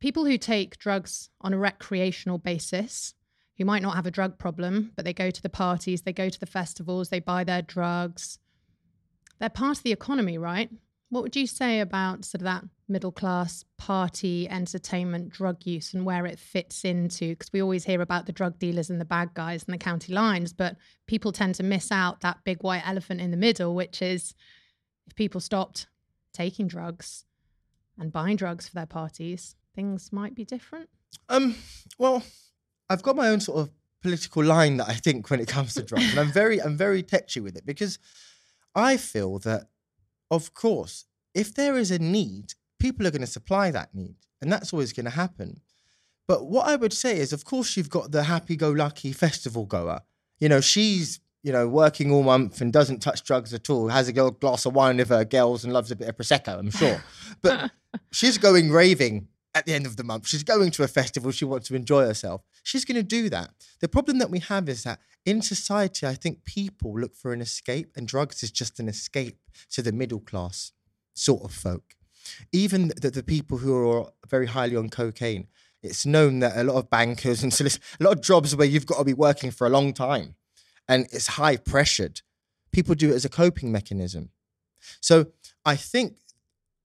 people 0.00 0.24
who 0.24 0.36
take 0.36 0.78
drugs 0.78 1.30
on 1.40 1.54
a 1.54 1.58
recreational 1.58 2.38
basis, 2.38 3.14
who 3.56 3.64
might 3.64 3.82
not 3.82 3.94
have 3.94 4.06
a 4.06 4.10
drug 4.10 4.38
problem, 4.38 4.92
but 4.96 5.04
they 5.04 5.12
go 5.12 5.30
to 5.30 5.42
the 5.42 5.48
parties, 5.48 6.02
they 6.02 6.12
go 6.12 6.28
to 6.28 6.40
the 6.40 6.46
festivals, 6.46 7.10
they 7.10 7.20
buy 7.20 7.44
their 7.44 7.62
drugs. 7.62 8.38
They're 9.38 9.48
part 9.48 9.78
of 9.78 9.82
the 9.84 9.92
economy, 9.92 10.38
right? 10.38 10.70
What 11.10 11.24
would 11.24 11.36
you 11.36 11.46
say 11.48 11.80
about 11.80 12.24
sort 12.24 12.40
of 12.40 12.44
that 12.44 12.64
middle 12.88 13.10
class 13.10 13.64
party 13.76 14.48
entertainment 14.48 15.30
drug 15.30 15.66
use 15.66 15.92
and 15.92 16.06
where 16.06 16.24
it 16.24 16.38
fits 16.38 16.84
into? 16.84 17.30
Because 17.30 17.52
we 17.52 17.60
always 17.60 17.84
hear 17.84 18.00
about 18.00 18.26
the 18.26 18.32
drug 18.32 18.60
dealers 18.60 18.90
and 18.90 19.00
the 19.00 19.04
bad 19.04 19.34
guys 19.34 19.64
and 19.64 19.74
the 19.74 19.78
county 19.78 20.12
lines, 20.12 20.52
but 20.52 20.76
people 21.08 21.32
tend 21.32 21.56
to 21.56 21.64
miss 21.64 21.90
out 21.90 22.20
that 22.20 22.38
big 22.44 22.62
white 22.62 22.86
elephant 22.86 23.20
in 23.20 23.32
the 23.32 23.36
middle, 23.36 23.74
which 23.74 24.00
is 24.00 24.34
if 25.08 25.16
people 25.16 25.40
stopped 25.40 25.88
taking 26.32 26.68
drugs 26.68 27.24
and 27.98 28.12
buying 28.12 28.36
drugs 28.36 28.68
for 28.68 28.74
their 28.74 28.86
parties, 28.86 29.56
things 29.74 30.12
might 30.12 30.36
be 30.36 30.44
different. 30.44 30.88
Um, 31.28 31.56
well, 31.98 32.22
I've 32.88 33.02
got 33.02 33.16
my 33.16 33.28
own 33.28 33.40
sort 33.40 33.58
of 33.58 33.70
political 34.00 34.44
line 34.44 34.76
that 34.76 34.88
I 34.88 34.94
think 34.94 35.28
when 35.28 35.40
it 35.40 35.48
comes 35.48 35.74
to 35.74 35.82
drugs, 35.82 36.10
and 36.10 36.20
I'm 36.20 36.30
very, 36.30 36.62
I'm 36.62 36.76
very 36.76 37.02
touchy 37.02 37.40
with 37.40 37.56
it 37.56 37.66
because 37.66 37.98
I 38.76 38.96
feel 38.96 39.40
that 39.40 39.69
of 40.30 40.54
course, 40.54 41.06
if 41.34 41.54
there 41.54 41.76
is 41.76 41.90
a 41.90 41.98
need, 41.98 42.54
people 42.78 43.06
are 43.06 43.10
going 43.10 43.20
to 43.20 43.26
supply 43.26 43.70
that 43.70 43.94
need, 43.94 44.16
and 44.40 44.52
that's 44.52 44.72
always 44.72 44.92
going 44.92 45.04
to 45.04 45.10
happen. 45.10 45.60
But 46.26 46.46
what 46.46 46.68
I 46.68 46.76
would 46.76 46.92
say 46.92 47.18
is, 47.18 47.32
of 47.32 47.44
course, 47.44 47.76
you've 47.76 47.90
got 47.90 48.12
the 48.12 48.24
happy-go-lucky 48.24 49.12
festival 49.12 49.66
goer. 49.66 50.00
You 50.38 50.48
know, 50.48 50.60
she's 50.60 51.20
you 51.42 51.52
know 51.52 51.66
working 51.66 52.12
all 52.12 52.22
month 52.22 52.60
and 52.60 52.72
doesn't 52.72 53.00
touch 53.00 53.24
drugs 53.24 53.52
at 53.54 53.70
all. 53.70 53.88
Has 53.88 54.08
a 54.08 54.12
glass 54.12 54.66
of 54.66 54.74
wine 54.74 54.98
with 54.98 55.08
her 55.08 55.24
girls 55.24 55.64
and 55.64 55.72
loves 55.72 55.90
a 55.90 55.96
bit 55.96 56.08
of 56.08 56.16
prosecco. 56.16 56.58
I'm 56.58 56.70
sure, 56.70 57.02
but 57.42 57.70
she's 58.12 58.38
going 58.38 58.70
raving 58.70 59.28
at 59.54 59.66
the 59.66 59.74
end 59.74 59.86
of 59.86 59.96
the 59.96 60.04
month. 60.04 60.28
She's 60.28 60.44
going 60.44 60.70
to 60.70 60.84
a 60.84 60.88
festival. 60.88 61.32
She 61.32 61.44
wants 61.44 61.68
to 61.68 61.74
enjoy 61.74 62.04
herself. 62.04 62.42
She's 62.62 62.84
going 62.84 62.96
to 62.96 63.02
do 63.02 63.28
that. 63.30 63.50
The 63.80 63.88
problem 63.88 64.18
that 64.18 64.30
we 64.30 64.38
have 64.38 64.68
is 64.68 64.84
that 64.84 65.00
in 65.26 65.42
society, 65.42 66.06
I 66.06 66.14
think 66.14 66.44
people 66.44 66.98
look 66.98 67.14
for 67.14 67.32
an 67.32 67.40
escape, 67.40 67.96
and 67.96 68.06
drugs 68.06 68.42
is 68.42 68.50
just 68.50 68.78
an 68.78 68.88
escape 68.88 69.39
to 69.70 69.82
the 69.82 69.92
middle 69.92 70.20
class 70.20 70.72
sort 71.14 71.42
of 71.42 71.52
folk. 71.52 71.94
Even 72.52 72.92
the, 73.00 73.10
the 73.10 73.22
people 73.22 73.58
who 73.58 73.90
are 73.90 74.10
very 74.28 74.46
highly 74.46 74.76
on 74.76 74.88
cocaine, 74.88 75.48
it's 75.82 76.04
known 76.04 76.40
that 76.40 76.56
a 76.56 76.64
lot 76.64 76.76
of 76.76 76.90
bankers 76.90 77.42
and 77.42 77.58
a 77.60 78.04
lot 78.04 78.16
of 78.16 78.22
jobs 78.22 78.54
where 78.54 78.66
you've 78.66 78.86
got 78.86 78.98
to 78.98 79.04
be 79.04 79.14
working 79.14 79.50
for 79.50 79.66
a 79.66 79.70
long 79.70 79.92
time 79.92 80.34
and 80.88 81.06
it's 81.12 81.28
high 81.28 81.56
pressured, 81.56 82.20
people 82.72 82.94
do 82.94 83.10
it 83.10 83.14
as 83.14 83.24
a 83.24 83.28
coping 83.28 83.70
mechanism. 83.70 84.30
So 85.00 85.26
I 85.64 85.76
think 85.76 86.16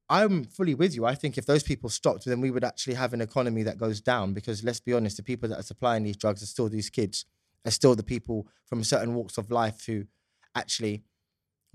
I'm 0.09 0.43
fully 0.43 0.75
with 0.75 0.95
you. 0.95 1.05
I 1.05 1.15
think 1.15 1.37
if 1.37 1.45
those 1.47 1.63
people 1.63 1.89
stopped, 1.89 2.25
then 2.25 2.39
we 2.39 2.51
would 2.51 2.63
actually 2.63 2.93
have 2.93 3.13
an 3.13 3.21
economy 3.21 3.63
that 3.63 3.79
goes 3.79 4.01
down 4.01 4.33
because 4.33 4.63
let's 4.63 4.79
be 4.79 4.93
honest, 4.93 5.17
the 5.17 5.23
people 5.23 5.49
that 5.49 5.59
are 5.59 5.63
supplying 5.63 6.03
these 6.03 6.17
drugs 6.17 6.43
are 6.43 6.47
still 6.47 6.69
these 6.69 6.89
kids, 6.89 7.25
are 7.65 7.71
still 7.71 7.95
the 7.95 8.03
people 8.03 8.47
from 8.67 8.83
certain 8.83 9.15
walks 9.15 9.37
of 9.37 9.49
life 9.49 9.85
who 9.85 10.05
actually 10.53 11.03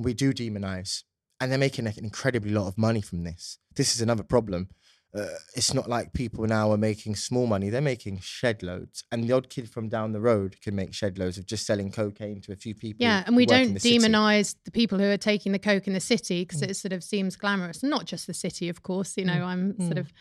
we 0.03 0.15
do 0.15 0.33
demonize. 0.33 1.03
And 1.43 1.51
they're 1.51 1.59
making 1.59 1.87
an 1.87 1.95
incredibly 1.97 2.51
lot 2.51 2.69
of 2.69 2.77
money 2.77 3.01
from 3.01 3.25
this. 3.25 3.59
This 3.75 3.95
is 3.95 4.03
another 4.03 4.23
problem 4.23 4.69
uh, 5.13 5.27
it's 5.57 5.75
not 5.75 5.89
like 5.89 6.13
people 6.13 6.47
now 6.47 6.71
are 6.71 6.77
making 6.77 7.17
small 7.17 7.47
money; 7.47 7.69
they're 7.69 7.81
making 7.81 8.21
shed 8.21 8.63
loads. 8.63 9.03
And 9.11 9.25
the 9.25 9.33
odd 9.33 9.51
kid 9.51 9.69
from 9.69 9.89
down 9.89 10.13
the 10.13 10.21
road 10.21 10.61
can 10.63 10.77
make 10.77 10.95
shed 10.95 11.19
loads 11.19 11.37
of 11.37 11.47
just 11.47 11.67
selling 11.67 11.91
cocaine 11.91 12.41
to 12.43 12.53
a 12.53 12.57
few 12.57 12.77
people. 12.77 13.05
Yeah, 13.05 13.25
and 13.27 13.35
we 13.35 13.45
don't 13.45 13.75
demonize 13.75 14.55
the 14.65 14.71
people 14.71 14.99
who 14.99 15.11
are 15.11 15.17
taking 15.17 15.51
the 15.51 15.59
coke 15.59 15.89
in 15.89 15.95
the 15.95 16.01
city 16.01 16.43
because 16.43 16.63
mm. 16.63 16.71
it 16.71 16.77
sort 16.77 16.93
of 16.93 17.03
seems 17.03 17.35
glamorous. 17.35 17.83
Not 17.83 18.05
just 18.05 18.29
the 18.29 18.35
city, 18.35 18.69
of 18.69 18.85
course. 18.85 19.17
You 19.17 19.25
know, 19.25 19.33
mm. 19.33 19.45
I'm 19.45 19.73
mm. 19.73 19.87
sort 19.87 19.99
of 19.99 20.13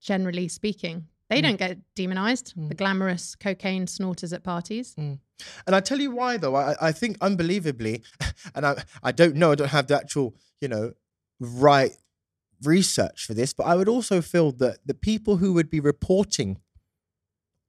generally 0.00 0.46
speaking. 0.46 1.08
They 1.28 1.40
mm. 1.40 1.42
don't 1.42 1.58
get 1.58 1.78
demonized, 1.94 2.54
the 2.56 2.74
mm. 2.74 2.78
glamorous 2.78 3.34
cocaine 3.34 3.86
snorters 3.86 4.32
at 4.32 4.44
parties. 4.44 4.94
Mm. 4.94 5.18
And 5.66 5.76
I 5.76 5.80
tell 5.80 6.00
you 6.00 6.10
why, 6.12 6.36
though. 6.36 6.54
I, 6.54 6.76
I 6.80 6.92
think 6.92 7.18
unbelievably, 7.20 8.02
and 8.54 8.66
I, 8.66 8.82
I 9.02 9.12
don't 9.12 9.34
know, 9.34 9.52
I 9.52 9.54
don't 9.56 9.68
have 9.68 9.88
the 9.88 9.96
actual, 9.96 10.34
you 10.60 10.68
know, 10.68 10.92
right 11.40 11.92
research 12.64 13.26
for 13.26 13.34
this, 13.34 13.52
but 13.52 13.64
I 13.64 13.74
would 13.74 13.88
also 13.88 14.20
feel 14.20 14.52
that 14.52 14.78
the 14.86 14.94
people 14.94 15.38
who 15.38 15.52
would 15.52 15.68
be 15.68 15.80
reporting 15.80 16.58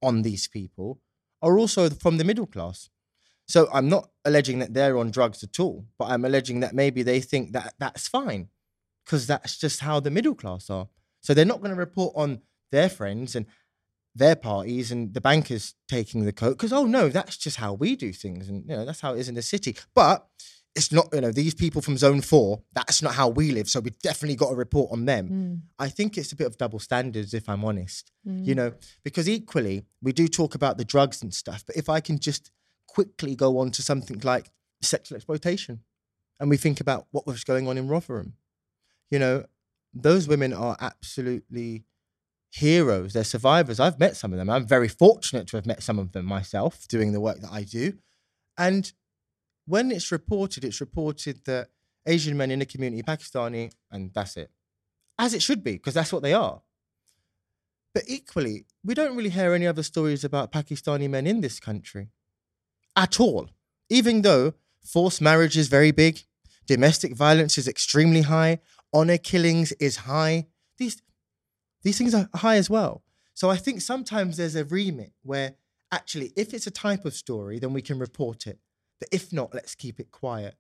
on 0.02 0.22
these 0.22 0.48
people 0.48 1.00
are 1.42 1.58
also 1.58 1.90
from 1.90 2.18
the 2.18 2.24
middle 2.24 2.46
class. 2.46 2.90
So 3.48 3.70
I'm 3.74 3.90
not 3.90 4.10
alleging 4.26 4.60
that 4.60 4.74
they're 4.74 4.98
on 4.98 5.12
drugs 5.12 5.44
at 5.44 5.60
all, 5.60 5.86
but 5.98 6.06
I'm 6.06 6.26
alleging 6.26 6.60
that 6.60 6.76
maybe 6.76 7.02
they 7.02 7.22
think 7.22 7.54
that 7.54 7.74
that's 7.80 8.08
fine 8.08 8.50
because 9.06 9.26
that's 9.26 9.58
just 9.58 9.80
how 9.80 10.00
the 10.00 10.12
middle 10.12 10.36
class 10.36 10.70
are. 10.70 10.88
So 11.22 11.34
they're 11.34 11.46
not 11.46 11.60
going 11.60 11.72
to 11.72 11.78
report 11.78 12.14
on 12.16 12.42
their 12.72 12.90
friends 12.90 13.36
and 13.36 13.46
their 14.16 14.36
parties 14.36 14.92
and 14.92 15.14
the 15.14 15.22
bankers 15.22 15.76
taking 15.88 16.26
the 16.26 16.34
coke 16.34 16.58
because 16.58 16.74
oh 16.74 16.86
no, 16.86 17.10
that's 17.10 17.38
just 17.38 17.58
how 17.58 17.74
we 17.74 17.96
do 17.96 18.12
things 18.12 18.50
and 18.50 18.64
you 18.68 18.76
know 18.76 18.86
that's 18.86 19.02
how 19.02 19.14
it 19.14 19.20
is 19.20 19.30
in 19.30 19.36
the 19.36 19.42
city. 19.42 19.76
But 19.94 20.28
it's 20.78 20.92
not, 20.92 21.10
you 21.12 21.22
know, 21.22 21.32
these 21.32 21.56
people 21.56 21.82
from 21.82 21.98
zone 21.98 22.22
four, 22.22 22.62
that's 22.74 23.02
not 23.02 23.16
how 23.16 23.28
we 23.30 23.52
live. 23.52 23.68
So 23.68 23.80
we 23.80 23.90
definitely 24.04 24.36
got 24.36 24.50
to 24.50 24.56
report 24.56 24.92
on 24.92 25.06
them. 25.06 25.30
Mm. 25.30 25.62
I 25.80 25.90
think 25.90 26.18
it's 26.18 26.32
a 26.32 26.36
bit 26.36 26.46
of 26.46 26.56
double 26.58 26.78
standards, 26.78 27.34
if 27.34 27.50
I'm 27.50 27.66
honest, 27.66 28.12
mm. 28.26 28.46
you 28.46 28.54
know, 28.54 28.74
because 29.04 29.28
equally 29.28 29.86
we 30.04 30.14
do 30.14 30.28
talk 30.28 30.54
about 30.54 30.78
the 30.78 30.86
drugs 30.86 31.24
and 31.24 31.34
stuff. 31.34 31.64
But 31.66 31.78
if 31.78 31.90
I 31.90 32.00
can 32.00 32.20
just 32.20 32.52
quickly 32.88 33.36
go 33.36 33.58
on 33.58 33.72
to 33.72 33.82
something 33.82 34.20
like 34.24 34.52
sexual 34.84 35.16
exploitation 35.16 35.82
and 36.40 36.48
we 36.48 36.58
think 36.58 36.80
about 36.80 37.08
what 37.10 37.26
was 37.26 37.44
going 37.44 37.68
on 37.68 37.80
in 37.80 37.88
Rotherham, 37.88 38.34
you 39.10 39.18
know, 39.18 39.46
those 39.96 40.28
women 40.28 40.54
are 40.54 40.78
absolutely 40.80 41.86
heroes. 42.52 43.14
They're 43.14 43.24
survivors. 43.24 43.80
I've 43.80 44.00
met 44.00 44.16
some 44.16 44.32
of 44.34 44.40
them. 44.40 44.50
I'm 44.50 44.68
very 44.68 44.88
fortunate 44.88 45.48
to 45.48 45.58
have 45.58 45.66
met 45.66 45.84
some 45.84 46.00
of 46.00 46.12
them 46.12 46.26
myself 46.26 46.88
doing 46.88 47.12
the 47.12 47.20
work 47.20 47.42
that 47.42 47.52
I 47.52 47.64
do. 47.64 47.94
And 48.58 48.92
when 49.66 49.92
it's 49.92 50.12
reported, 50.12 50.64
it's 50.64 50.82
reported 50.82 51.44
that 51.46 51.70
Asian 52.06 52.38
men 52.38 52.52
in 52.52 52.60
the 52.60 52.66
community, 52.66 53.04
Pakistani, 53.04 53.72
and 53.92 54.12
that's 54.14 54.38
it. 54.38 54.50
As 55.20 55.34
it 55.34 55.42
should 55.42 55.64
be, 55.64 55.74
because 55.74 55.94
that's 55.94 56.14
what 56.14 56.24
they 56.24 56.34
are. 56.34 56.62
But 57.94 58.04
equally, 58.08 58.66
we 58.84 58.94
don't 58.94 59.16
really 59.16 59.30
hear 59.30 59.54
any 59.54 59.68
other 59.68 59.84
stories 59.84 60.24
about 60.24 60.52
Pakistani 60.52 61.10
men 61.10 61.28
in 61.28 61.42
this 61.42 61.60
country 61.60 62.10
at 62.96 63.20
all. 63.20 63.50
Even 63.90 64.22
though 64.22 64.54
forced 64.84 65.22
marriage 65.22 65.58
is 65.58 65.68
very 65.68 65.92
big, 65.92 66.24
domestic 66.66 67.16
violence 67.16 67.58
is 67.58 67.68
extremely 67.68 68.22
high, 68.22 68.60
honor 68.94 69.18
killings 69.18 69.72
is 69.74 69.98
high. 69.98 70.48
These, 70.78 71.02
these 71.84 71.98
things 71.98 72.14
are 72.14 72.30
high 72.36 72.56
as 72.56 72.70
well. 72.70 73.04
So 73.34 73.50
I 73.50 73.58
think 73.58 73.82
sometimes 73.82 74.38
there's 74.38 74.56
a 74.56 74.66
remit 74.66 75.14
where 75.24 75.56
actually, 75.92 76.34
if 76.36 76.54
it's 76.54 76.68
a 76.68 76.72
type 76.72 77.06
of 77.06 77.14
story, 77.14 77.60
then 77.60 77.74
we 77.74 77.82
can 77.82 78.00
report 78.00 78.48
it. 78.48 78.60
But 79.00 79.10
if 79.12 79.32
not, 79.32 79.54
let's 79.54 79.76
keep 79.76 80.00
it 80.00 80.12
quiet. 80.12 80.56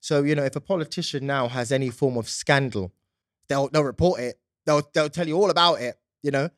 So, 0.00 0.22
you 0.22 0.34
know, 0.34 0.44
if 0.44 0.56
a 0.56 0.60
politician 0.60 1.26
now 1.26 1.48
has 1.48 1.70
any 1.70 1.90
form 1.90 2.16
of 2.16 2.28
scandal, 2.28 2.92
they'll 3.48 3.68
they'll 3.68 3.84
report 3.84 4.20
it. 4.20 4.40
They'll 4.66 4.82
they'll 4.94 5.10
tell 5.10 5.28
you 5.28 5.36
all 5.36 5.50
about 5.50 5.80
it, 5.80 5.96
you 6.22 6.30
know. 6.30 6.48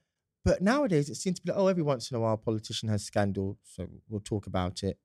But 0.44 0.62
nowadays 0.62 1.08
it 1.08 1.16
seems 1.16 1.40
to 1.40 1.42
be 1.42 1.50
like, 1.50 1.60
oh, 1.60 1.68
every 1.68 1.82
once 1.82 2.10
in 2.10 2.16
a 2.16 2.20
while 2.20 2.34
a 2.34 2.38
politician 2.38 2.88
has 2.90 3.02
scandal, 3.02 3.58
so 3.62 3.88
we'll 4.08 4.20
talk 4.20 4.46
about 4.46 4.82
it. 4.82 4.98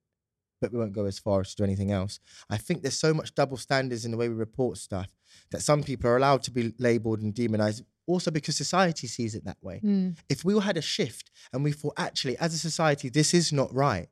But 0.60 0.72
we 0.72 0.78
won't 0.78 0.92
go 0.92 1.06
as 1.06 1.18
far 1.18 1.40
as 1.40 1.50
to 1.50 1.56
do 1.56 1.64
anything 1.64 1.90
else. 1.90 2.20
I 2.50 2.58
think 2.58 2.82
there's 2.82 2.98
so 2.98 3.14
much 3.14 3.34
double 3.34 3.56
standards 3.56 4.04
in 4.04 4.10
the 4.10 4.18
way 4.18 4.28
we 4.28 4.34
report 4.34 4.76
stuff 4.76 5.08
that 5.50 5.62
some 5.62 5.82
people 5.82 6.10
are 6.10 6.18
allowed 6.18 6.42
to 6.44 6.50
be 6.50 6.74
labeled 6.78 7.22
and 7.22 7.34
demonized 7.34 7.84
also 8.10 8.30
because 8.30 8.56
society 8.56 9.06
sees 9.06 9.34
it 9.34 9.44
that 9.44 9.58
way. 9.62 9.80
Mm. 9.84 10.16
If 10.28 10.44
we 10.44 10.54
all 10.54 10.60
had 10.60 10.76
a 10.76 10.82
shift 10.82 11.30
and 11.52 11.64
we 11.64 11.72
thought, 11.72 11.94
actually, 11.96 12.36
as 12.38 12.54
a 12.54 12.58
society, 12.58 13.08
this 13.08 13.34
is 13.34 13.52
not 13.52 13.72
right, 13.74 14.08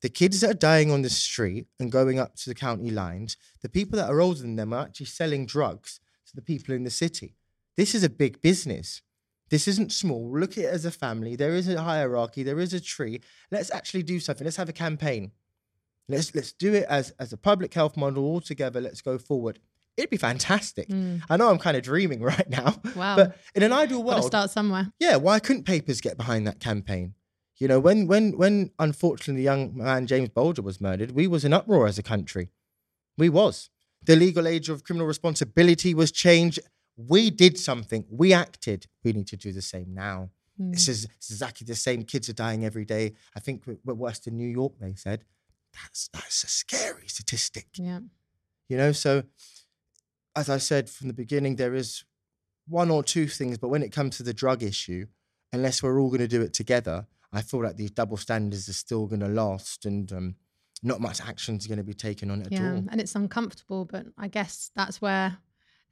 the 0.00 0.08
kids 0.08 0.40
that 0.40 0.50
are 0.50 0.54
dying 0.54 0.90
on 0.90 1.02
the 1.02 1.10
street 1.10 1.66
and 1.78 1.92
going 1.92 2.18
up 2.18 2.36
to 2.36 2.50
the 2.50 2.54
county 2.54 2.90
lines, 2.90 3.36
the 3.62 3.68
people 3.68 3.96
that 3.96 4.10
are 4.10 4.20
older 4.20 4.40
than 4.40 4.56
them 4.56 4.72
are 4.72 4.84
actually 4.84 5.06
selling 5.06 5.46
drugs 5.46 6.00
to 6.26 6.34
the 6.34 6.42
people 6.42 6.74
in 6.74 6.84
the 6.84 6.90
city. 6.90 7.36
This 7.76 7.94
is 7.94 8.02
a 8.02 8.10
big 8.10 8.40
business. 8.42 9.02
This 9.48 9.68
isn't 9.68 9.92
small. 9.92 10.30
Look 10.38 10.52
at 10.52 10.64
it 10.64 10.72
as 10.72 10.84
a 10.84 10.90
family. 10.90 11.36
There 11.36 11.54
is 11.54 11.68
a 11.68 11.82
hierarchy, 11.82 12.42
there 12.42 12.58
is 12.58 12.72
a 12.72 12.80
tree. 12.80 13.20
Let's 13.50 13.70
actually 13.70 14.02
do 14.02 14.18
something. 14.18 14.44
Let's 14.44 14.56
have 14.56 14.68
a 14.68 14.72
campaign. 14.72 15.32
Let's 16.08 16.34
let's 16.34 16.52
do 16.52 16.74
it 16.74 16.84
as 16.88 17.12
as 17.18 17.32
a 17.32 17.36
public 17.36 17.72
health 17.74 17.96
model 17.96 18.24
all 18.24 18.40
together. 18.40 18.80
Let's 18.80 19.02
go 19.02 19.18
forward. 19.18 19.60
It'd 19.96 20.10
be 20.10 20.16
fantastic. 20.16 20.88
Mm. 20.88 21.22
I 21.28 21.36
know 21.36 21.50
I'm 21.50 21.58
kind 21.58 21.76
of 21.76 21.82
dreaming 21.82 22.22
right 22.34 22.48
now. 22.48 22.76
Wow. 22.96 23.16
But 23.16 23.36
in 23.54 23.62
an 23.62 23.72
ideal 23.72 24.02
world, 24.02 24.16
Got 24.16 24.22
to 24.22 24.26
start 24.26 24.50
somewhere. 24.50 24.92
yeah, 24.98 25.16
why 25.16 25.38
couldn't 25.38 25.64
papers 25.64 26.00
get 26.00 26.16
behind 26.16 26.46
that 26.46 26.60
campaign? 26.60 27.14
You 27.58 27.68
know, 27.68 27.78
when 27.78 28.06
when 28.06 28.36
when 28.36 28.70
unfortunately 28.78 29.42
the 29.42 29.44
young 29.44 29.76
man 29.76 30.06
James 30.06 30.30
Bulger 30.30 30.62
was 30.62 30.80
murdered, 30.80 31.12
we 31.12 31.26
was 31.26 31.44
in 31.44 31.52
uproar 31.52 31.86
as 31.86 31.98
a 31.98 32.02
country. 32.02 32.48
We 33.18 33.28
was. 33.28 33.70
The 34.04 34.16
legal 34.16 34.48
age 34.48 34.68
of 34.68 34.82
criminal 34.82 35.06
responsibility 35.06 35.94
was 35.94 36.10
changed. 36.10 36.58
We 36.96 37.30
did 37.30 37.58
something. 37.58 38.04
We 38.10 38.32
acted. 38.32 38.86
We 39.04 39.12
need 39.12 39.28
to 39.28 39.36
do 39.36 39.52
the 39.52 39.62
same 39.62 39.94
now. 39.94 40.30
Hmm. 40.58 40.72
This 40.72 40.88
is 40.88 41.06
exactly 41.30 41.64
the 41.64 41.76
same. 41.76 42.02
Kids 42.02 42.28
are 42.28 42.32
dying 42.34 42.64
every 42.64 42.84
day. 42.84 43.12
I 43.36 43.40
think 43.40 43.62
we're 43.66 43.78
we're 43.84 43.94
worse 43.94 44.18
than 44.18 44.36
New 44.36 44.48
York. 44.48 44.72
They 44.80 44.94
said 44.96 45.24
that's 45.72 46.08
that's 46.12 46.42
a 46.42 46.48
scary 46.48 47.06
statistic. 47.06 47.66
Yeah. 47.74 48.00
You 48.68 48.76
know, 48.78 48.92
so 48.92 49.22
as 50.36 50.48
I 50.48 50.58
said 50.58 50.88
from 50.88 51.08
the 51.08 51.14
beginning, 51.14 51.56
there 51.56 51.74
is 51.74 52.04
one 52.68 52.90
or 52.90 53.02
two 53.02 53.26
things, 53.26 53.58
but 53.58 53.68
when 53.68 53.82
it 53.82 53.92
comes 53.92 54.16
to 54.16 54.22
the 54.22 54.34
drug 54.34 54.62
issue, 54.62 55.06
unless 55.52 55.82
we're 55.82 56.00
all 56.00 56.08
going 56.08 56.20
to 56.20 56.28
do 56.28 56.42
it 56.42 56.54
together, 56.54 57.06
I 57.32 57.42
feel 57.42 57.62
like 57.62 57.76
these 57.76 57.90
double 57.90 58.16
standards 58.16 58.68
are 58.68 58.74
still 58.74 59.06
going 59.06 59.20
to 59.20 59.28
last 59.28 59.84
and 59.86 60.12
um, 60.12 60.36
not 60.82 61.00
much 61.00 61.20
action 61.20 61.56
is 61.56 61.66
going 61.66 61.78
to 61.78 61.84
be 61.84 61.94
taken 61.94 62.30
on 62.30 62.40
it 62.42 62.46
at 62.46 62.52
Yeah. 62.52 62.72
all. 62.72 62.84
And 62.90 63.00
it's 63.00 63.14
uncomfortable, 63.14 63.84
but 63.84 64.06
I 64.18 64.28
guess 64.28 64.70
that's 64.76 65.00
where 65.00 65.38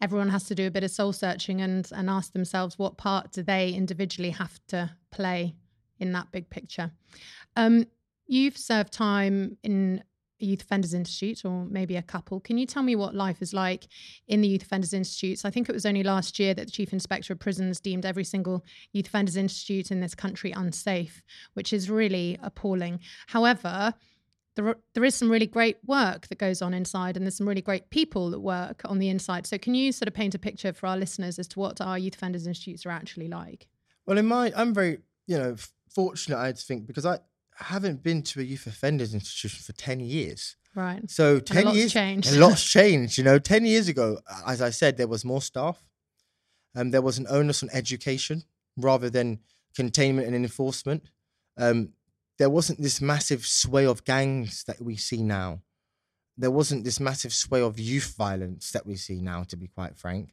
everyone 0.01 0.31
has 0.31 0.45
to 0.45 0.55
do 0.55 0.67
a 0.67 0.71
bit 0.71 0.85
of 0.85 0.91
soul 0.91 1.13
searching 1.13 1.61
and 1.61 1.89
and 1.95 2.09
ask 2.09 2.33
themselves 2.33 2.79
what 2.79 2.97
part 2.97 3.33
do 3.33 3.43
they 3.43 3.73
individually 3.73 4.31
have 4.31 4.59
to 4.69 4.91
play 5.11 5.55
in 5.99 6.13
that 6.13 6.31
big 6.33 6.49
picture. 6.51 6.91
Um, 7.57 7.85
you've 8.27 8.57
served 8.57 8.93
time 8.93 9.59
in 9.63 10.03
Youth 10.47 10.63
Offenders 10.63 10.95
Institute, 10.95 11.45
or 11.45 11.65
maybe 11.67 11.97
a 11.97 12.03
couple. 12.03 12.41
Can 12.41 12.59
you 12.59 12.67
tell 12.67 12.83
me 12.83 12.97
what 12.97 13.15
life 13.15 13.43
is 13.43 13.53
like 13.53 13.87
in 14.27 14.41
the 14.41 14.49
Youth 14.49 14.63
Offenders 14.63 14.93
Institutes? 14.93 15.45
I 15.45 15.51
think 15.51 15.69
it 15.69 15.73
was 15.73 15.87
only 15.87 16.03
last 16.03 16.39
year 16.39 16.55
that 16.55 16.67
the 16.67 16.73
Chief 16.73 16.93
Inspector 16.93 17.33
of 17.33 17.39
Prisons 17.39 17.81
deemed 17.81 18.07
every 18.07 18.25
single 18.25 18.65
Youth 18.93 19.07
Offenders 19.07 19.37
Institute 19.37 19.91
in 19.91 20.01
this 20.01 20.15
country 20.15 20.53
unsafe, 20.53 21.23
which 21.55 21.73
is 21.73 21.91
really 21.91 22.39
appalling. 22.43 23.01
However, 23.29 23.95
there, 24.57 24.77
there 24.95 25.05
is 25.05 25.15
some 25.15 25.31
really 25.31 25.47
great 25.47 25.79
work 25.87 26.29
that 26.29 26.39
goes 26.39 26.63
on 26.63 26.75
inside, 26.75 27.17
and 27.17 27.25
there's 27.25 27.37
some 27.37 27.49
really 27.49 27.63
great 27.63 27.91
people 27.91 28.31
that 28.31 28.41
work 28.41 28.83
on 28.85 28.99
the 28.99 29.09
inside. 29.09 29.47
So, 29.47 29.59
can 29.59 29.75
you 29.75 29.93
sort 29.93 30.09
of 30.09 30.15
paint 30.15 30.35
a 30.35 30.39
picture 30.39 30.73
for 30.73 30.87
our 30.87 30.97
listeners 30.97 31.39
as 31.39 31.49
to 31.49 31.59
what 31.59 31.81
our 31.81 31.99
Youth 31.99 32.15
Offenders 32.15 32.47
Institutes 32.47 32.85
are 32.87 32.91
actually 32.91 33.29
like? 33.29 33.69
Well, 34.07 34.19
in 34.19 34.27
my, 34.27 34.53
I'm 34.57 34.75
very, 34.75 34.99
you 35.27 35.39
know, 35.39 35.57
fortunate, 35.89 36.39
I'd 36.39 36.59
think, 36.59 36.87
because 36.87 37.07
I 37.07 37.19
haven't 37.61 38.03
been 38.03 38.23
to 38.23 38.41
a 38.41 38.43
youth 38.43 38.67
offenders 38.67 39.15
institution 39.15 39.63
for 39.63 39.73
10 39.73 40.01
years. 40.01 40.57
Right. 40.75 41.09
So 41.11 41.41
10 41.41 41.65
lot's 41.65 41.77
years, 41.77 41.93
changed. 41.93 42.33
a 42.33 42.39
lot's 42.39 42.65
changed. 42.65 43.19
You 43.19 43.25
know, 43.25 43.39
10 43.39 43.65
years 43.67 43.89
ago, 43.89 44.19
as 44.47 44.63
I 44.63 44.71
said, 44.71 44.97
there 44.97 45.09
was 45.09 45.25
more 45.25 45.43
staff. 45.43 45.83
Um, 46.77 46.91
there 46.91 47.03
was 47.03 47.19
an 47.19 47.27
onus 47.29 47.63
on 47.63 47.71
education 47.73 48.45
rather 48.77 49.11
than 49.11 49.41
containment 49.75 50.27
and 50.27 50.37
enforcement. 50.37 51.05
Um, 51.57 51.91
there 52.39 52.51
wasn't 52.51 52.81
this 52.81 53.01
massive 53.01 53.45
sway 53.45 53.85
of 53.85 54.05
gangs 54.05 54.65
that 54.65 54.81
we 54.81 54.97
see 54.97 55.23
now. 55.23 55.63
There 56.39 56.51
wasn't 56.51 56.85
this 56.85 57.01
massive 57.01 57.35
sway 57.35 57.61
of 57.61 57.79
youth 57.79 58.15
violence 58.17 58.71
that 58.71 58.87
we 58.87 58.97
see 58.97 59.21
now, 59.21 59.43
to 59.45 59.57
be 59.57 59.67
quite 59.67 59.99
frank. 59.99 60.31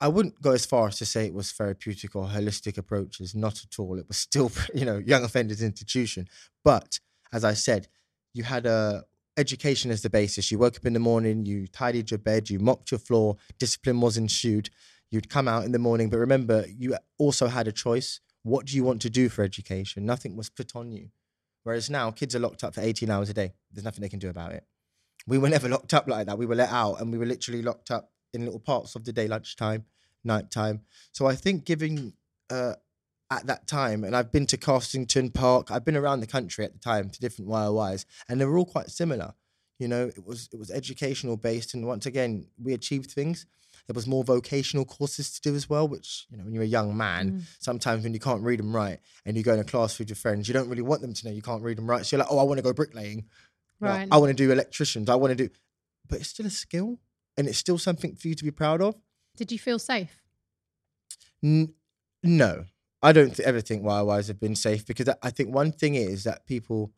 I 0.00 0.08
wouldn't 0.08 0.42
go 0.42 0.52
as 0.52 0.66
far 0.66 0.88
as 0.88 0.98
to 0.98 1.06
say 1.06 1.26
it 1.26 1.34
was 1.34 1.52
therapeutic 1.52 2.14
or 2.14 2.26
holistic 2.26 2.76
approaches, 2.76 3.34
not 3.34 3.64
at 3.64 3.78
all. 3.78 3.98
It 3.98 4.08
was 4.08 4.18
still, 4.18 4.50
you 4.74 4.84
know, 4.84 4.98
young 4.98 5.24
offenders 5.24 5.62
institution. 5.62 6.28
But 6.64 7.00
as 7.32 7.44
I 7.44 7.54
said, 7.54 7.88
you 8.34 8.44
had 8.44 8.66
a 8.66 9.04
education 9.38 9.90
as 9.90 10.02
the 10.02 10.10
basis. 10.10 10.50
You 10.50 10.58
woke 10.58 10.76
up 10.76 10.86
in 10.86 10.92
the 10.92 11.00
morning, 11.00 11.44
you 11.44 11.66
tidied 11.66 12.10
your 12.10 12.18
bed, 12.18 12.48
you 12.50 12.58
mopped 12.58 12.90
your 12.90 12.98
floor, 12.98 13.36
discipline 13.58 14.00
was 14.00 14.16
ensued. 14.16 14.70
You'd 15.10 15.28
come 15.28 15.46
out 15.46 15.64
in 15.64 15.72
the 15.72 15.78
morning, 15.78 16.10
but 16.10 16.18
remember, 16.18 16.64
you 16.68 16.96
also 17.18 17.46
had 17.46 17.68
a 17.68 17.72
choice. 17.72 18.20
What 18.42 18.66
do 18.66 18.76
you 18.76 18.84
want 18.84 19.02
to 19.02 19.10
do 19.10 19.28
for 19.28 19.42
education? 19.42 20.04
Nothing 20.06 20.36
was 20.36 20.50
put 20.50 20.74
on 20.74 20.90
you. 20.90 21.10
Whereas 21.64 21.90
now, 21.90 22.10
kids 22.10 22.34
are 22.34 22.38
locked 22.38 22.64
up 22.64 22.74
for 22.74 22.80
18 22.80 23.10
hours 23.10 23.28
a 23.28 23.34
day. 23.34 23.52
There's 23.72 23.84
nothing 23.84 24.02
they 24.02 24.08
can 24.08 24.18
do 24.18 24.28
about 24.28 24.52
it. 24.52 24.64
We 25.26 25.38
were 25.38 25.48
never 25.56 25.68
locked 25.68 25.94
up 25.94 26.08
like 26.08 26.26
that. 26.26 26.38
We 26.38 26.46
were 26.46 26.54
let 26.54 26.70
out 26.70 27.00
and 27.00 27.12
we 27.12 27.18
were 27.18 27.26
literally 27.26 27.62
locked 27.62 27.90
up 27.90 28.10
in 28.32 28.44
little 28.44 28.60
parts 28.60 28.94
of 28.94 29.04
the 29.04 29.12
day, 29.12 29.28
lunchtime, 29.28 29.84
nighttime. 30.24 30.82
So 31.12 31.26
I 31.26 31.34
think 31.34 31.64
giving 31.64 32.14
uh, 32.50 32.74
at 33.30 33.46
that 33.46 33.66
time, 33.66 34.04
and 34.04 34.14
I've 34.14 34.32
been 34.32 34.46
to 34.46 34.56
Castington 34.56 35.32
Park, 35.32 35.70
I've 35.70 35.84
been 35.84 35.96
around 35.96 36.20
the 36.20 36.26
country 36.26 36.64
at 36.64 36.72
the 36.72 36.78
time 36.78 37.10
to 37.10 37.20
different 37.20 37.50
YOIs, 37.50 38.04
and 38.28 38.40
they 38.40 38.44
were 38.44 38.58
all 38.58 38.66
quite 38.66 38.90
similar. 38.90 39.34
You 39.78 39.88
know, 39.88 40.06
it 40.06 40.24
was 40.24 40.48
it 40.52 40.58
was 40.58 40.70
educational 40.70 41.36
based, 41.36 41.74
and 41.74 41.86
once 41.86 42.06
again, 42.06 42.46
we 42.62 42.72
achieved 42.72 43.10
things. 43.10 43.46
There 43.86 43.94
was 43.94 44.06
more 44.06 44.24
vocational 44.24 44.84
courses 44.84 45.32
to 45.34 45.40
do 45.40 45.54
as 45.54 45.68
well, 45.68 45.86
which 45.86 46.26
you 46.30 46.36
know, 46.36 46.44
when 46.44 46.54
you're 46.54 46.64
a 46.64 46.66
young 46.66 46.96
man, 46.96 47.44
sometimes 47.60 48.02
when 48.02 48.14
you 48.14 48.18
can't 48.20 48.42
read 48.42 48.60
and 48.60 48.72
write, 48.72 49.00
and 49.24 49.36
you 49.36 49.42
go 49.42 49.52
in 49.52 49.60
a 49.60 49.64
class 49.64 49.98
with 49.98 50.08
your 50.08 50.16
friends, 50.16 50.48
you 50.48 50.54
don't 50.54 50.68
really 50.68 50.82
want 50.82 51.02
them 51.02 51.12
to 51.12 51.26
know 51.26 51.32
you 51.32 51.42
can't 51.42 51.62
read 51.62 51.78
and 51.78 51.86
write. 51.86 52.06
So 52.06 52.16
you're 52.16 52.24
like, 52.24 52.32
oh, 52.32 52.38
I 52.38 52.42
want 52.42 52.58
to 52.58 52.62
go 52.62 52.72
bricklaying. 52.72 53.26
Right. 53.78 54.08
I 54.10 54.16
want 54.16 54.30
to 54.30 54.34
do 54.34 54.50
electricians. 54.50 55.10
I 55.10 55.14
want 55.16 55.36
to 55.36 55.48
do, 55.48 55.52
but 56.08 56.20
it's 56.20 56.30
still 56.30 56.46
a 56.46 56.50
skill, 56.50 56.98
and 57.36 57.46
it's 57.48 57.58
still 57.58 57.78
something 57.78 58.14
for 58.16 58.28
you 58.28 58.34
to 58.34 58.44
be 58.44 58.50
proud 58.50 58.80
of. 58.82 58.96
Did 59.36 59.52
you 59.52 59.58
feel 59.58 59.78
safe? 59.78 60.22
N- 61.42 61.74
no, 62.22 62.64
I 63.02 63.12
don't 63.12 63.34
th- 63.34 63.46
ever 63.46 63.60
think 63.60 63.82
YYs 63.82 64.28
have 64.28 64.40
been 64.40 64.56
safe 64.56 64.86
because 64.86 65.08
I- 65.22 65.30
think 65.30 65.54
one 65.54 65.72
thing 65.72 65.94
is 65.94 66.24
that 66.24 66.46
people 66.46 66.92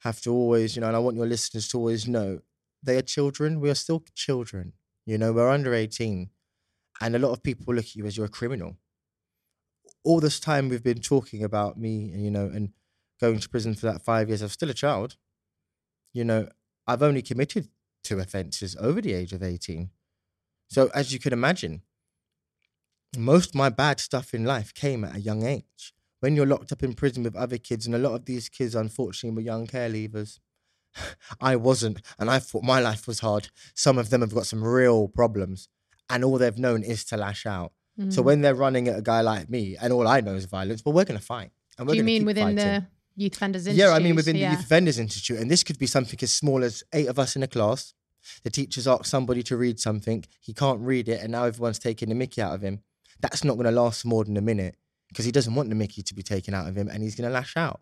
have 0.00 0.20
to 0.22 0.32
always, 0.32 0.74
you 0.74 0.80
know, 0.80 0.88
and 0.88 0.96
I 0.96 0.98
want 1.00 1.16
your 1.16 1.26
listeners 1.26 1.68
to 1.68 1.78
always 1.78 2.08
know 2.08 2.40
they 2.82 2.96
are 2.96 3.02
children. 3.02 3.60
We 3.60 3.70
are 3.70 3.74
still 3.76 4.02
children. 4.14 4.72
You 5.06 5.18
know, 5.18 5.32
we're 5.32 5.48
under 5.48 5.74
18. 5.74 6.30
And 7.00 7.14
a 7.14 7.18
lot 7.18 7.32
of 7.32 7.42
people 7.42 7.74
look 7.74 7.84
at 7.84 7.94
you 7.96 8.06
as 8.06 8.16
you're 8.16 8.26
a 8.26 8.30
criminal. 8.40 8.76
All 10.04 10.20
this 10.20 10.40
time 10.40 10.68
we've 10.68 10.82
been 10.82 11.00
talking 11.00 11.44
about 11.44 11.78
me, 11.78 12.10
and 12.12 12.24
you 12.24 12.30
know, 12.30 12.46
and 12.46 12.72
going 13.20 13.38
to 13.38 13.48
prison 13.48 13.74
for 13.74 13.86
that 13.86 14.02
five 14.02 14.28
years, 14.28 14.42
I'm 14.42 14.48
still 14.48 14.70
a 14.70 14.74
child. 14.74 15.16
You 16.12 16.24
know, 16.24 16.48
I've 16.86 17.02
only 17.02 17.22
committed 17.22 17.68
two 18.02 18.18
offences 18.18 18.76
over 18.80 19.00
the 19.00 19.12
age 19.12 19.32
of 19.32 19.42
18. 19.42 19.90
So, 20.68 20.90
as 20.94 21.12
you 21.12 21.18
can 21.18 21.32
imagine, 21.32 21.82
most 23.16 23.50
of 23.50 23.54
my 23.54 23.68
bad 23.68 24.00
stuff 24.00 24.32
in 24.32 24.44
life 24.44 24.72
came 24.72 25.04
at 25.04 25.16
a 25.16 25.20
young 25.20 25.44
age. 25.44 25.92
When 26.20 26.36
you're 26.36 26.46
locked 26.46 26.72
up 26.72 26.82
in 26.82 26.94
prison 26.94 27.24
with 27.24 27.36
other 27.36 27.58
kids, 27.58 27.86
and 27.86 27.94
a 27.94 27.98
lot 27.98 28.14
of 28.14 28.24
these 28.24 28.48
kids, 28.48 28.74
unfortunately, 28.74 29.36
were 29.36 29.46
young 29.46 29.66
care 29.66 29.90
leavers. 29.90 30.38
I 31.40 31.56
wasn't, 31.56 32.00
and 32.18 32.30
I 32.30 32.38
thought 32.38 32.62
my 32.62 32.80
life 32.80 33.06
was 33.06 33.20
hard. 33.20 33.48
Some 33.74 33.98
of 33.98 34.10
them 34.10 34.20
have 34.20 34.34
got 34.34 34.46
some 34.46 34.62
real 34.62 35.08
problems, 35.08 35.68
and 36.08 36.24
all 36.24 36.38
they've 36.38 36.58
known 36.58 36.82
is 36.82 37.04
to 37.06 37.16
lash 37.16 37.44
out. 37.44 37.72
Mm. 37.98 38.12
So 38.12 38.22
when 38.22 38.40
they're 38.40 38.54
running 38.54 38.88
at 38.88 38.98
a 38.98 39.02
guy 39.02 39.20
like 39.20 39.50
me, 39.50 39.76
and 39.80 39.92
all 39.92 40.06
I 40.06 40.20
know 40.20 40.34
is 40.34 40.44
violence, 40.46 40.80
but 40.82 40.92
we're 40.92 41.04
going 41.04 41.18
to 41.20 41.24
fight. 41.24 41.50
And 41.78 41.86
we're 41.86 41.94
Do 41.94 41.98
you 41.98 42.04
mean 42.04 42.24
within 42.24 42.56
fighting. 42.56 42.56
the 42.56 42.86
Youth 43.16 43.34
Offenders 43.34 43.66
Institute? 43.66 43.88
Yeah, 43.88 43.94
I 43.94 43.98
mean 43.98 44.14
within 44.14 44.36
yeah. 44.36 44.50
the 44.50 44.56
Youth 44.56 44.64
Offenders 44.64 44.98
Institute, 44.98 45.38
and 45.38 45.50
this 45.50 45.62
could 45.62 45.78
be 45.78 45.86
something 45.86 46.18
as 46.22 46.32
small 46.32 46.62
as 46.64 46.82
eight 46.92 47.08
of 47.08 47.18
us 47.18 47.36
in 47.36 47.42
a 47.42 47.48
class. 47.48 47.94
The 48.44 48.50
teachers 48.50 48.86
ask 48.86 49.04
somebody 49.04 49.42
to 49.44 49.56
read 49.56 49.80
something, 49.80 50.24
he 50.40 50.52
can't 50.52 50.80
read 50.80 51.08
it, 51.08 51.20
and 51.22 51.32
now 51.32 51.44
everyone's 51.44 51.78
taking 51.78 52.08
the 52.08 52.14
Mickey 52.14 52.40
out 52.40 52.54
of 52.54 52.62
him. 52.62 52.80
That's 53.20 53.44
not 53.44 53.54
going 53.54 53.66
to 53.66 53.72
last 53.72 54.04
more 54.04 54.24
than 54.24 54.36
a 54.36 54.40
minute 54.40 54.76
because 55.08 55.24
he 55.24 55.32
doesn't 55.32 55.54
want 55.54 55.68
the 55.68 55.74
Mickey 55.74 56.02
to 56.02 56.14
be 56.14 56.22
taken 56.22 56.54
out 56.54 56.68
of 56.68 56.76
him, 56.76 56.88
and 56.88 57.02
he's 57.02 57.14
going 57.14 57.28
to 57.28 57.34
lash 57.34 57.56
out. 57.56 57.80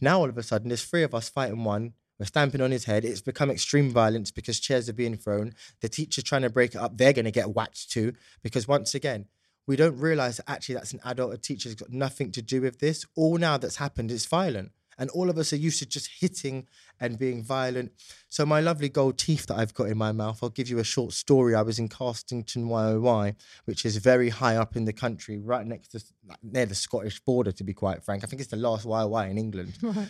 Now 0.00 0.20
all 0.20 0.28
of 0.28 0.38
a 0.38 0.42
sudden, 0.42 0.68
there's 0.68 0.84
three 0.84 1.02
of 1.02 1.14
us 1.14 1.28
fighting 1.28 1.64
one. 1.64 1.94
We're 2.18 2.26
stamping 2.26 2.60
on 2.60 2.70
his 2.70 2.84
head. 2.84 3.04
It's 3.04 3.20
become 3.20 3.50
extreme 3.50 3.90
violence 3.90 4.30
because 4.30 4.58
chairs 4.58 4.88
are 4.88 4.92
being 4.94 5.16
thrown. 5.16 5.54
The 5.80 5.88
teacher's 5.88 6.24
trying 6.24 6.42
to 6.42 6.50
break 6.50 6.74
it 6.74 6.78
up. 6.78 6.96
They're 6.96 7.12
going 7.12 7.24
to 7.26 7.30
get 7.30 7.54
whacked 7.54 7.90
too 7.90 8.14
because 8.42 8.66
once 8.66 8.94
again, 8.94 9.26
we 9.68 9.76
don't 9.76 9.98
realize 9.98 10.38
that 10.38 10.50
actually 10.50 10.76
that's 10.76 10.94
an 10.94 11.00
adult. 11.04 11.34
A 11.34 11.38
teacher's 11.38 11.74
got 11.74 11.90
nothing 11.90 12.32
to 12.32 12.42
do 12.42 12.62
with 12.62 12.80
this. 12.80 13.04
All 13.14 13.36
now 13.36 13.58
that's 13.58 13.76
happened 13.76 14.10
is 14.10 14.24
violent. 14.24 14.72
And 15.00 15.10
all 15.10 15.30
of 15.30 15.38
us 15.38 15.52
are 15.52 15.56
used 15.56 15.78
to 15.78 15.86
just 15.86 16.10
hitting 16.18 16.66
and 16.98 17.18
being 17.18 17.44
violent. 17.44 17.92
So 18.30 18.44
my 18.44 18.60
lovely 18.60 18.88
gold 18.88 19.18
teeth 19.18 19.46
that 19.46 19.56
I've 19.56 19.74
got 19.74 19.88
in 19.88 19.96
my 19.96 20.10
mouth, 20.10 20.40
I'll 20.42 20.48
give 20.48 20.68
you 20.68 20.80
a 20.80 20.84
short 20.84 21.12
story. 21.12 21.54
I 21.54 21.62
was 21.62 21.78
in 21.78 21.88
Castington, 21.88 22.66
YOI, 22.66 23.36
which 23.66 23.84
is 23.84 23.98
very 23.98 24.30
high 24.30 24.56
up 24.56 24.74
in 24.74 24.86
the 24.86 24.92
country, 24.92 25.38
right 25.38 25.64
next 25.64 25.88
to 25.88 26.02
near 26.42 26.66
the 26.66 26.74
Scottish 26.74 27.20
border, 27.20 27.52
to 27.52 27.62
be 27.62 27.74
quite 27.74 28.02
frank. 28.02 28.24
I 28.24 28.26
think 28.26 28.40
it's 28.40 28.50
the 28.50 28.56
last 28.56 28.86
YOI 28.86 29.28
in 29.30 29.38
England. 29.38 29.78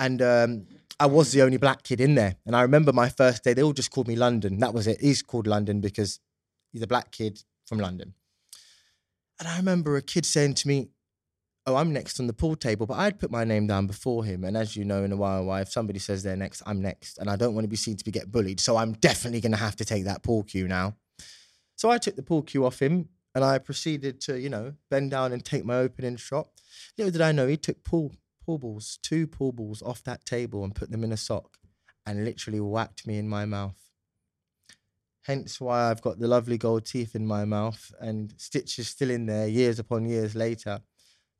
And 0.00 0.22
um, 0.22 0.66
I 1.00 1.06
was 1.06 1.32
the 1.32 1.42
only 1.42 1.56
black 1.56 1.82
kid 1.82 2.00
in 2.00 2.14
there. 2.14 2.36
And 2.46 2.54
I 2.54 2.62
remember 2.62 2.92
my 2.92 3.08
first 3.08 3.42
day, 3.42 3.52
they 3.52 3.64
all 3.64 3.72
just 3.72 3.90
called 3.90 4.06
me 4.06 4.14
London. 4.14 4.60
That 4.60 4.72
was 4.72 4.86
it. 4.86 5.00
He's 5.00 5.22
called 5.22 5.48
London 5.48 5.80
because 5.80 6.20
he's 6.70 6.82
a 6.82 6.86
black 6.86 7.10
kid 7.10 7.42
from 7.66 7.78
London. 7.78 8.14
And 9.38 9.48
I 9.48 9.56
remember 9.56 9.96
a 9.96 10.02
kid 10.02 10.26
saying 10.26 10.54
to 10.54 10.68
me, 10.68 10.88
Oh, 11.66 11.76
I'm 11.76 11.92
next 11.92 12.18
on 12.18 12.26
the 12.26 12.32
pool 12.32 12.56
table, 12.56 12.86
but 12.86 12.94
I'd 12.94 13.18
put 13.18 13.30
my 13.30 13.44
name 13.44 13.66
down 13.66 13.86
before 13.86 14.24
him. 14.24 14.42
And 14.42 14.56
as 14.56 14.74
you 14.74 14.86
know, 14.86 15.04
in 15.04 15.12
a 15.12 15.16
while, 15.16 15.54
if 15.56 15.70
somebody 15.70 15.98
says 15.98 16.22
they're 16.22 16.34
next, 16.34 16.62
I'm 16.64 16.80
next. 16.80 17.18
And 17.18 17.28
I 17.28 17.36
don't 17.36 17.54
want 17.54 17.64
to 17.64 17.68
be 17.68 17.76
seen 17.76 17.94
to 17.98 18.04
be 18.04 18.10
get 18.10 18.32
bullied. 18.32 18.58
So 18.58 18.78
I'm 18.78 18.92
definitely 18.94 19.42
going 19.42 19.52
to 19.52 19.58
have 19.58 19.76
to 19.76 19.84
take 19.84 20.04
that 20.04 20.22
pool 20.22 20.44
cue 20.44 20.66
now. 20.66 20.96
So 21.76 21.90
I 21.90 21.98
took 21.98 22.16
the 22.16 22.22
pool 22.22 22.40
cue 22.42 22.64
off 22.64 22.80
him 22.80 23.10
and 23.34 23.44
I 23.44 23.58
proceeded 23.58 24.18
to, 24.22 24.40
you 24.40 24.48
know, 24.48 24.74
bend 24.90 25.10
down 25.10 25.32
and 25.32 25.44
take 25.44 25.66
my 25.66 25.76
opening 25.76 26.16
shot. 26.16 26.48
Little 26.96 27.12
did 27.12 27.20
I 27.20 27.32
know 27.32 27.46
he 27.46 27.58
took 27.58 27.84
pool, 27.84 28.14
pool 28.44 28.56
balls, 28.56 28.98
two 29.02 29.26
pool 29.26 29.52
balls 29.52 29.82
off 29.82 30.02
that 30.04 30.24
table 30.24 30.64
and 30.64 30.74
put 30.74 30.90
them 30.90 31.04
in 31.04 31.12
a 31.12 31.18
sock. 31.18 31.58
and 32.06 32.24
literally 32.24 32.60
whacked 32.60 33.06
me 33.06 33.18
in 33.18 33.28
my 33.28 33.44
mouth. 33.44 33.87
Hence 35.28 35.60
why 35.60 35.90
I've 35.90 36.00
got 36.00 36.18
the 36.18 36.26
lovely 36.26 36.56
gold 36.56 36.86
teeth 36.86 37.14
in 37.14 37.26
my 37.26 37.44
mouth 37.44 37.92
and 38.00 38.32
stitches 38.38 38.88
still 38.88 39.10
in 39.10 39.26
there 39.26 39.46
years 39.46 39.78
upon 39.78 40.06
years 40.06 40.34
later. 40.34 40.80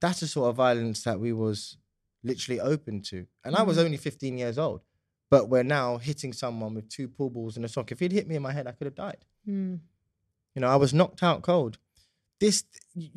That's 0.03 0.21
the 0.21 0.27
sort 0.27 0.51
of 0.51 0.57
violence 0.57 1.05
that 1.05 1.19
we 1.19 1.33
was 1.33 1.79
literally 2.23 2.61
open 2.61 3.01
to. 3.05 3.27
And 3.47 3.57
I 3.57 3.63
was 3.63 3.79
only 3.79 3.97
15 3.97 4.37
years 4.37 4.59
old. 4.59 4.83
But 5.31 5.49
we're 5.49 5.63
now 5.63 5.97
hitting 5.97 6.35
someone 6.35 6.75
with 6.75 6.91
two 6.91 7.09
pool 7.09 7.31
balls 7.31 7.57
and 7.57 7.65
a 7.65 7.69
sock. 7.69 7.91
If 7.91 8.01
he'd 8.01 8.13
hit 8.13 8.29
me 8.29 8.37
in 8.37 8.43
my 8.43 8.53
head, 8.53 8.67
I 8.67 8.73
could 8.73 8.85
have 8.89 8.95
died. 8.95 9.25
Mm. 9.49 9.81
You 10.55 10.61
know, 10.61 10.69
I 10.69 10.77
was 10.77 10.93
knocked 10.93 11.23
out 11.23 11.41
cold. 11.41 11.79
This, 12.41 12.65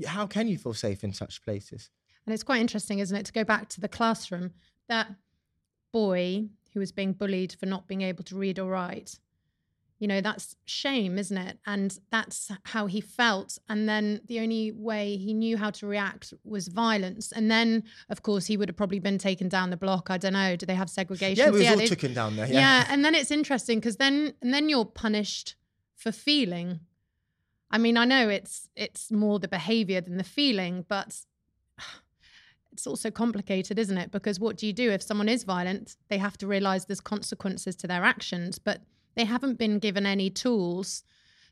how 0.07 0.25
can 0.25 0.47
you 0.47 0.57
feel 0.57 0.73
safe 0.73 1.03
in 1.03 1.11
such 1.11 1.43
places? 1.43 1.89
And 2.25 2.33
it's 2.33 2.43
quite 2.43 2.61
interesting, 2.61 2.99
isn't 2.99 3.17
it, 3.17 3.25
to 3.25 3.33
go 3.33 3.43
back 3.43 3.67
to 3.69 3.81
the 3.81 3.89
classroom. 3.89 4.51
That 4.87 5.15
boy 5.91 6.45
who 6.73 6.79
was 6.79 6.93
being 6.93 7.11
bullied 7.11 7.57
for 7.59 7.65
not 7.65 7.89
being 7.89 8.03
able 8.03 8.23
to 8.23 8.37
read 8.37 8.57
or 8.57 8.69
write, 8.69 9.19
you 10.01 10.07
know, 10.07 10.19
that's 10.19 10.55
shame, 10.65 11.19
isn't 11.19 11.37
it? 11.37 11.59
And 11.67 11.95
that's 12.09 12.51
how 12.63 12.87
he 12.87 13.01
felt. 13.01 13.59
And 13.69 13.87
then 13.87 14.19
the 14.25 14.39
only 14.39 14.71
way 14.71 15.15
he 15.15 15.31
knew 15.31 15.57
how 15.57 15.69
to 15.69 15.85
react 15.85 16.33
was 16.43 16.69
violence. 16.69 17.31
And 17.31 17.51
then, 17.51 17.83
of 18.09 18.23
course, 18.23 18.47
he 18.47 18.57
would 18.57 18.67
have 18.67 18.75
probably 18.75 18.97
been 18.97 19.19
taken 19.19 19.47
down 19.47 19.69
the 19.69 19.77
block. 19.77 20.09
I 20.09 20.17
don't 20.17 20.33
know. 20.33 20.55
Do 20.55 20.65
they 20.65 20.73
have 20.73 20.89
segregation? 20.89 21.45
Yeah, 21.45 21.51
we 21.51 21.59
was 21.59 21.67
all 21.69 21.87
taken 21.87 22.15
down 22.15 22.35
there. 22.35 22.47
yeah. 22.47 22.79
Yeah. 22.79 22.85
and 22.89 23.05
then 23.05 23.13
it's 23.13 23.29
interesting 23.29 23.77
because 23.77 23.97
then 23.97 24.33
and 24.41 24.51
then 24.51 24.69
you're 24.69 24.85
punished 24.85 25.55
for 25.95 26.11
feeling. 26.11 26.79
I 27.69 27.77
mean, 27.77 27.95
I 27.95 28.05
know 28.05 28.27
it's 28.27 28.69
it's 28.75 29.11
more 29.11 29.37
the 29.37 29.47
behavior 29.47 30.01
than 30.01 30.17
the 30.17 30.23
feeling, 30.23 30.83
but 30.89 31.15
it's 32.73 32.87
also 32.87 33.11
complicated, 33.11 33.77
isn't 33.77 33.99
it? 33.99 34.09
Because 34.09 34.39
what 34.39 34.57
do 34.57 34.65
you 34.65 34.73
do 34.73 34.89
if 34.89 35.03
someone 35.03 35.29
is 35.29 35.43
violent? 35.43 35.95
They 36.09 36.17
have 36.17 36.39
to 36.39 36.47
realize 36.47 36.85
there's 36.85 37.01
consequences 37.01 37.75
to 37.75 37.87
their 37.87 38.03
actions, 38.03 38.57
but 38.57 38.81
they 39.15 39.25
haven't 39.25 39.57
been 39.57 39.79
given 39.79 40.05
any 40.05 40.29
tools 40.29 41.03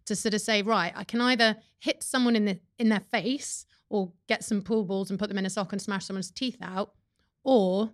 to 0.05 0.15
sort 0.15 0.33
of 0.33 0.41
say, 0.41 0.61
right, 0.61 0.93
I 0.95 1.03
can 1.03 1.21
either 1.21 1.57
hit 1.79 2.03
someone 2.03 2.35
in 2.35 2.45
the 2.45 2.59
in 2.77 2.89
their 2.89 2.99
face 3.11 3.65
or 3.89 4.11
get 4.27 4.43
some 4.43 4.61
pool 4.61 4.83
balls 4.83 5.09
and 5.09 5.19
put 5.19 5.29
them 5.29 5.37
in 5.37 5.45
a 5.45 5.49
sock 5.49 5.71
and 5.71 5.81
smash 5.81 6.05
someone's 6.05 6.31
teeth 6.31 6.57
out, 6.61 6.93
or 7.43 7.91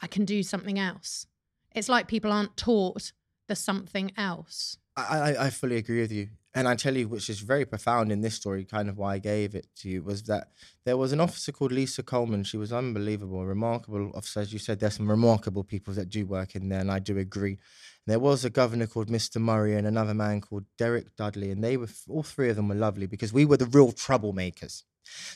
I 0.00 0.06
can 0.06 0.24
do 0.24 0.42
something 0.42 0.78
else. 0.78 1.26
It's 1.74 1.88
like 1.88 2.08
people 2.08 2.32
aren't 2.32 2.56
taught 2.56 3.12
the 3.46 3.56
something 3.56 4.12
else. 4.16 4.78
I, 4.96 5.02
I, 5.02 5.46
I 5.46 5.50
fully 5.50 5.76
agree 5.76 6.00
with 6.00 6.12
you. 6.12 6.28
And 6.54 6.66
I 6.66 6.76
tell 6.76 6.96
you, 6.96 7.08
which 7.08 7.28
is 7.28 7.40
very 7.40 7.66
profound 7.66 8.10
in 8.10 8.22
this 8.22 8.34
story, 8.34 8.64
kind 8.64 8.88
of 8.88 8.96
why 8.96 9.14
I 9.14 9.18
gave 9.18 9.54
it 9.54 9.66
to 9.76 9.88
you, 9.88 10.02
was 10.02 10.22
that 10.24 10.48
there 10.84 10.96
was 10.96 11.12
an 11.12 11.20
officer 11.20 11.52
called 11.52 11.72
Lisa 11.72 12.02
Coleman. 12.02 12.42
She 12.42 12.56
was 12.56 12.72
unbelievable, 12.72 13.44
remarkable 13.44 14.10
officer. 14.14 14.40
As 14.40 14.52
you 14.52 14.58
said, 14.58 14.80
there's 14.80 14.96
some 14.96 15.10
remarkable 15.10 15.62
people 15.62 15.92
that 15.94 16.08
do 16.08 16.26
work 16.26 16.54
in 16.54 16.70
there, 16.70 16.80
and 16.80 16.90
I 16.90 17.00
do 17.00 17.18
agree. 17.18 17.58
There 18.06 18.18
was 18.18 18.44
a 18.44 18.50
governor 18.50 18.86
called 18.86 19.08
Mr. 19.08 19.40
Murray 19.40 19.76
and 19.76 19.86
another 19.86 20.14
man 20.14 20.40
called 20.40 20.64
Derek 20.78 21.14
Dudley, 21.16 21.50
and 21.50 21.62
they 21.62 21.76
were 21.76 21.88
all 22.08 22.22
three 22.22 22.48
of 22.48 22.56
them 22.56 22.68
were 22.68 22.74
lovely 22.74 23.06
because 23.06 23.32
we 23.32 23.44
were 23.44 23.58
the 23.58 23.66
real 23.66 23.92
troublemakers. 23.92 24.84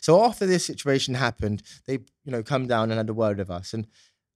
So 0.01 0.25
after 0.25 0.47
this 0.47 0.65
situation 0.65 1.15
happened, 1.15 1.63
they 1.87 1.95
you 2.25 2.33
know 2.33 2.43
come 2.43 2.67
down 2.67 2.91
and 2.91 2.99
had 2.99 3.11
a 3.11 3.15
word 3.15 3.39
with 3.39 3.51
us. 3.51 3.75
And 3.75 3.87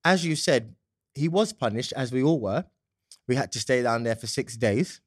as 0.04 0.24
you 0.24 0.36
said, 0.36 0.74
he 1.14 1.28
was 1.28 1.52
punished, 1.52 1.92
as 1.96 2.12
we 2.12 2.22
all 2.22 2.38
were. 2.38 2.66
We 3.26 3.34
had 3.36 3.50
to 3.52 3.58
stay 3.58 3.82
down 3.82 4.02
there 4.02 4.14
for 4.14 4.26
six 4.26 4.56
days 4.56 5.00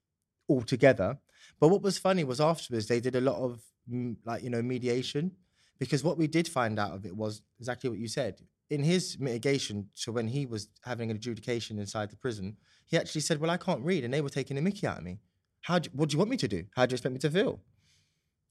altogether. 0.50 1.20
But 1.60 1.70
what 1.70 1.82
was 1.82 1.98
funny 1.98 2.24
was 2.24 2.40
afterwards 2.40 2.88
they 2.88 3.00
did 3.00 3.16
a 3.16 3.22
lot 3.22 3.38
of 3.38 3.62
mm, 3.92 4.16
like 4.26 4.44
you 4.44 4.50
know 4.50 4.62
mediation 4.62 5.32
because 5.78 6.04
what 6.04 6.18
we 6.18 6.28
did 6.28 6.48
find 6.48 6.78
out 6.80 6.94
of 6.94 7.06
it 7.06 7.16
was 7.16 7.42
exactly 7.60 7.90
what 7.90 8.00
you 8.00 8.08
said. 8.08 8.42
In 8.70 8.84
his 8.84 9.18
mitigation 9.20 9.90
to 10.02 10.12
when 10.12 10.28
he 10.28 10.46
was 10.46 10.68
having 10.84 11.10
an 11.10 11.16
adjudication 11.16 11.80
inside 11.80 12.12
the 12.12 12.18
prison, 12.18 12.58
he 12.86 12.98
actually 12.98 13.22
said, 13.22 13.40
"Well, 13.40 13.50
I 13.50 13.58
can't 13.58 13.84
read," 13.84 14.04
and 14.04 14.14
they 14.14 14.22
were 14.22 14.30
taking 14.30 14.58
a 14.58 14.62
Mickey 14.62 14.86
out 14.86 15.00
of 15.00 15.04
me. 15.04 15.20
How? 15.62 15.80
Do, 15.80 15.90
what 15.94 16.10
do 16.10 16.14
you 16.14 16.20
want 16.20 16.30
me 16.30 16.38
to 16.38 16.48
do? 16.48 16.66
How 16.76 16.86
do 16.86 16.92
you 16.92 16.96
expect 16.96 17.14
me 17.14 17.20
to 17.20 17.32
feel? 17.32 17.60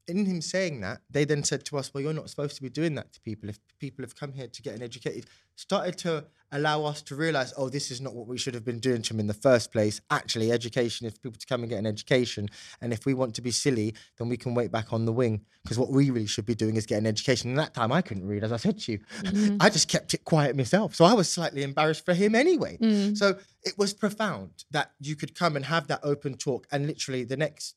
In 0.08 0.24
him 0.24 0.40
saying 0.40 0.80
that, 0.80 1.02
they 1.10 1.24
then 1.24 1.44
said 1.44 1.64
to 1.66 1.76
us, 1.76 1.92
"Well, 1.92 2.02
you're 2.02 2.12
not 2.14 2.30
supposed 2.30 2.56
to 2.56 2.62
be 2.62 2.70
doing 2.70 2.94
that 2.94 3.12
to 3.12 3.20
people. 3.20 3.48
If 3.48 3.58
people 3.78 4.02
have 4.04 4.16
come 4.16 4.32
here 4.32 4.48
to 4.48 4.62
get 4.62 4.74
an 4.74 4.82
educated," 4.82 5.26
started 5.54 5.98
to 5.98 6.24
allow 6.50 6.84
us 6.84 7.02
to 7.02 7.14
realize, 7.14 7.52
"Oh, 7.56 7.68
this 7.68 7.90
is 7.90 8.00
not 8.00 8.14
what 8.14 8.26
we 8.26 8.38
should 8.38 8.54
have 8.54 8.64
been 8.64 8.78
doing 8.78 9.02
to 9.02 9.08
them 9.10 9.20
in 9.20 9.26
the 9.26 9.34
first 9.34 9.70
place." 9.70 10.00
Actually, 10.10 10.50
education 10.50 11.06
is 11.06 11.12
for 11.12 11.20
people 11.20 11.38
to 11.38 11.46
come 11.46 11.62
and 11.62 11.68
get 11.68 11.78
an 11.78 11.86
education, 11.86 12.48
and 12.80 12.92
if 12.92 13.04
we 13.04 13.12
want 13.12 13.34
to 13.34 13.42
be 13.42 13.50
silly, 13.50 13.94
then 14.16 14.28
we 14.28 14.38
can 14.38 14.54
wait 14.54 14.72
back 14.72 14.92
on 14.92 15.04
the 15.04 15.12
wing 15.12 15.44
because 15.62 15.78
what 15.78 15.90
we 15.90 16.08
really 16.08 16.26
should 16.26 16.46
be 16.46 16.54
doing 16.54 16.76
is 16.76 16.86
get 16.86 16.98
an 16.98 17.06
education. 17.06 17.50
And 17.50 17.58
that 17.58 17.74
time, 17.74 17.92
I 17.92 18.00
couldn't 18.00 18.26
read, 18.26 18.42
as 18.44 18.52
I 18.52 18.56
said 18.56 18.78
to 18.80 18.92
you. 18.92 18.98
Mm-hmm. 19.20 19.56
I 19.60 19.68
just 19.68 19.88
kept 19.88 20.14
it 20.14 20.24
quiet 20.24 20.56
myself, 20.56 20.94
so 20.94 21.04
I 21.04 21.12
was 21.12 21.28
slightly 21.30 21.62
embarrassed 21.62 22.06
for 22.06 22.14
him 22.14 22.34
anyway. 22.34 22.78
Mm. 22.80 23.16
So 23.16 23.38
it 23.62 23.76
was 23.76 23.92
profound 23.92 24.64
that 24.70 24.92
you 25.00 25.16
could 25.16 25.34
come 25.34 25.56
and 25.56 25.66
have 25.66 25.88
that 25.88 26.00
open 26.02 26.34
talk, 26.38 26.66
and 26.72 26.86
literally 26.86 27.24
the 27.24 27.36
next 27.36 27.74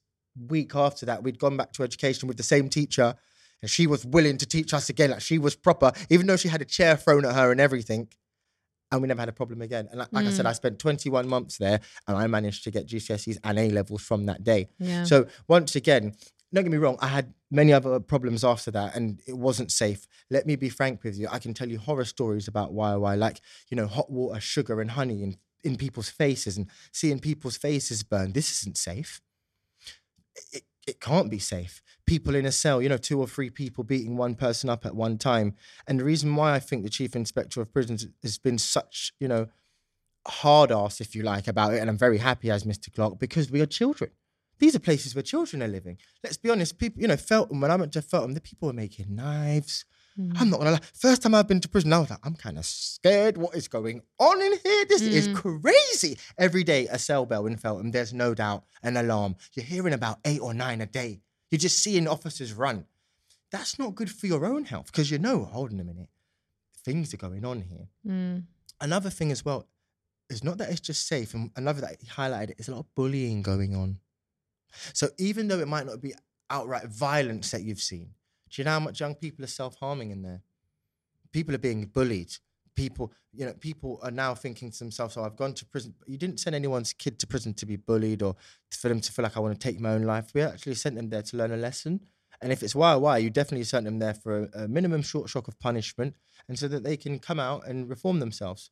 week 0.47 0.75
after 0.75 1.05
that, 1.05 1.23
we'd 1.23 1.39
gone 1.39 1.57
back 1.57 1.73
to 1.73 1.83
education 1.83 2.27
with 2.27 2.37
the 2.37 2.43
same 2.43 2.69
teacher, 2.69 3.15
and 3.61 3.69
she 3.69 3.87
was 3.87 4.05
willing 4.05 4.37
to 4.37 4.45
teach 4.45 4.73
us 4.73 4.89
again. 4.89 5.11
Like 5.11 5.21
she 5.21 5.37
was 5.37 5.55
proper, 5.55 5.91
even 6.09 6.27
though 6.27 6.37
she 6.37 6.47
had 6.47 6.61
a 6.61 6.65
chair 6.65 6.95
thrown 6.95 7.25
at 7.25 7.35
her 7.35 7.51
and 7.51 7.61
everything. 7.61 8.07
And 8.91 9.01
we 9.01 9.07
never 9.07 9.21
had 9.21 9.29
a 9.29 9.33
problem 9.33 9.61
again. 9.61 9.87
And 9.89 9.99
like, 9.99 10.09
like 10.11 10.25
I 10.25 10.31
said, 10.31 10.45
I 10.45 10.51
mm. 10.51 10.55
spent 10.55 10.79
21 10.79 11.25
months 11.25 11.57
there, 11.57 11.79
and 12.07 12.17
I 12.17 12.27
managed 12.27 12.65
to 12.65 12.71
get 12.71 12.87
GCSEs 12.87 13.37
and 13.43 13.57
A 13.57 13.69
levels 13.69 14.01
from 14.01 14.25
that 14.25 14.43
day. 14.43 14.67
Yeah. 14.79 15.05
So 15.05 15.27
once 15.47 15.77
again, 15.77 16.13
don't 16.53 16.65
get 16.65 16.71
me 16.71 16.77
wrong, 16.77 16.97
I 16.99 17.07
had 17.07 17.33
many 17.49 17.71
other 17.71 18.01
problems 18.01 18.43
after 18.43 18.69
that, 18.71 18.95
and 18.95 19.21
it 19.25 19.37
wasn't 19.37 19.71
safe. 19.71 20.05
Let 20.29 20.45
me 20.45 20.57
be 20.57 20.67
frank 20.67 21.03
with 21.03 21.17
you. 21.17 21.29
I 21.31 21.39
can 21.39 21.53
tell 21.53 21.69
you 21.69 21.79
horror 21.79 22.03
stories 22.03 22.49
about 22.49 22.73
why 22.73 22.95
why 22.95 23.15
like 23.15 23.39
you 23.69 23.77
know 23.77 23.87
hot 23.87 24.11
water, 24.11 24.41
sugar, 24.41 24.81
and 24.81 24.91
honey 24.91 25.23
in 25.23 25.37
in 25.63 25.77
people's 25.77 26.09
faces, 26.09 26.57
and 26.57 26.67
seeing 26.91 27.19
people's 27.19 27.55
faces 27.55 28.03
burn. 28.03 28.33
This 28.33 28.51
isn't 28.51 28.77
safe 28.77 29.21
it, 30.51 30.63
it 30.87 30.99
can't 30.99 31.29
be 31.29 31.39
safe. 31.39 31.81
People 32.05 32.35
in 32.35 32.45
a 32.45 32.51
cell, 32.51 32.81
you 32.81 32.89
know, 32.89 32.97
two 32.97 33.19
or 33.19 33.27
three 33.27 33.49
people 33.49 33.83
beating 33.83 34.17
one 34.17 34.35
person 34.35 34.69
up 34.69 34.85
at 34.85 34.95
one 34.95 35.17
time. 35.17 35.55
And 35.87 35.99
the 35.99 36.03
reason 36.03 36.35
why 36.35 36.53
I 36.53 36.59
think 36.59 36.83
the 36.83 36.89
chief 36.89 37.15
inspector 37.15 37.61
of 37.61 37.71
prisons 37.71 38.07
has 38.23 38.37
been 38.37 38.57
such, 38.57 39.13
you 39.19 39.27
know, 39.27 39.47
hard 40.27 40.71
ass, 40.71 41.01
if 41.01 41.15
you 41.15 41.23
like, 41.23 41.47
about 41.47 41.73
it, 41.73 41.79
and 41.79 41.89
I'm 41.89 41.97
very 41.97 42.17
happy 42.17 42.51
as 42.51 42.63
Mr. 42.63 42.93
Clarke, 42.93 43.19
because 43.19 43.51
we 43.51 43.61
are 43.61 43.65
children. 43.65 44.11
These 44.59 44.75
are 44.75 44.79
places 44.79 45.15
where 45.15 45.23
children 45.23 45.63
are 45.63 45.67
living. 45.67 45.97
Let's 46.23 46.37
be 46.37 46.49
honest, 46.49 46.77
people, 46.77 47.01
you 47.01 47.07
know, 47.07 47.17
Feltham, 47.17 47.61
when 47.61 47.71
I 47.71 47.75
went 47.75 47.93
to 47.93 48.01
Feltham, 48.01 48.33
the 48.33 48.41
people 48.41 48.67
were 48.67 48.73
making 48.73 49.15
knives. 49.15 49.85
I'm 50.35 50.49
not 50.49 50.59
gonna 50.59 50.71
lie. 50.71 50.79
First 50.93 51.21
time 51.21 51.35
I've 51.35 51.47
been 51.47 51.61
to 51.61 51.69
prison, 51.69 51.93
I 51.93 51.99
was 51.99 52.09
like, 52.09 52.19
I'm 52.23 52.35
kind 52.35 52.57
of 52.57 52.65
scared. 52.65 53.37
What 53.37 53.55
is 53.55 53.67
going 53.67 54.01
on 54.19 54.41
in 54.41 54.51
here? 54.63 54.85
This 54.85 55.01
is 55.01 55.27
crazy. 55.35 56.17
Every 56.37 56.63
day, 56.63 56.87
a 56.87 56.99
cell 56.99 57.25
bell 57.25 57.45
in 57.47 57.57
Feltham, 57.57 57.91
there's 57.91 58.13
no 58.13 58.33
doubt 58.33 58.65
an 58.83 58.97
alarm. 58.97 59.35
You're 59.53 59.65
hearing 59.65 59.93
about 59.93 60.19
eight 60.25 60.41
or 60.41 60.53
nine 60.53 60.81
a 60.81 60.85
day. 60.85 61.21
You're 61.49 61.59
just 61.59 61.79
seeing 61.79 62.07
officers 62.07 62.53
run. 62.53 62.85
That's 63.51 63.77
not 63.77 63.95
good 63.95 64.09
for 64.09 64.27
your 64.27 64.45
own 64.45 64.65
health 64.65 64.87
because 64.87 65.11
you 65.11 65.19
know, 65.19 65.43
hold 65.43 65.73
on 65.73 65.79
a 65.79 65.83
minute, 65.83 66.09
things 66.83 67.13
are 67.13 67.17
going 67.17 67.45
on 67.45 67.61
here. 67.61 67.87
Mm. 68.07 68.43
Another 68.79 69.09
thing 69.09 69.31
as 69.31 69.43
well 69.43 69.67
is 70.29 70.43
not 70.43 70.57
that 70.57 70.69
it's 70.69 70.79
just 70.79 71.07
safe, 71.07 71.33
and 71.33 71.51
another 71.55 71.81
that 71.81 71.97
he 71.99 72.07
highlighted 72.07 72.59
is 72.59 72.67
a 72.67 72.71
lot 72.71 72.79
of 72.79 72.95
bullying 72.95 73.41
going 73.41 73.75
on. 73.75 73.99
So 74.93 75.09
even 75.19 75.47
though 75.47 75.59
it 75.59 75.67
might 75.67 75.85
not 75.85 76.01
be 76.01 76.13
outright 76.49 76.87
violence 76.87 77.51
that 77.51 77.63
you've 77.63 77.81
seen, 77.81 78.11
do 78.51 78.61
you 78.61 78.65
know 78.65 78.71
how 78.71 78.79
much 78.79 78.99
young 78.99 79.15
people 79.15 79.43
are 79.43 79.47
self-harming 79.47 80.11
in 80.11 80.21
there? 80.21 80.41
People 81.31 81.55
are 81.55 81.59
being 81.59 81.85
bullied. 81.85 82.33
People, 82.75 83.11
you 83.33 83.45
know, 83.45 83.53
people 83.53 83.99
are 84.01 84.11
now 84.11 84.33
thinking 84.35 84.71
to 84.71 84.79
themselves, 84.79 85.17
"Oh, 85.17 85.23
I've 85.23 85.35
gone 85.35 85.53
to 85.53 85.65
prison." 85.65 85.93
You 86.07 86.17
didn't 86.17 86.39
send 86.39 86.55
anyone's 86.55 86.93
kid 86.93 87.19
to 87.19 87.27
prison 87.27 87.53
to 87.55 87.65
be 87.65 87.75
bullied 87.75 88.21
or 88.21 88.35
for 88.71 88.87
them 88.89 89.01
to 89.01 89.11
feel 89.11 89.23
like 89.23 89.35
I 89.37 89.39
want 89.41 89.59
to 89.59 89.67
take 89.67 89.79
my 89.79 89.91
own 89.91 90.03
life. 90.03 90.33
We 90.33 90.41
actually 90.41 90.75
sent 90.75 90.95
them 90.95 91.09
there 91.09 91.21
to 91.21 91.37
learn 91.37 91.51
a 91.51 91.57
lesson. 91.57 92.01
And 92.41 92.51
if 92.51 92.63
it's 92.63 92.73
why 92.73 92.95
why, 92.95 93.17
you 93.19 93.29
definitely 93.29 93.65
sent 93.65 93.85
them 93.85 93.99
there 93.99 94.13
for 94.13 94.49
a, 94.53 94.63
a 94.63 94.67
minimum 94.67 95.01
short 95.01 95.29
shock 95.29 95.47
of 95.47 95.59
punishment, 95.59 96.15
and 96.47 96.57
so 96.57 96.67
that 96.69 96.83
they 96.83 96.97
can 96.97 97.19
come 97.19 97.39
out 97.39 97.67
and 97.67 97.89
reform 97.89 98.19
themselves. 98.19 98.71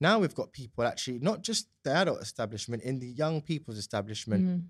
Now 0.00 0.18
we've 0.18 0.34
got 0.34 0.52
people 0.52 0.84
actually, 0.84 1.20
not 1.20 1.42
just 1.42 1.68
the 1.84 1.92
adult 1.92 2.20
establishment, 2.20 2.82
in 2.82 2.98
the 2.98 3.08
young 3.08 3.40
people's 3.40 3.78
establishment, 3.78 4.44
Mm. 4.44 4.64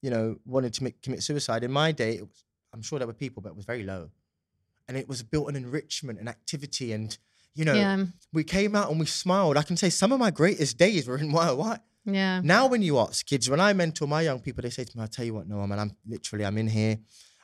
you 0.00 0.10
know, 0.10 0.38
wanted 0.44 0.72
to 0.74 0.82
make, 0.84 1.00
commit 1.02 1.22
suicide. 1.22 1.62
In 1.62 1.70
my 1.70 1.92
day, 1.92 2.16
it 2.16 2.22
was, 2.22 2.44
I'm 2.72 2.82
sure 2.82 2.98
there 2.98 3.08
were 3.08 3.12
people, 3.14 3.42
but 3.42 3.50
it 3.50 3.56
was 3.56 3.64
very 3.64 3.82
low. 3.82 4.10
And 4.88 4.96
it 4.96 5.08
was 5.08 5.22
built 5.22 5.48
on 5.48 5.56
enrichment 5.56 6.18
and 6.18 6.28
activity. 6.28 6.92
And, 6.92 7.16
you 7.54 7.64
know, 7.64 7.74
Yeah. 7.74 8.04
we 8.32 8.44
came 8.44 8.74
out 8.74 8.90
and 8.90 8.98
we 8.98 9.06
smiled. 9.06 9.56
I 9.56 9.62
can 9.62 9.76
say 9.76 9.90
some 9.90 10.12
of 10.12 10.18
my 10.18 10.30
greatest 10.30 10.76
days 10.78 11.06
were 11.06 11.18
in 11.18 11.32
White. 11.32 11.80
Yeah. 12.04 12.40
Now, 12.42 12.66
when 12.66 12.82
you 12.82 12.98
ask 12.98 13.24
kids, 13.24 13.48
when 13.48 13.60
I 13.60 13.72
mentor 13.74 14.08
my 14.08 14.22
young 14.22 14.40
people, 14.40 14.62
they 14.62 14.70
say 14.70 14.84
to 14.84 14.96
me, 14.96 15.02
I'll 15.02 15.08
tell 15.08 15.24
you 15.24 15.34
what, 15.34 15.46
no, 15.48 15.64
man, 15.66 15.78
I'm 15.78 15.92
literally, 16.06 16.44
I'm 16.44 16.58
in 16.58 16.68
here. 16.68 16.98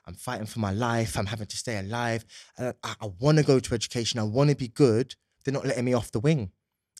I'm 0.06 0.14
fighting 0.14 0.46
for 0.46 0.58
my 0.58 0.72
life. 0.72 1.18
I'm 1.18 1.26
having 1.26 1.46
to 1.46 1.56
stay 1.56 1.78
alive. 1.78 2.24
And 2.56 2.74
I, 2.82 2.94
I 3.02 3.06
want 3.20 3.38
to 3.38 3.44
go 3.44 3.60
to 3.60 3.74
education. 3.74 4.18
I 4.18 4.22
want 4.24 4.50
to 4.50 4.56
be 4.56 4.68
good. 4.68 5.14
They're 5.44 5.52
not 5.54 5.66
letting 5.66 5.84
me 5.84 5.92
off 5.92 6.10
the 6.10 6.18
wing. 6.20 6.50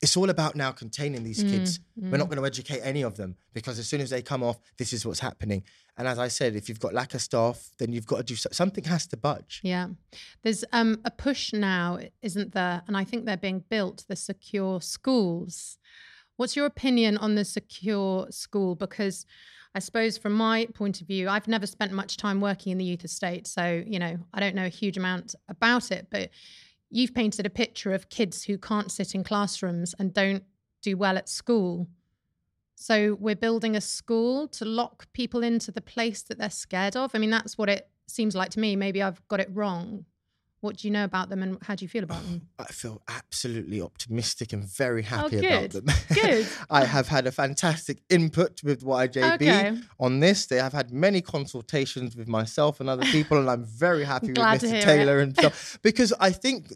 It's 0.00 0.16
all 0.16 0.30
about 0.30 0.54
now 0.54 0.70
containing 0.70 1.24
these 1.24 1.42
kids. 1.42 1.80
We're 1.96 2.18
not 2.18 2.28
going 2.28 2.38
to 2.38 2.46
educate 2.46 2.80
any 2.82 3.02
of 3.02 3.16
them 3.16 3.36
because 3.52 3.80
as 3.80 3.88
soon 3.88 4.00
as 4.00 4.10
they 4.10 4.22
come 4.22 4.44
off, 4.44 4.58
this 4.76 4.92
is 4.92 5.04
what's 5.04 5.18
happening. 5.18 5.64
And 5.96 6.06
as 6.06 6.20
I 6.20 6.28
said, 6.28 6.54
if 6.54 6.68
you've 6.68 6.78
got 6.78 6.94
lack 6.94 7.14
of 7.14 7.20
staff, 7.20 7.70
then 7.78 7.92
you've 7.92 8.06
got 8.06 8.18
to 8.18 8.22
do 8.22 8.36
so- 8.36 8.50
something 8.52 8.84
has 8.84 9.08
to 9.08 9.16
budge. 9.16 9.60
Yeah. 9.64 9.88
There's 10.44 10.64
um, 10.72 11.00
a 11.04 11.10
push 11.10 11.52
now, 11.52 11.98
isn't 12.22 12.52
there? 12.52 12.82
And 12.86 12.96
I 12.96 13.02
think 13.02 13.24
they're 13.24 13.36
being 13.36 13.64
built, 13.68 14.04
the 14.08 14.14
secure 14.14 14.80
schools, 14.80 15.78
What's 16.38 16.54
your 16.54 16.66
opinion 16.66 17.16
on 17.18 17.34
the 17.34 17.44
secure 17.44 18.28
school? 18.30 18.76
Because 18.76 19.26
I 19.74 19.80
suppose 19.80 20.16
from 20.16 20.34
my 20.34 20.68
point 20.72 21.00
of 21.00 21.08
view, 21.08 21.28
I've 21.28 21.48
never 21.48 21.66
spent 21.66 21.90
much 21.90 22.16
time 22.16 22.40
working 22.40 22.70
in 22.70 22.78
the 22.78 22.84
youth 22.84 23.04
estate. 23.04 23.48
So, 23.48 23.82
you 23.84 23.98
know, 23.98 24.18
I 24.32 24.38
don't 24.38 24.54
know 24.54 24.66
a 24.66 24.68
huge 24.68 24.96
amount 24.96 25.34
about 25.48 25.90
it, 25.90 26.06
but 26.12 26.30
you've 26.90 27.14
painted 27.14 27.46
a 27.46 27.50
picture 27.50 27.92
of 27.92 28.08
kids 28.08 28.44
who 28.44 28.58
can't 28.58 28.90
sit 28.90 29.14
in 29.14 29.24
classrooms 29.24 29.94
and 29.98 30.12
don't 30.12 30.44
do 30.82 30.96
well 30.96 31.16
at 31.16 31.28
school. 31.28 31.88
So 32.74 33.16
we're 33.18 33.36
building 33.36 33.74
a 33.74 33.80
school 33.80 34.46
to 34.48 34.64
lock 34.64 35.12
people 35.12 35.42
into 35.42 35.72
the 35.72 35.80
place 35.80 36.22
that 36.22 36.38
they're 36.38 36.50
scared 36.50 36.96
of. 36.96 37.10
I 37.14 37.18
mean, 37.18 37.30
that's 37.30 37.58
what 37.58 37.68
it 37.68 37.88
seems 38.06 38.34
like 38.34 38.50
to 38.50 38.60
me. 38.60 38.76
Maybe 38.76 39.02
I've 39.02 39.26
got 39.28 39.40
it 39.40 39.50
wrong. 39.52 40.04
What 40.60 40.78
do 40.78 40.88
you 40.88 40.92
know 40.92 41.04
about 41.04 41.28
them 41.28 41.42
and 41.42 41.58
how 41.62 41.76
do 41.76 41.84
you 41.84 41.88
feel 41.88 42.02
about 42.02 42.22
them? 42.24 42.48
I 42.58 42.64
feel 42.64 43.00
absolutely 43.08 43.80
optimistic 43.80 44.52
and 44.52 44.64
very 44.64 45.02
oh, 45.02 45.06
happy 45.06 45.36
Oh, 45.36 45.56
about 45.56 45.70
them. 45.70 45.86
Good. 46.12 46.48
I 46.70 46.84
have 46.84 47.06
had 47.06 47.26
a 47.28 47.32
fantastic 47.32 47.98
input 48.10 48.62
with 48.64 48.82
YJB 48.82 49.34
Okay. 49.34 49.78
on 50.00 50.18
this. 50.18 50.46
They 50.46 50.56
have 50.56 50.72
had 50.72 50.92
many 50.92 51.20
consultations 51.20 52.16
with 52.16 52.26
myself 52.26 52.80
and 52.80 52.88
other 52.90 53.04
people, 53.04 53.38
and 53.38 53.48
I'm 53.48 53.64
very 53.64 54.04
happy 54.04 54.28
with 54.28 54.36
Mr. 54.38 54.82
Taylor 54.82 55.20
it. 55.20 55.22
and 55.22 55.36
stuff. 55.36 55.78
Because 55.82 56.12
I 56.18 56.32
think 56.32 56.72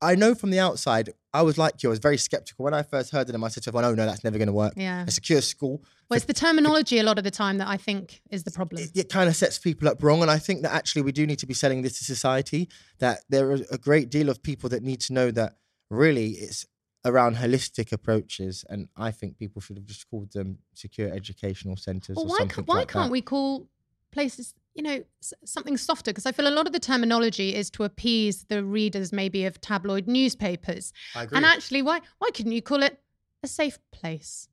I 0.00 0.14
know 0.14 0.34
from 0.34 0.50
the 0.50 0.60
outside, 0.60 1.10
I 1.34 1.42
was 1.42 1.58
like 1.58 1.82
you, 1.82 1.88
I 1.88 1.90
was 1.90 1.98
very 1.98 2.16
skeptical. 2.18 2.64
When 2.64 2.74
I 2.74 2.82
first 2.82 3.10
heard 3.10 3.28
it, 3.28 3.32
them, 3.32 3.42
I 3.42 3.48
said 3.48 3.64
to 3.64 3.70
everyone, 3.70 3.84
oh 3.84 3.94
no, 3.94 4.06
that's 4.06 4.22
never 4.22 4.38
going 4.38 4.46
to 4.48 4.52
work. 4.52 4.74
Yeah. 4.76 5.04
A 5.06 5.10
secure 5.10 5.40
school. 5.40 5.82
Well, 6.08 6.16
it's 6.16 6.26
the 6.26 6.32
terminology 6.32 6.98
a 6.98 7.02
lot 7.02 7.18
of 7.18 7.24
the 7.24 7.30
time 7.30 7.58
that 7.58 7.68
I 7.68 7.76
think 7.76 8.22
is 8.30 8.44
the 8.44 8.50
problem. 8.50 8.82
it, 8.82 8.90
it 8.94 9.08
kind 9.08 9.28
of 9.28 9.36
sets 9.36 9.58
people 9.58 9.88
up 9.88 10.02
wrong. 10.02 10.22
And 10.22 10.30
I 10.30 10.38
think 10.38 10.62
that 10.62 10.72
actually 10.72 11.02
we 11.02 11.12
do 11.12 11.26
need 11.26 11.38
to 11.40 11.46
be 11.46 11.54
selling 11.54 11.82
this 11.82 11.98
to 11.98 12.04
society. 12.04 12.68
That 12.98 13.20
there 13.28 13.50
are 13.50 13.58
a 13.70 13.78
great 13.78 14.08
deal 14.08 14.28
of 14.28 14.42
people 14.42 14.68
that 14.70 14.82
need 14.82 15.00
to 15.02 15.12
know 15.12 15.30
that 15.32 15.56
really 15.90 16.28
it's 16.30 16.64
around 17.04 17.36
holistic 17.36 17.92
approaches. 17.92 18.64
And 18.68 18.88
I 18.96 19.10
think 19.10 19.36
people 19.36 19.60
should 19.60 19.76
have 19.76 19.86
just 19.86 20.08
called 20.08 20.32
them 20.32 20.58
secure 20.74 21.12
educational 21.12 21.76
centres 21.76 22.16
Well, 22.16 22.26
why, 22.26 22.46
ca- 22.46 22.62
why 22.62 22.76
like 22.76 22.88
can't 22.88 23.06
that. 23.06 23.12
we 23.12 23.20
call 23.20 23.66
places, 24.12 24.54
you 24.74 24.82
know, 24.82 25.02
something 25.44 25.76
softer? 25.76 26.10
Because 26.10 26.26
I 26.26 26.32
feel 26.32 26.46
a 26.46 26.50
lot 26.54 26.66
of 26.66 26.72
the 26.72 26.78
terminology 26.80 27.54
is 27.54 27.70
to 27.70 27.84
appease 27.84 28.44
the 28.44 28.62
readers, 28.64 29.12
maybe 29.12 29.44
of 29.44 29.60
tabloid 29.60 30.06
newspapers. 30.06 30.92
I 31.14 31.24
agree. 31.24 31.36
And 31.36 31.44
actually, 31.44 31.82
why 31.82 32.00
why 32.18 32.30
couldn't 32.30 32.52
you 32.52 32.62
call 32.62 32.82
it 32.82 33.00
a 33.42 33.48
safe 33.48 33.78
place? 33.90 34.48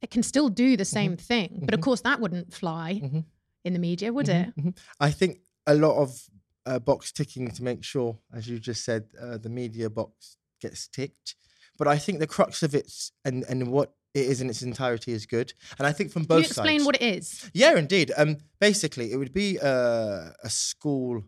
It 0.00 0.10
can 0.10 0.22
still 0.22 0.48
do 0.48 0.76
the 0.76 0.84
same 0.84 1.16
thing, 1.16 1.60
but 1.64 1.74
of 1.74 1.80
course 1.80 2.02
that 2.02 2.20
wouldn't 2.20 2.52
fly 2.52 3.00
Mhm. 3.02 3.24
in 3.64 3.72
the 3.72 3.78
media, 3.78 4.12
would 4.12 4.26
Mhm, 4.26 4.48
it? 4.48 4.56
mhm. 4.56 4.78
I 5.00 5.10
think 5.10 5.40
a 5.66 5.74
lot 5.74 5.96
of 5.96 6.28
uh, 6.66 6.78
box 6.78 7.12
ticking 7.12 7.50
to 7.50 7.62
make 7.62 7.84
sure, 7.84 8.18
as 8.32 8.48
you 8.48 8.58
just 8.58 8.84
said, 8.84 9.04
uh, 9.20 9.36
the 9.38 9.48
media 9.50 9.90
box 9.90 10.36
gets 10.60 10.88
ticked. 10.88 11.36
But 11.78 11.88
I 11.88 11.98
think 11.98 12.18
the 12.20 12.26
crux 12.26 12.62
of 12.62 12.74
it 12.74 13.10
and, 13.24 13.44
and 13.44 13.68
what 13.70 13.94
it 14.14 14.26
is 14.26 14.40
in 14.40 14.48
its 14.48 14.62
entirety 14.62 15.12
is 15.12 15.26
good. 15.26 15.52
And 15.78 15.86
I 15.86 15.92
think 15.92 16.12
from 16.12 16.22
Can 16.22 16.28
both 16.28 16.42
you 16.44 16.46
explain 16.46 16.80
sides. 16.80 16.86
what 16.86 16.96
it 16.96 17.02
is? 17.02 17.50
Yeah, 17.52 17.76
indeed. 17.76 18.12
Um, 18.16 18.38
basically, 18.60 19.12
it 19.12 19.16
would 19.16 19.32
be 19.32 19.58
uh, 19.60 20.30
a 20.42 20.48
school. 20.48 21.24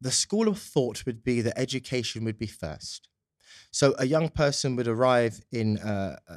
The 0.00 0.10
school 0.10 0.48
of 0.48 0.58
thought 0.58 1.06
would 1.06 1.24
be 1.24 1.40
that 1.40 1.58
education 1.58 2.24
would 2.24 2.38
be 2.38 2.46
first. 2.46 3.08
So 3.70 3.94
a 3.98 4.06
young 4.06 4.28
person 4.28 4.76
would 4.76 4.86
arrive 4.86 5.40
in 5.50 5.78
uh, 5.78 6.18
uh, 6.28 6.34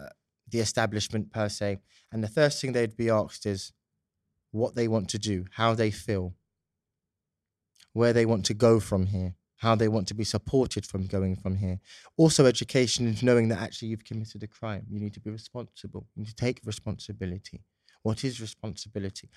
the 0.50 0.60
establishment 0.60 1.32
per 1.32 1.50
se, 1.50 1.80
and 2.12 2.24
the 2.24 2.30
first 2.30 2.62
thing 2.62 2.72
they'd 2.72 2.96
be 2.96 3.10
asked 3.10 3.46
is 3.46 3.74
what 4.52 4.76
they 4.76 4.88
want 4.88 5.10
to 5.10 5.20
do, 5.20 5.46
how 5.52 5.76
they 5.76 5.92
feel, 5.92 6.34
where 7.94 8.14
they 8.14 8.26
want 8.26 8.46
to 8.46 8.54
go 8.54 8.80
from 8.80 9.08
here, 9.08 9.36
how 9.58 9.76
they 9.76 9.88
want 9.88 10.08
to 10.08 10.14
be 10.14 10.24
supported 10.24 10.86
from 10.86 11.08
going 11.08 11.36
from 11.36 11.56
here. 11.58 11.80
Also, 12.16 12.46
education 12.46 13.08
is 13.08 13.24
knowing 13.24 13.48
that 13.50 13.60
actually 13.60 13.90
you've 13.90 14.06
committed 14.06 14.44
a 14.44 14.48
crime. 14.48 14.86
You 14.90 15.00
need 15.00 15.14
to 15.14 15.20
be 15.20 15.32
responsible. 15.32 16.08
You 16.16 16.22
need 16.22 16.30
to 16.30 16.36
take 16.36 16.62
responsibility. 16.64 17.62
What 18.04 18.24
is 18.24 18.40
responsibility? 18.40 19.30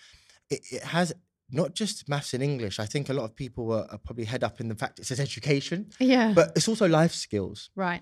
It, 0.51 0.61
it 0.71 0.83
has 0.83 1.13
not 1.51 1.75
just 1.75 2.09
maths 2.09 2.35
and 2.35 2.43
English. 2.43 2.79
I 2.79 2.87
think 2.87 3.09
a 3.09 3.13
lot 3.13 3.25
of 3.25 3.35
people 3.35 3.73
are, 3.73 3.87
are 3.91 3.99
probably 3.99 4.25
head 4.25 4.45
up 4.45 4.61
in 4.61 4.69
the 4.69 4.75
fact 4.75 4.99
it 5.01 5.07
says 5.07 5.19
education, 5.21 5.91
Yeah. 5.99 6.33
but 6.35 6.53
it's 6.55 6.69
also 6.69 6.87
life 6.87 7.13
skills, 7.13 7.71
right. 7.75 8.01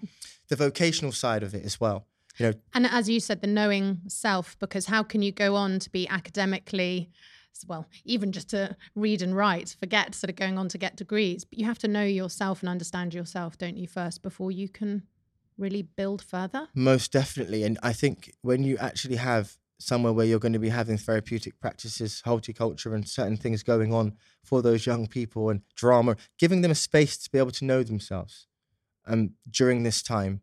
the 0.48 0.56
vocational 0.56 1.12
side 1.12 1.42
of 1.42 1.54
it 1.54 1.64
as 1.64 1.80
well. 1.80 2.06
You 2.38 2.46
know, 2.46 2.54
And 2.74 2.86
as 2.86 3.08
you 3.08 3.20
said, 3.20 3.40
the 3.40 3.46
knowing 3.48 4.00
self, 4.08 4.56
because 4.58 4.86
how 4.86 5.02
can 5.02 5.22
you 5.22 5.32
go 5.32 5.54
on 5.56 5.78
to 5.80 5.90
be 5.90 6.06
academically, 6.08 7.10
well, 7.66 7.86
even 8.04 8.32
just 8.32 8.50
to 8.50 8.76
read 8.94 9.22
and 9.22 9.36
write, 9.36 9.76
forget 9.78 10.14
sort 10.14 10.30
of 10.30 10.36
going 10.36 10.58
on 10.58 10.68
to 10.68 10.78
get 10.78 10.96
degrees, 10.96 11.44
but 11.44 11.58
you 11.58 11.64
have 11.64 11.78
to 11.80 11.88
know 11.88 12.04
yourself 12.04 12.60
and 12.60 12.68
understand 12.68 13.14
yourself, 13.14 13.58
don't 13.58 13.76
you, 13.76 13.86
first, 13.86 14.22
before 14.22 14.50
you 14.50 14.68
can 14.68 15.02
really 15.56 15.82
build 15.82 16.22
further? 16.22 16.68
Most 16.74 17.12
definitely. 17.12 17.64
And 17.64 17.78
I 17.82 17.92
think 17.92 18.32
when 18.42 18.62
you 18.62 18.76
actually 18.78 19.16
have 19.16 19.56
somewhere 19.80 20.12
where 20.12 20.26
you're 20.26 20.38
going 20.38 20.52
to 20.52 20.58
be 20.58 20.68
having 20.70 20.98
therapeutic 20.98 21.60
practices, 21.60 22.22
horticulture, 22.24 22.94
and 22.94 23.08
certain 23.08 23.36
things 23.36 23.62
going 23.62 23.94
on 23.94 24.14
for 24.44 24.60
those 24.62 24.86
young 24.86 25.06
people 25.06 25.50
and 25.50 25.62
drama, 25.74 26.16
giving 26.38 26.62
them 26.62 26.70
a 26.70 26.76
space 26.76 27.16
to 27.18 27.30
be 27.30 27.38
able 27.38 27.50
to 27.52 27.64
know 27.64 27.82
themselves 27.82 28.46
um, 29.06 29.30
during 29.50 29.82
this 29.82 30.02
time 30.02 30.40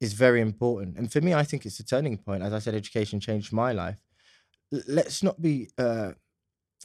is 0.00 0.12
very 0.12 0.40
important. 0.40 0.96
And 0.98 1.10
for 1.10 1.20
me, 1.20 1.32
I 1.32 1.42
think 1.42 1.64
it's 1.64 1.80
a 1.80 1.84
turning 1.84 2.18
point. 2.18 2.42
As 2.42 2.52
I 2.52 2.58
said, 2.58 2.74
education 2.74 3.18
changed 3.18 3.52
my 3.52 3.72
life. 3.72 4.02
Let's 4.86 5.22
not 5.22 5.40
be 5.40 5.70
uh, 5.78 6.12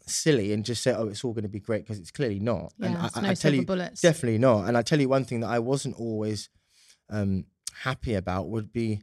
silly 0.07 0.53
and 0.53 0.63
just 0.65 0.81
say, 0.83 0.93
oh, 0.93 1.07
it's 1.07 1.23
all 1.23 1.33
going 1.33 1.43
to 1.43 1.49
be 1.49 1.59
great 1.59 1.83
because 1.83 1.99
it's 1.99 2.11
clearly 2.11 2.39
not. 2.39 2.73
and 2.79 2.93
Yeah, 2.93 3.01
I, 3.03 3.05
it's 3.07 3.17
I- 3.17 3.21
no 3.21 3.29
I 3.29 3.33
tell 3.33 3.53
you, 3.53 3.65
bullets. 3.65 4.01
definitely 4.01 4.39
not. 4.39 4.67
And 4.67 4.77
I 4.77 4.81
tell 4.81 4.99
you 4.99 5.09
one 5.09 5.25
thing 5.25 5.41
that 5.41 5.49
I 5.49 5.59
wasn't 5.59 5.95
always 5.99 6.49
um, 7.09 7.45
happy 7.83 8.13
about 8.15 8.49
would 8.49 8.71
be 8.71 9.01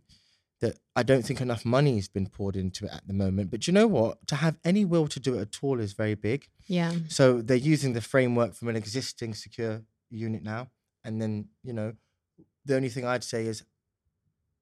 that 0.61 0.77
I 0.97 1.05
don't 1.05 1.23
think 1.25 1.41
enough 1.41 1.65
money 1.65 1.95
has 1.97 2.09
been 2.09 2.27
poured 2.29 2.57
into 2.57 2.85
it 2.87 2.91
at 2.93 3.07
the 3.07 3.15
moment. 3.15 3.51
But 3.51 3.67
you 3.69 3.73
know 3.73 3.87
what? 3.87 4.27
To 4.29 4.37
have 4.37 4.57
any 4.65 4.85
will 4.85 5.07
to 5.09 5.21
do 5.21 5.35
it 5.35 5.41
at 5.41 5.59
all 5.63 5.79
is 5.79 5.93
very 5.93 6.15
big. 6.17 6.49
Yeah. 6.67 6.93
So 7.09 7.41
they're 7.41 7.57
using 7.57 7.93
the 7.93 8.01
framework 8.01 8.55
from 8.55 8.69
an 8.69 8.75
existing 8.77 9.35
secure 9.35 9.83
unit 10.11 10.43
now. 10.43 10.69
And 11.05 11.23
then, 11.23 11.49
you 11.63 11.73
know, 11.73 11.93
the 12.65 12.75
only 12.75 12.89
thing 12.89 13.05
I'd 13.07 13.23
say 13.25 13.47
is 13.47 13.63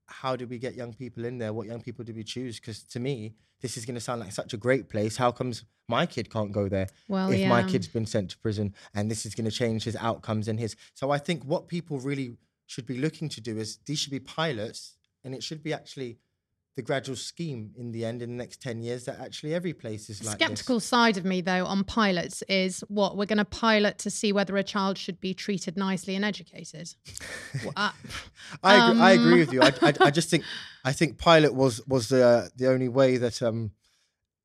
how 0.07 0.37
do 0.37 0.47
we 0.47 0.59
get 0.59 0.75
young 0.75 0.93
people 0.93 1.25
in 1.25 1.39
there? 1.39 1.53
What 1.53 1.67
young 1.67 1.81
people 1.81 2.05
do 2.05 2.15
we 2.15 2.25
choose? 2.25 2.59
Because 2.61 2.83
to 2.85 3.01
me, 3.01 3.35
this 3.61 3.77
is 3.77 3.85
going 3.85 3.95
to 3.95 4.01
sound 4.01 4.21
like 4.21 4.33
such 4.33 4.53
a 4.55 4.57
great 4.57 4.89
place. 4.89 5.17
How 5.17 5.33
comes 5.33 5.65
my 5.89 6.07
kid 6.07 6.31
can't 6.31 6.53
go 6.53 6.69
there 6.69 6.89
Well, 7.09 7.31
if 7.31 7.49
my 7.49 7.63
kid's 7.63 7.89
been 7.89 8.07
sent 8.07 8.31
to 8.31 8.39
prison 8.39 8.75
and 8.95 9.11
this 9.11 9.25
is 9.25 9.35
going 9.35 9.45
to 9.45 9.51
change 9.51 9.85
his 9.85 9.97
outcomes 9.97 10.49
and 10.49 10.59
his? 10.59 10.77
So 10.95 11.11
I 11.11 11.19
think 11.19 11.45
what 11.45 11.69
people 11.69 11.99
really 11.99 12.37
should 12.67 12.87
be 12.87 12.99
looking 12.99 13.29
to 13.31 13.41
do 13.41 13.57
is 13.57 13.79
these 13.87 13.99
should 13.99 14.11
be 14.11 14.21
pilots 14.21 14.97
and 15.25 15.35
it 15.35 15.43
should 15.43 15.63
be 15.63 15.73
actually 15.73 16.19
the 16.77 16.83
gradual 16.83 17.17
scheme 17.17 17.73
in 17.79 17.91
the 17.91 18.05
end 18.05 18.21
in 18.21 18.29
the 18.31 18.37
next 18.37 18.61
10 18.61 18.83
years 18.83 19.07
that 19.07 19.19
actually 19.19 19.55
every 19.55 19.73
place 19.73 20.11
is 20.11 20.23
like 20.23 20.39
this. 20.39 20.47
Skeptical 20.47 20.79
side 20.79 21.17
of 21.17 21.25
me, 21.25 21.41
though, 21.41 21.65
on 21.65 21.83
pilots 21.85 22.43
is 22.49 22.81
what 22.89 23.17
we're 23.17 23.25
going 23.25 23.39
to 23.39 23.47
pilot 23.47 23.97
to 23.99 24.11
see 24.11 24.31
whether 24.31 24.55
a 24.59 24.63
child 24.63 24.99
should 24.99 25.19
be 25.19 25.33
treated 25.33 25.77
nicely 25.79 26.15
and 26.15 26.25
educated. 26.25 26.95
Uh, 27.75 27.91
I, 28.63 28.91
agree, 28.91 29.01
I 29.01 29.11
agree 29.13 29.33
Um, 29.33 29.39
with 29.39 29.53
you. 29.55 29.63
I, 29.63 29.73
I, 29.81 29.95
I 30.01 30.11
just 30.11 30.29
think 30.29 30.45
I 30.85 30.93
think 30.93 31.19
pilot 31.19 31.55
was 31.55 31.85
was 31.87 32.09
the 32.11 32.51
the 32.57 32.69
only 32.69 32.89
way 32.89 33.17
that 33.17 33.43
um 33.43 33.71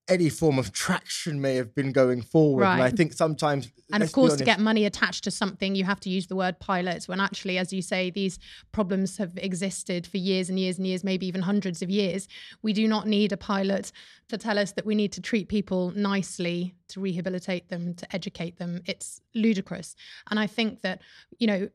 any 0.07 0.29
form 0.29 0.59
of 0.59 0.71
traction 0.73 1.39
may 1.39 1.55
have 1.55 1.73
been 1.73 1.91
going 1.91 2.21
forward. 2.21 2.65
And 2.65 2.81
I 2.81 2.89
think 2.89 3.13
sometimes, 3.13 3.71
and 3.93 4.03
of 4.03 4.11
course, 4.11 4.35
to 4.35 4.43
get 4.43 4.59
money 4.59 4.85
attached 4.85 5.23
to 5.25 5.31
something, 5.31 5.75
you 5.75 5.83
have 5.85 5.99
to 6.01 6.09
use 6.09 6.27
the 6.27 6.35
word 6.35 6.59
pilot. 6.59 7.05
When 7.05 7.19
actually, 7.19 7.57
as 7.57 7.71
you 7.71 7.81
say, 7.81 8.09
these 8.09 8.39
problems 8.71 9.17
have 9.17 9.37
existed 9.37 10.05
for 10.07 10.17
years 10.17 10.49
and 10.49 10.59
years 10.59 10.77
and 10.77 10.85
years, 10.85 11.03
maybe 11.03 11.27
even 11.27 11.41
hundreds 11.41 11.81
of 11.81 11.89
years. 11.89 12.27
We 12.61 12.73
do 12.73 12.87
not 12.87 13.07
need 13.07 13.31
a 13.31 13.37
pilot 13.37 13.91
to 14.29 14.37
tell 14.37 14.59
us 14.59 14.73
that 14.73 14.85
we 14.85 14.95
need 14.95 15.11
to 15.13 15.21
treat 15.21 15.47
people 15.47 15.91
nicely, 15.95 16.75
to 16.89 16.99
rehabilitate 16.99 17.69
them, 17.69 17.93
to 17.95 18.15
educate 18.15 18.57
them. 18.57 18.81
It's 18.85 19.21
ludicrous. 19.33 19.95
And 20.29 20.39
I 20.39 20.47
think 20.47 20.81
that, 20.81 21.01
you 21.37 21.47
know, 21.47 21.69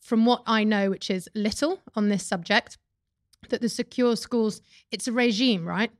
from 0.00 0.26
what 0.26 0.42
I 0.46 0.64
know, 0.64 0.90
which 0.90 1.10
is 1.10 1.28
little 1.34 1.80
on 1.94 2.08
this 2.08 2.24
subject, 2.24 2.76
that 3.48 3.60
the 3.60 3.68
secure 3.68 4.16
schools, 4.16 4.60
it's 4.90 5.08
a 5.08 5.12
regime, 5.12 5.66
right? 5.66 5.90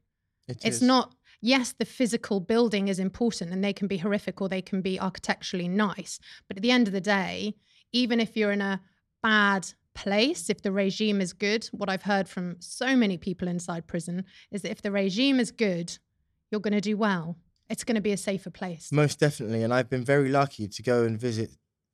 it 0.49 0.59
It's 0.65 0.77
is. 0.77 0.83
not, 0.83 1.15
yes, 1.41 1.73
the 1.73 1.85
physical 1.85 2.41
building 2.41 2.89
is 2.89 2.99
important 2.99 3.53
and 3.53 3.63
they 3.63 3.73
can 3.73 3.89
be 3.89 3.99
horrific 3.99 4.41
or 4.41 4.49
they 4.49 4.63
can 4.63 4.81
be 4.81 4.99
architecturally 4.99 5.69
nice. 5.69 6.19
But 6.49 6.57
at 6.57 6.63
the 6.63 6.71
end 6.71 6.87
of 6.87 6.93
the 6.93 7.01
day, 7.01 7.55
even 7.93 8.21
if 8.21 8.37
you're 8.37 8.53
in 8.53 8.61
a 8.61 8.81
bad 9.23 9.69
place, 9.95 10.51
if 10.51 10.63
the 10.63 10.73
regime 10.73 11.21
is 11.21 11.33
good, 11.33 11.67
what 11.73 11.89
I've 11.89 12.03
heard 12.03 12.29
from 12.29 12.57
so 12.61 12.97
many 12.97 13.17
people 13.17 13.49
inside 13.49 13.87
prison 13.87 14.25
is 14.51 14.63
that 14.63 14.71
if 14.71 14.83
the 14.83 14.93
regime 14.93 15.41
is 15.41 15.51
good, 15.51 15.99
you're 16.51 16.61
going 16.61 16.75
to 16.75 16.81
do 16.81 16.97
well. 16.97 17.37
It's 17.69 17.85
going 17.85 17.97
to 17.97 18.01
be 18.01 18.13
a 18.13 18.17
safer 18.17 18.51
place. 18.51 18.93
most 18.93 19.19
definitely. 19.19 19.63
And 19.63 19.75
I've 19.75 19.91
been 19.91 20.05
very 20.05 20.29
lucky 20.29 20.69
to 20.69 20.83
go 20.83 21.05
and 21.05 21.19
visit 21.19 21.51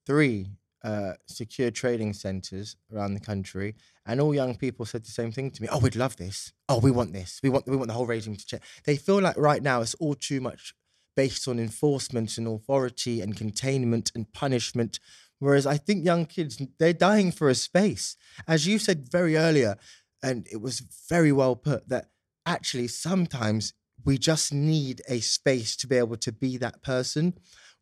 three 0.06 0.48
uh, 0.84 1.12
secure 1.26 1.70
training 1.70 2.12
centres 2.12 2.76
around 2.92 3.14
the 3.14 3.20
country, 3.20 3.74
and 4.06 4.20
all 4.20 4.34
young 4.34 4.56
people 4.56 4.84
said 4.84 5.04
the 5.04 5.10
same 5.10 5.32
thing 5.32 5.50
to 5.50 5.62
me. 5.62 5.68
Oh, 5.70 5.78
we'd 5.78 5.96
love 5.96 6.16
this. 6.16 6.52
Oh, 6.68 6.78
we 6.78 6.90
want 6.90 7.12
this. 7.12 7.40
We 7.42 7.50
want 7.50 7.66
we 7.66 7.76
want 7.76 7.88
the 7.88 7.94
whole 7.94 8.06
regime 8.06 8.36
to 8.36 8.46
change. 8.46 8.62
They 8.84 8.96
feel 8.96 9.20
like 9.20 9.36
right 9.36 9.62
now 9.62 9.80
it's 9.80 9.94
all 9.94 10.14
too 10.14 10.40
much 10.40 10.74
based 11.14 11.46
on 11.46 11.58
enforcement 11.58 12.38
and 12.38 12.48
authority 12.48 13.20
and 13.20 13.36
containment 13.36 14.10
and 14.14 14.32
punishment. 14.32 14.98
Whereas 15.38 15.66
I 15.66 15.76
think 15.76 16.04
young 16.04 16.26
kids 16.26 16.60
they're 16.78 16.92
dying 16.92 17.32
for 17.32 17.48
a 17.48 17.54
space. 17.54 18.16
As 18.46 18.66
you 18.66 18.78
said 18.78 19.08
very 19.10 19.36
earlier, 19.36 19.76
and 20.22 20.46
it 20.50 20.60
was 20.60 20.82
very 21.08 21.32
well 21.32 21.56
put 21.56 21.88
that 21.88 22.06
actually 22.46 22.88
sometimes 22.88 23.74
we 24.04 24.18
just 24.18 24.52
need 24.52 25.02
a 25.08 25.20
space 25.20 25.76
to 25.76 25.86
be 25.86 25.96
able 25.96 26.16
to 26.16 26.32
be 26.32 26.56
that 26.56 26.82
person. 26.82 27.34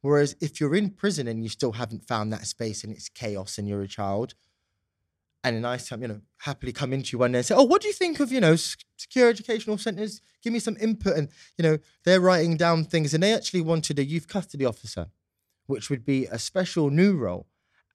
Whereas 0.02 0.34
if 0.40 0.60
you're 0.60 0.74
in 0.74 0.90
prison 0.90 1.28
and 1.28 1.42
you 1.42 1.48
still 1.48 1.72
haven't 1.72 2.06
found 2.06 2.32
that 2.32 2.46
space 2.46 2.84
and 2.84 2.92
it's 2.92 3.08
chaos 3.08 3.58
and 3.58 3.68
you're 3.68 3.82
a 3.82 3.88
child, 3.88 4.34
and 5.42 5.56
a 5.56 5.60
nice 5.60 5.88
time, 5.88 6.02
you 6.02 6.08
know, 6.08 6.20
happily 6.38 6.72
come 6.72 6.92
into 6.92 7.12
you 7.12 7.18
one 7.18 7.32
day 7.32 7.38
and 7.38 7.46
say, 7.46 7.54
"Oh, 7.54 7.64
what 7.64 7.80
do 7.80 7.88
you 7.88 7.94
think 7.94 8.20
of 8.20 8.30
you 8.30 8.40
know 8.40 8.56
secure 8.56 9.28
educational 9.28 9.78
centres? 9.78 10.20
Give 10.42 10.52
me 10.52 10.58
some 10.58 10.76
input." 10.78 11.16
And 11.16 11.28
you 11.56 11.62
know, 11.62 11.78
they're 12.04 12.20
writing 12.20 12.56
down 12.56 12.84
things, 12.84 13.14
and 13.14 13.22
they 13.22 13.34
actually 13.34 13.62
wanted 13.62 13.98
a 13.98 14.04
youth 14.04 14.28
custody 14.28 14.64
officer, 14.64 15.06
which 15.66 15.88
would 15.88 16.04
be 16.04 16.26
a 16.26 16.38
special 16.38 16.90
new 16.90 17.16
role, 17.16 17.46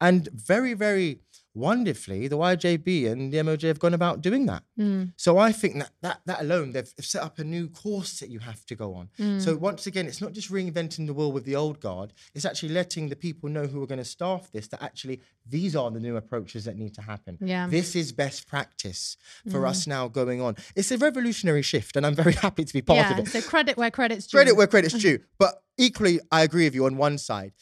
and 0.01 0.27
very, 0.31 0.73
very 0.73 1.21
wonderfully, 1.55 2.27
the 2.27 2.37
YJB 2.37 3.09
and 3.09 3.31
the 3.31 3.37
MOJ 3.37 3.63
have 3.63 3.79
gone 3.79 3.93
about 3.93 4.21
doing 4.21 4.45
that. 4.45 4.63
Mm. 4.79 5.13
So 5.17 5.37
I 5.37 5.51
think 5.51 5.75
that 5.79 5.91
that, 6.01 6.19
that 6.25 6.41
alone, 6.41 6.71
they've, 6.73 6.91
set 6.99 7.23
up 7.23 7.39
a 7.39 7.43
new 7.43 7.69
course 7.69 8.19
that 8.19 8.29
you 8.29 8.39
have 8.39 8.65
to 8.65 8.75
go 8.75 8.93
on. 8.95 9.09
Mm. 9.19 9.41
So 9.41 9.55
once 9.55 9.87
again, 9.87 10.05
it's 10.07 10.21
not 10.21 10.33
just 10.33 10.51
reinventing 10.51 11.07
the 11.07 11.13
wheel 11.13 11.31
with 11.31 11.45
the 11.45 11.55
old 11.55 11.79
guard, 11.79 12.13
it's 12.33 12.45
actually 12.45 12.69
letting 12.69 13.09
the 13.09 13.15
people 13.15 13.49
know 13.49 13.65
who 13.65 13.81
are 13.81 13.87
going 13.87 13.99
to 13.99 14.05
staff 14.05 14.51
this 14.51 14.67
that 14.67 14.83
actually 14.83 15.21
these 15.47 15.75
are 15.75 15.89
the 15.91 15.99
new 15.99 16.17
approaches 16.17 16.65
that 16.65 16.75
need 16.75 16.93
to 16.95 17.01
happen. 17.01 17.37
Yeah. 17.41 17.67
This 17.67 17.95
is 17.95 18.11
best 18.11 18.47
practice 18.47 19.17
for 19.49 19.61
Mm. 19.61 19.69
us 19.69 19.87
now 19.87 20.07
going 20.07 20.41
on. 20.41 20.55
It's 20.75 20.91
a 20.91 20.97
revolutionary 20.97 21.61
shift, 21.61 21.95
and 21.95 22.05
I'm 22.05 22.15
very 22.15 22.33
happy 22.45 22.65
to 22.65 22.73
be 22.73 22.81
part 22.81 22.97
yeah. 22.99 23.13
of 23.13 23.19
it. 23.19 23.27
So 23.27 23.41
credit 23.41 23.77
where 23.77 23.91
credit's 23.91 24.27
due. 24.27 24.37
Credit 24.37 24.55
where 24.55 24.67
credit's 24.67 24.93
due. 24.99 25.19
But 25.39 25.61
equally, 25.77 26.19
I 26.31 26.43
agree 26.43 26.65
with 26.65 26.75
you 26.75 26.85
on 26.85 26.97
one 26.97 27.17
side. 27.17 27.53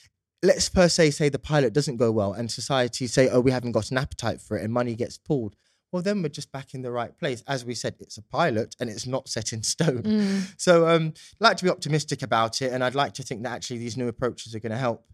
Let's 0.44 0.70
per 0.70 0.90
se 0.90 1.12
say 1.12 1.30
the 1.30 1.40
pilot 1.40 1.74
doesn't 1.74 1.98
go 1.98 2.12
well 2.12 2.34
and 2.34 2.52
society 2.52 3.08
say, 3.08 3.30
oh, 3.30 3.40
we 3.40 3.52
haven't 3.52 3.72
got 3.72 3.90
an 3.92 3.98
appetite 3.98 4.42
for 4.42 4.58
it 4.58 4.64
and 4.64 4.72
money 4.74 4.94
gets 4.94 5.18
pulled. 5.18 5.56
Well, 5.92 6.02
then 6.02 6.22
we're 6.22 6.30
just 6.30 6.52
back 6.52 6.74
in 6.74 6.82
the 6.82 6.92
right 6.92 7.18
place. 7.18 7.44
As 7.48 7.64
we 7.64 7.76
said, 7.76 7.96
it's 8.00 8.18
a 8.18 8.24
pilot 8.24 8.76
and 8.80 8.90
it's 8.90 9.08
not 9.08 9.30
set 9.30 9.54
in 9.54 9.64
stone. 9.74 10.04
Mm. 10.04 10.54
So 10.58 10.88
um, 10.88 11.14
I'd 11.40 11.46
like 11.48 11.58
to 11.58 11.64
be 11.64 11.70
optimistic 11.70 12.24
about 12.24 12.62
it. 12.62 12.74
And 12.74 12.84
I'd 12.84 12.96
like 12.96 13.14
to 13.14 13.24
think 13.24 13.44
that 13.44 13.54
actually 13.54 13.78
these 13.78 13.96
new 13.96 14.08
approaches 14.08 14.54
are 14.54 14.60
going 14.60 14.72
to 14.72 14.78
help 14.78 15.06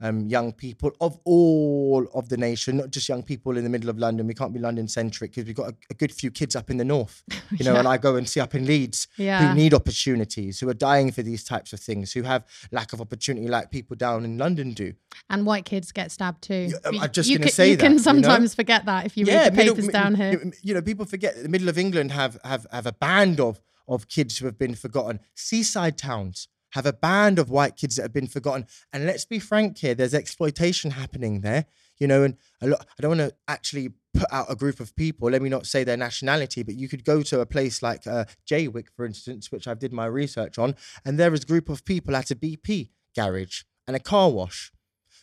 um, 0.00 0.26
young 0.26 0.52
people 0.52 0.92
of 1.00 1.18
all 1.24 2.06
of 2.14 2.28
the 2.28 2.36
nation, 2.36 2.76
not 2.76 2.90
just 2.90 3.08
young 3.08 3.22
people 3.22 3.56
in 3.56 3.64
the 3.64 3.70
middle 3.70 3.90
of 3.90 3.98
London. 3.98 4.26
We 4.26 4.34
can't 4.34 4.52
be 4.52 4.60
London 4.60 4.86
centric 4.88 5.32
because 5.32 5.46
we've 5.46 5.56
got 5.56 5.70
a, 5.70 5.76
a 5.90 5.94
good 5.94 6.12
few 6.12 6.30
kids 6.30 6.54
up 6.54 6.70
in 6.70 6.76
the 6.76 6.84
north, 6.84 7.22
you 7.50 7.64
know, 7.64 7.72
Yeah. 7.72 7.78
and 7.80 7.88
I 7.88 7.96
go 7.98 8.14
and 8.16 8.28
see 8.28 8.38
up 8.40 8.54
in 8.54 8.64
Leeds 8.66 9.08
Yeah. 9.16 9.48
who 9.48 9.54
need 9.56 9.74
opportunities, 9.74 10.60
who 10.60 10.68
are 10.68 10.74
dying 10.74 11.10
for 11.10 11.22
these 11.22 11.42
types 11.42 11.72
of 11.72 11.80
things, 11.80 12.12
who 12.12 12.22
have 12.22 12.44
lack 12.70 12.92
of 12.92 13.00
opportunity 13.00 13.48
like 13.48 13.70
people 13.70 13.96
down 13.96 14.24
in 14.24 14.38
London 14.38 14.72
do. 14.72 14.92
And 15.28 15.44
white 15.44 15.64
kids 15.64 15.90
get 15.92 16.12
stabbed 16.12 16.42
too. 16.42 16.72
I'm 16.84 16.94
You- 16.94 17.08
just 17.08 17.28
gonna 17.30 17.40
can- 17.40 17.52
say 17.52 17.70
You 17.70 17.76
that, 17.76 17.82
can 17.82 17.92
you 17.92 17.98
know? 17.98 18.02
sometimes 18.02 18.54
forget 18.54 18.84
that 18.86 19.06
if 19.06 19.16
you 19.16 19.26
read 19.26 19.52
the 19.52 19.56
papers 19.56 19.88
down 19.88 20.14
here. 20.14 20.40
You 20.62 20.74
know, 20.74 20.82
people 20.82 21.06
forget 21.06 21.42
the 21.42 21.48
middle 21.48 21.68
of 21.68 21.76
England 21.78 22.12
have 22.12 22.38
have 22.44 22.66
have 22.70 22.86
a 22.86 22.92
band 22.92 23.40
of 23.40 23.60
of 23.88 24.06
kids 24.08 24.38
who 24.38 24.46
have 24.46 24.58
been 24.58 24.74
forgotten. 24.74 25.18
Seaside 25.34 25.96
towns 25.98 26.46
have 26.72 26.86
a 26.86 26.92
band 26.92 27.38
of 27.38 27.50
white 27.50 27.76
kids 27.76 27.96
that 27.96 28.02
have 28.02 28.12
been 28.12 28.26
forgotten. 28.26 28.66
And 28.92 29.06
let's 29.06 29.24
be 29.24 29.38
frank 29.38 29.78
here, 29.78 29.94
there's 29.94 30.14
exploitation 30.14 30.92
happening 30.92 31.40
there. 31.40 31.66
You 31.98 32.06
know, 32.06 32.22
and 32.22 32.36
a 32.62 32.68
lot. 32.68 32.86
I 32.96 33.02
don't 33.02 33.18
want 33.18 33.30
to 33.30 33.36
actually 33.48 33.90
put 34.14 34.28
out 34.30 34.46
a 34.48 34.54
group 34.54 34.78
of 34.78 34.94
people. 34.94 35.28
Let 35.30 35.42
me 35.42 35.48
not 35.48 35.66
say 35.66 35.82
their 35.82 35.96
nationality, 35.96 36.62
but 36.62 36.76
you 36.76 36.88
could 36.88 37.04
go 37.04 37.22
to 37.22 37.40
a 37.40 37.46
place 37.46 37.82
like 37.82 38.06
uh, 38.06 38.24
Jaywick, 38.48 38.86
for 38.94 39.04
instance, 39.04 39.50
which 39.50 39.66
I've 39.66 39.80
did 39.80 39.92
my 39.92 40.06
research 40.06 40.58
on, 40.58 40.76
and 41.04 41.18
there 41.18 41.34
is 41.34 41.42
a 41.42 41.46
group 41.46 41.68
of 41.68 41.84
people 41.84 42.14
at 42.14 42.30
a 42.30 42.36
BP 42.36 42.90
garage 43.16 43.62
and 43.88 43.96
a 43.96 44.00
car 44.00 44.30
wash 44.30 44.70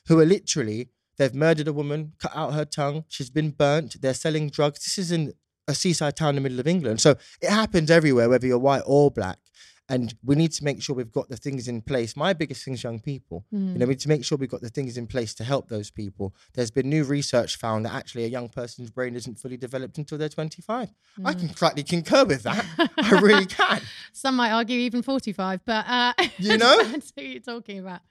who 0.08 0.20
are 0.20 0.26
literally 0.26 0.89
they've 1.18 1.34
murdered 1.34 1.68
a 1.68 1.74
woman, 1.74 2.14
cut 2.20 2.36
out 2.36 2.54
her 2.54 2.66
tongue, 2.66 3.06
she's 3.08 3.30
been 3.30 3.52
burnt, 3.52 4.02
they're 4.02 4.14
selling 4.14 4.50
drugs. 4.50 4.84
This 4.84 4.98
is 4.98 5.12
in 5.12 5.34
a 5.68 5.74
seaside 5.74 6.16
town 6.16 6.30
in 6.30 6.36
the 6.36 6.41
middle 6.41 6.60
of 6.60 6.68
England. 6.68 7.02
So 7.02 7.16
it 7.41 7.50
happens 7.50 7.89
everywhere, 7.89 8.30
whether 8.30 8.46
you're 8.46 8.60
white 8.60 8.84
or 8.86 9.10
black. 9.12 9.39
And 9.88 10.16
we 10.24 10.36
need 10.36 10.52
to 10.54 10.64
make 10.64 10.82
sure 10.82 10.96
we've 10.96 11.12
got 11.12 11.30
the 11.30 11.38
things 11.38 11.68
in 11.68 11.82
place. 11.82 12.16
My 12.16 12.34
biggest 12.34 12.66
thing 12.66 12.74
is 12.74 12.84
young 12.84 13.00
people. 13.00 13.46
You 13.52 13.60
know, 13.60 13.86
we 13.86 13.92
need 13.92 14.00
to 14.00 14.10
make 14.10 14.26
sure 14.26 14.36
we've 14.36 14.50
got 14.50 14.62
the 14.62 14.70
things 14.70 14.98
in 14.98 15.06
place 15.06 15.36
to 15.36 15.44
help 15.44 15.70
those 15.70 15.92
people. 15.92 16.34
There's 16.56 16.72
been 16.72 16.90
new 16.90 17.04
research 17.04 17.58
found 17.58 17.86
that 17.86 17.94
actually 17.94 18.26
a 18.26 18.28
young 18.28 18.50
person's 18.50 18.90
brain 18.90 19.16
isn't 19.16 19.38
fully 19.38 19.58
developed 19.58 20.00
until 20.00 20.18
they're 20.18 20.28
25. 20.30 20.90
I 21.24 21.34
can 21.34 21.56
slightly 21.56 21.84
concur 21.84 22.26
with 22.26 22.42
that. 22.44 22.66
I 22.98 23.20
really 23.20 23.46
can. 23.60 23.82
Some 24.12 24.38
might 24.38 24.52
argue 24.52 24.80
even 24.80 25.04
45, 25.04 25.62
but 25.66 25.86
uh, 25.88 26.14
You 26.40 26.58
know? 26.58 26.84
depends 26.84 27.14
who 27.16 27.24
you're 27.24 27.40
talking 27.42 27.78
about. 27.78 28.02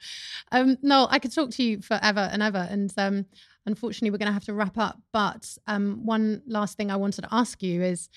Um, 0.53 0.79
no, 0.81 1.09
I 1.11 1.18
could 1.18 1.35
talk 1.35 1.51
to 1.51 1.62
you 1.64 1.83
forever 1.83 2.29
and 2.33 2.41
ever. 2.41 2.68
And 2.70 2.93
um, 2.97 3.27
unfortunately, 3.66 4.11
we're 4.11 4.18
going 4.18 4.29
to 4.29 4.33
have 4.33 4.45
to 4.45 4.55
wrap 4.55 4.79
up. 4.79 5.01
But 5.12 5.59
um, 5.66 6.07
one 6.07 6.43
last 6.47 6.77
thing 6.77 6.91
I 6.93 6.97
wanted 6.97 7.22
to 7.22 7.29
ask 7.35 7.62
you 7.64 7.83
is 7.83 8.09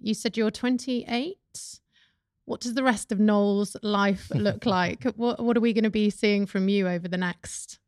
you 0.00 0.14
said 0.14 0.36
you're 0.36 0.50
28. 0.50 1.36
What 2.46 2.60
does 2.60 2.74
the 2.74 2.82
rest 2.82 3.10
of 3.10 3.18
Noel's 3.18 3.76
life 3.82 4.30
look 4.34 4.66
like? 4.78 5.04
what, 5.16 5.42
what 5.42 5.56
are 5.56 5.60
we 5.60 5.72
going 5.72 5.84
to 5.84 5.90
be 5.90 6.10
seeing 6.10 6.46
from 6.46 6.68
you 6.68 6.88
over 6.88 7.08
the 7.08 7.16
next? 7.16 7.78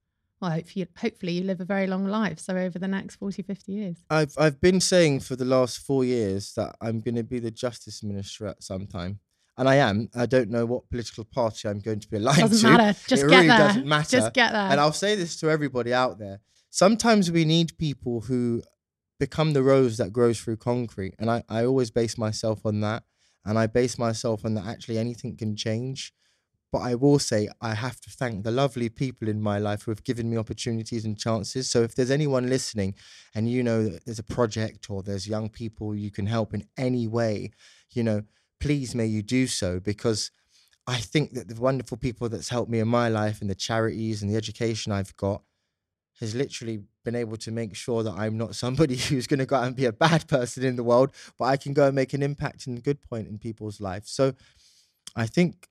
Well, 0.40 0.50
hopefully, 0.50 0.86
hopefully 0.98 1.32
you 1.32 1.44
live 1.44 1.60
a 1.60 1.64
very 1.64 1.86
long 1.86 2.06
life. 2.06 2.38
So 2.38 2.56
over 2.56 2.78
the 2.78 2.88
next 2.88 3.16
40, 3.16 3.42
50 3.42 3.72
years. 3.72 3.96
I've 4.10 4.34
I've 4.38 4.60
been 4.60 4.80
saying 4.80 5.20
for 5.20 5.34
the 5.36 5.44
last 5.46 5.78
four 5.78 6.04
years 6.04 6.52
that 6.54 6.76
I'm 6.80 7.00
going 7.00 7.14
to 7.14 7.22
be 7.22 7.38
the 7.38 7.50
justice 7.50 8.02
minister 8.02 8.46
at 8.46 8.62
some 8.62 8.86
time, 8.86 9.20
and 9.56 9.68
I 9.68 9.76
am. 9.76 10.10
I 10.14 10.26
don't 10.26 10.50
know 10.50 10.66
what 10.66 10.90
political 10.90 11.24
party 11.24 11.68
I'm 11.68 11.80
going 11.80 12.00
to 12.00 12.08
be 12.08 12.18
aligned 12.18 12.36
to. 12.36 12.48
Doesn't 12.48 12.70
to. 12.70 12.76
matter. 12.76 12.98
Just 13.08 13.22
it 13.22 13.28
get 13.28 13.36
really 13.36 13.48
there. 13.48 13.58
doesn't 13.58 13.86
matter. 13.86 14.10
Just 14.10 14.34
get 14.34 14.52
there. 14.52 14.70
And 14.70 14.78
I'll 14.78 14.92
say 14.92 15.14
this 15.14 15.40
to 15.40 15.50
everybody 15.50 15.94
out 15.94 16.18
there: 16.18 16.40
sometimes 16.68 17.30
we 17.30 17.46
need 17.46 17.78
people 17.78 18.22
who 18.22 18.62
become 19.18 19.54
the 19.54 19.62
rose 19.62 19.96
that 19.96 20.12
grows 20.12 20.38
through 20.38 20.58
concrete, 20.58 21.14
and 21.18 21.30
I 21.30 21.44
I 21.48 21.64
always 21.64 21.90
base 21.90 22.18
myself 22.18 22.66
on 22.66 22.80
that, 22.80 23.04
and 23.46 23.58
I 23.58 23.66
base 23.66 23.98
myself 23.98 24.44
on 24.44 24.54
that. 24.54 24.66
Actually, 24.66 24.98
anything 24.98 25.36
can 25.36 25.56
change. 25.56 26.12
But 26.72 26.78
I 26.80 26.94
will 26.96 27.18
say 27.18 27.48
I 27.60 27.74
have 27.74 28.00
to 28.02 28.10
thank 28.10 28.44
the 28.44 28.50
lovely 28.50 28.88
people 28.88 29.28
in 29.28 29.40
my 29.40 29.58
life 29.58 29.82
who 29.82 29.92
have 29.92 30.04
given 30.04 30.28
me 30.28 30.36
opportunities 30.36 31.04
and 31.04 31.18
chances. 31.18 31.70
So 31.70 31.82
if 31.82 31.94
there's 31.94 32.10
anyone 32.10 32.50
listening 32.50 32.96
and 33.34 33.48
you 33.48 33.62
know 33.62 33.88
that 33.88 34.04
there's 34.04 34.18
a 34.18 34.24
project 34.24 34.90
or 34.90 35.02
there's 35.02 35.28
young 35.28 35.48
people 35.48 35.94
you 35.94 36.10
can 36.10 36.26
help 36.26 36.52
in 36.52 36.66
any 36.76 37.06
way, 37.06 37.52
you 37.92 38.02
know, 38.02 38.22
please 38.58 38.94
may 38.94 39.06
you 39.06 39.22
do 39.22 39.46
so 39.46 39.78
because 39.78 40.32
I 40.86 40.98
think 40.98 41.32
that 41.34 41.48
the 41.48 41.60
wonderful 41.60 41.96
people 41.96 42.28
that's 42.28 42.48
helped 42.48 42.70
me 42.70 42.80
in 42.80 42.88
my 42.88 43.08
life 43.08 43.40
and 43.40 43.48
the 43.48 43.54
charities 43.54 44.22
and 44.22 44.30
the 44.30 44.36
education 44.36 44.92
I've 44.92 45.16
got 45.16 45.42
has 46.20 46.34
literally 46.34 46.82
been 47.04 47.14
able 47.14 47.36
to 47.36 47.50
make 47.50 47.74
sure 47.74 48.02
that 48.02 48.12
I'm 48.12 48.36
not 48.38 48.54
somebody 48.54 48.96
who's 49.08 49.26
going 49.26 49.38
to 49.38 49.46
go 49.46 49.56
out 49.56 49.66
and 49.66 49.76
be 49.76 49.84
a 49.84 49.92
bad 49.92 50.28
person 50.28 50.64
in 50.64 50.76
the 50.76 50.84
world, 50.84 51.10
but 51.38 51.46
I 51.46 51.56
can 51.56 51.72
go 51.72 51.86
and 51.86 51.94
make 51.94 52.14
an 52.14 52.22
impact 52.22 52.66
and 52.66 52.78
a 52.78 52.82
good 52.82 53.02
point 53.02 53.28
in 53.28 53.38
people's 53.38 53.80
lives. 53.80 54.10
So 54.10 54.34
I 55.14 55.26
think 55.26 55.68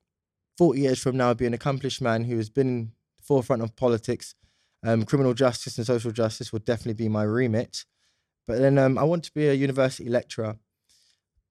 40 0.58 0.80
years 0.80 1.00
from 1.00 1.18
now, 1.18 1.28
I'll 1.28 1.36
be 1.36 1.46
an 1.46 1.54
accomplished 1.54 2.02
man 2.02 2.24
who 2.24 2.38
has 2.38 2.50
been 2.50 2.68
in 2.68 2.92
the 3.18 3.24
forefront 3.24 3.62
of 3.62 3.76
politics. 3.76 4.36
Um, 4.84 5.04
criminal 5.04 5.34
justice 5.34 5.78
and 5.78 5.88
social 5.88 6.12
justice 6.12 6.52
will 6.54 6.60
definitely 6.60 6.94
be 6.94 7.10
my 7.10 7.24
remit. 7.24 7.86
But 8.48 8.60
then 8.60 8.78
um, 8.78 8.98
I 8.98 9.04
want 9.04 9.24
to 9.24 9.34
be 9.34 9.48
a 9.48 9.54
university 9.54 10.10
lecturer. 10.10 10.58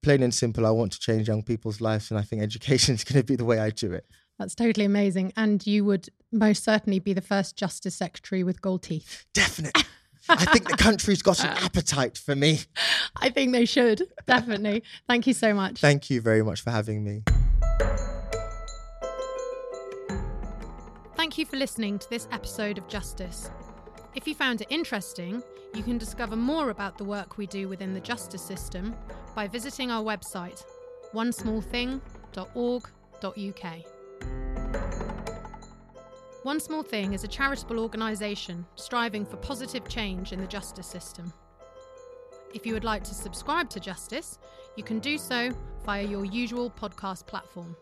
Plain 0.01 0.23
and 0.23 0.33
simple, 0.33 0.65
I 0.65 0.69
want 0.69 0.93
to 0.93 0.99
change 0.99 1.27
young 1.27 1.43
people's 1.43 1.81
lives, 1.81 2.11
and 2.11 2.19
I 2.19 2.23
think 2.23 2.41
education 2.41 2.95
is 2.95 3.03
going 3.03 3.19
to 3.19 3.25
be 3.25 3.35
the 3.35 3.45
way 3.45 3.59
I 3.59 3.71
do 3.71 3.91
it. 3.91 4.05
That's 4.37 4.55
totally 4.55 4.85
amazing. 4.85 5.33
And 5.37 5.65
you 5.65 5.85
would 5.85 6.09
most 6.31 6.63
certainly 6.63 6.99
be 6.99 7.13
the 7.13 7.21
first 7.21 7.55
Justice 7.55 7.95
Secretary 7.95 8.43
with 8.43 8.61
gold 8.61 8.83
teeth. 8.83 9.25
Definitely. 9.33 9.83
I 10.27 10.45
think 10.45 10.67
the 10.67 10.77
country's 10.77 11.21
got 11.21 11.43
an 11.43 11.49
appetite 11.63 12.17
for 12.17 12.35
me. 12.35 12.61
I 13.17 13.29
think 13.29 13.51
they 13.51 13.65
should, 13.65 14.01
definitely. 14.25 14.83
Thank 15.07 15.27
you 15.27 15.33
so 15.33 15.53
much. 15.53 15.79
Thank 15.79 16.09
you 16.09 16.19
very 16.19 16.43
much 16.43 16.61
for 16.61 16.71
having 16.71 17.03
me. 17.03 17.23
Thank 21.15 21.37
you 21.37 21.45
for 21.45 21.57
listening 21.57 21.99
to 21.99 22.09
this 22.09 22.27
episode 22.31 22.77
of 22.77 22.87
Justice. 22.87 23.49
If 24.15 24.27
you 24.27 24.35
found 24.35 24.61
it 24.61 24.67
interesting, 24.69 25.43
you 25.73 25.83
can 25.83 25.97
discover 25.97 26.35
more 26.35 26.69
about 26.69 26.97
the 26.97 27.03
work 27.03 27.37
we 27.37 27.47
do 27.47 27.67
within 27.67 27.93
the 27.93 27.99
justice 27.99 28.41
system 28.41 28.95
by 29.35 29.47
visiting 29.47 29.91
our 29.91 30.03
website, 30.03 30.63
onesmallthing.org.uk. 31.13 33.94
One 36.43 36.59
Small 36.59 36.83
Thing 36.83 37.13
is 37.13 37.23
a 37.23 37.27
charitable 37.27 37.79
organisation 37.79 38.65
striving 38.75 39.25
for 39.25 39.37
positive 39.37 39.87
change 39.87 40.31
in 40.31 40.39
the 40.39 40.45
justice 40.45 40.85
system. 40.85 41.33
If 42.53 42.65
you 42.65 42.73
would 42.73 42.83
like 42.83 43.03
to 43.05 43.13
subscribe 43.13 43.69
to 43.71 43.79
Justice, 43.79 44.37
you 44.77 44.83
can 44.83 44.99
do 44.99 45.17
so 45.17 45.51
via 45.85 46.03
your 46.03 46.23
usual 46.23 46.69
podcast 46.69 47.25
platform. 47.25 47.75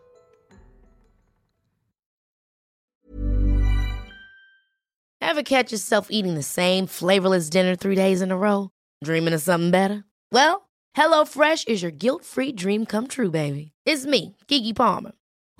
Ever 5.21 5.43
catch 5.43 5.71
yourself 5.71 6.07
eating 6.09 6.35
the 6.35 6.43
same 6.43 6.87
flavorless 6.87 7.49
dinner 7.49 7.75
three 7.75 7.95
days 7.95 8.21
in 8.21 8.31
a 8.31 8.37
row? 8.37 8.69
Dreaming 9.03 9.33
of 9.33 9.41
something 9.41 9.71
better? 9.71 10.05
Well, 10.31 10.69
HelloFresh 10.95 11.67
is 11.67 11.81
your 11.81 11.91
guilt 11.91 12.23
free 12.23 12.51
dream 12.51 12.85
come 12.85 13.07
true, 13.07 13.31
baby. 13.31 13.73
It's 13.85 14.05
me, 14.05 14.37
Keke 14.47 14.75
Palmer. 14.75 15.13